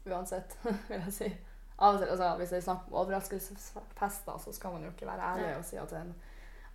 uansett, 0.05 0.57
vil 0.89 1.01
jeg 1.05 1.13
si. 1.13 1.27
Av 1.77 1.95
og 1.95 1.99
til, 1.99 2.09
altså, 2.09 2.35
Hvis 2.37 2.49
det 2.49 2.57
er 2.57 2.65
snakk 2.65 2.87
om 2.87 2.97
overraskelsesfester, 3.01 4.37
så 4.39 4.53
skal 4.55 4.71
man 4.71 4.83
jo 4.83 4.91
ikke 4.91 5.07
være 5.07 5.29
ærlig 5.33 5.57
og 5.57 5.65
si 5.65 5.75
at 5.75 5.91
den, 5.91 6.13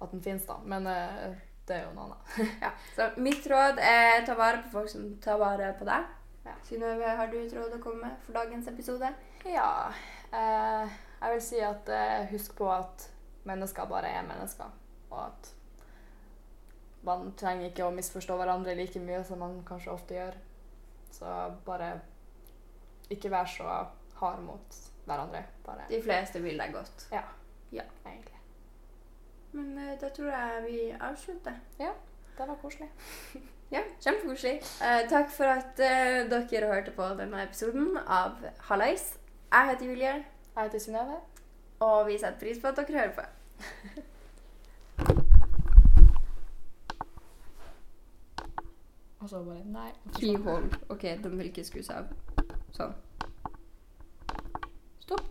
at 0.03 0.11
den 0.11 0.23
finnes, 0.23 0.45
da. 0.45 0.59
Men 0.65 0.87
eh, 0.87 1.37
det 1.69 1.77
er 1.77 1.85
jo 1.87 1.95
noe 1.97 2.07
annet. 2.09 2.39
Ja, 2.65 2.71
så 2.97 3.09
mitt 3.21 3.47
råd 3.51 3.83
er 3.83 4.25
ta 4.27 4.37
vare 4.39 4.63
på 4.65 4.73
folk 4.79 4.93
som 4.93 5.11
tar 5.25 5.41
vare 5.41 5.73
på 5.79 5.89
deg. 5.89 6.09
Ja. 6.47 6.55
Synnøve, 6.65 7.13
har 7.19 7.29
du 7.29 7.37
et 7.41 7.53
råd 7.53 7.77
å 7.77 7.83
komme 7.83 8.07
med 8.07 8.25
for 8.25 8.39
dagens 8.39 8.71
episode? 8.71 9.11
Ja, 9.45 9.93
eh, 10.33 10.99
jeg 11.21 11.35
vil 11.35 11.45
si 11.45 11.61
at 11.65 11.89
eh, 11.93 12.29
husk 12.33 12.57
på 12.59 12.71
at 12.73 13.09
mennesker 13.49 13.89
bare 13.91 14.13
er 14.17 14.27
mennesker. 14.27 14.73
Og 15.11 15.21
at 15.27 15.53
man 17.07 17.33
trenger 17.39 17.69
ikke 17.69 17.87
å 17.87 17.95
misforstå 17.95 18.37
hverandre 18.41 18.77
like 18.79 19.01
mye 19.03 19.21
som 19.27 19.43
man 19.45 19.61
kanskje 19.69 19.93
ofte 19.93 20.17
gjør. 20.17 20.41
Så 21.15 21.35
bare 21.67 21.93
ikke 23.13 23.31
vær 23.33 23.49
så 23.49 23.69
hard 24.21 24.43
mot 24.45 24.81
hverandre. 25.09 25.45
Bare 25.65 25.87
De 25.91 26.03
fleste 26.05 26.43
vil 26.45 26.59
deg 26.61 26.75
godt. 26.75 27.09
Ja, 27.13 27.25
egentlig. 28.05 28.38
Men 29.53 29.79
eh, 29.79 29.95
da 30.01 30.09
tror 30.09 30.29
jeg 30.31 30.65
vi 30.67 30.79
avslutter. 31.01 31.53
Ja. 31.81 31.93
Det 32.39 32.49
var 32.49 32.55
koselig. 32.63 32.89
Ja, 33.71 33.83
kjempekoselig. 34.01 34.63
Eh, 34.81 35.03
takk 35.11 35.29
for 35.29 35.45
at 35.45 35.81
eh, 35.85 36.23
dere 36.31 36.71
hørte 36.71 36.91
på 36.97 37.05
denne 37.19 37.43
episoden 37.45 37.99
av 38.07 38.39
Hallais. 38.71 39.19
Jeg 39.53 39.69
heter 39.71 39.87
Julie, 39.91 40.15
Jeg 40.55 40.63
heter 40.63 40.79
Synnøve. 40.81 41.19
og 41.81 42.07
vi 42.07 42.17
setter 42.19 42.39
pris 42.41 42.59
på 42.63 42.67
at 42.71 42.77
dere 42.81 42.99
hører 42.99 43.13
på. 43.19 43.23
Og 49.21 49.29
så 49.29 49.45
bare 49.45 49.65
Nei. 49.65 49.91
Keyhole. 50.21 50.71
OK, 50.89 51.03
den 51.03 51.39
vil 51.39 51.47
ikke 51.51 51.65
skru 51.67 51.83
seg 51.83 51.97
av. 51.97 52.05
Sånn. 52.77 52.95
Stopp, 55.03 55.19
da. 55.19 55.27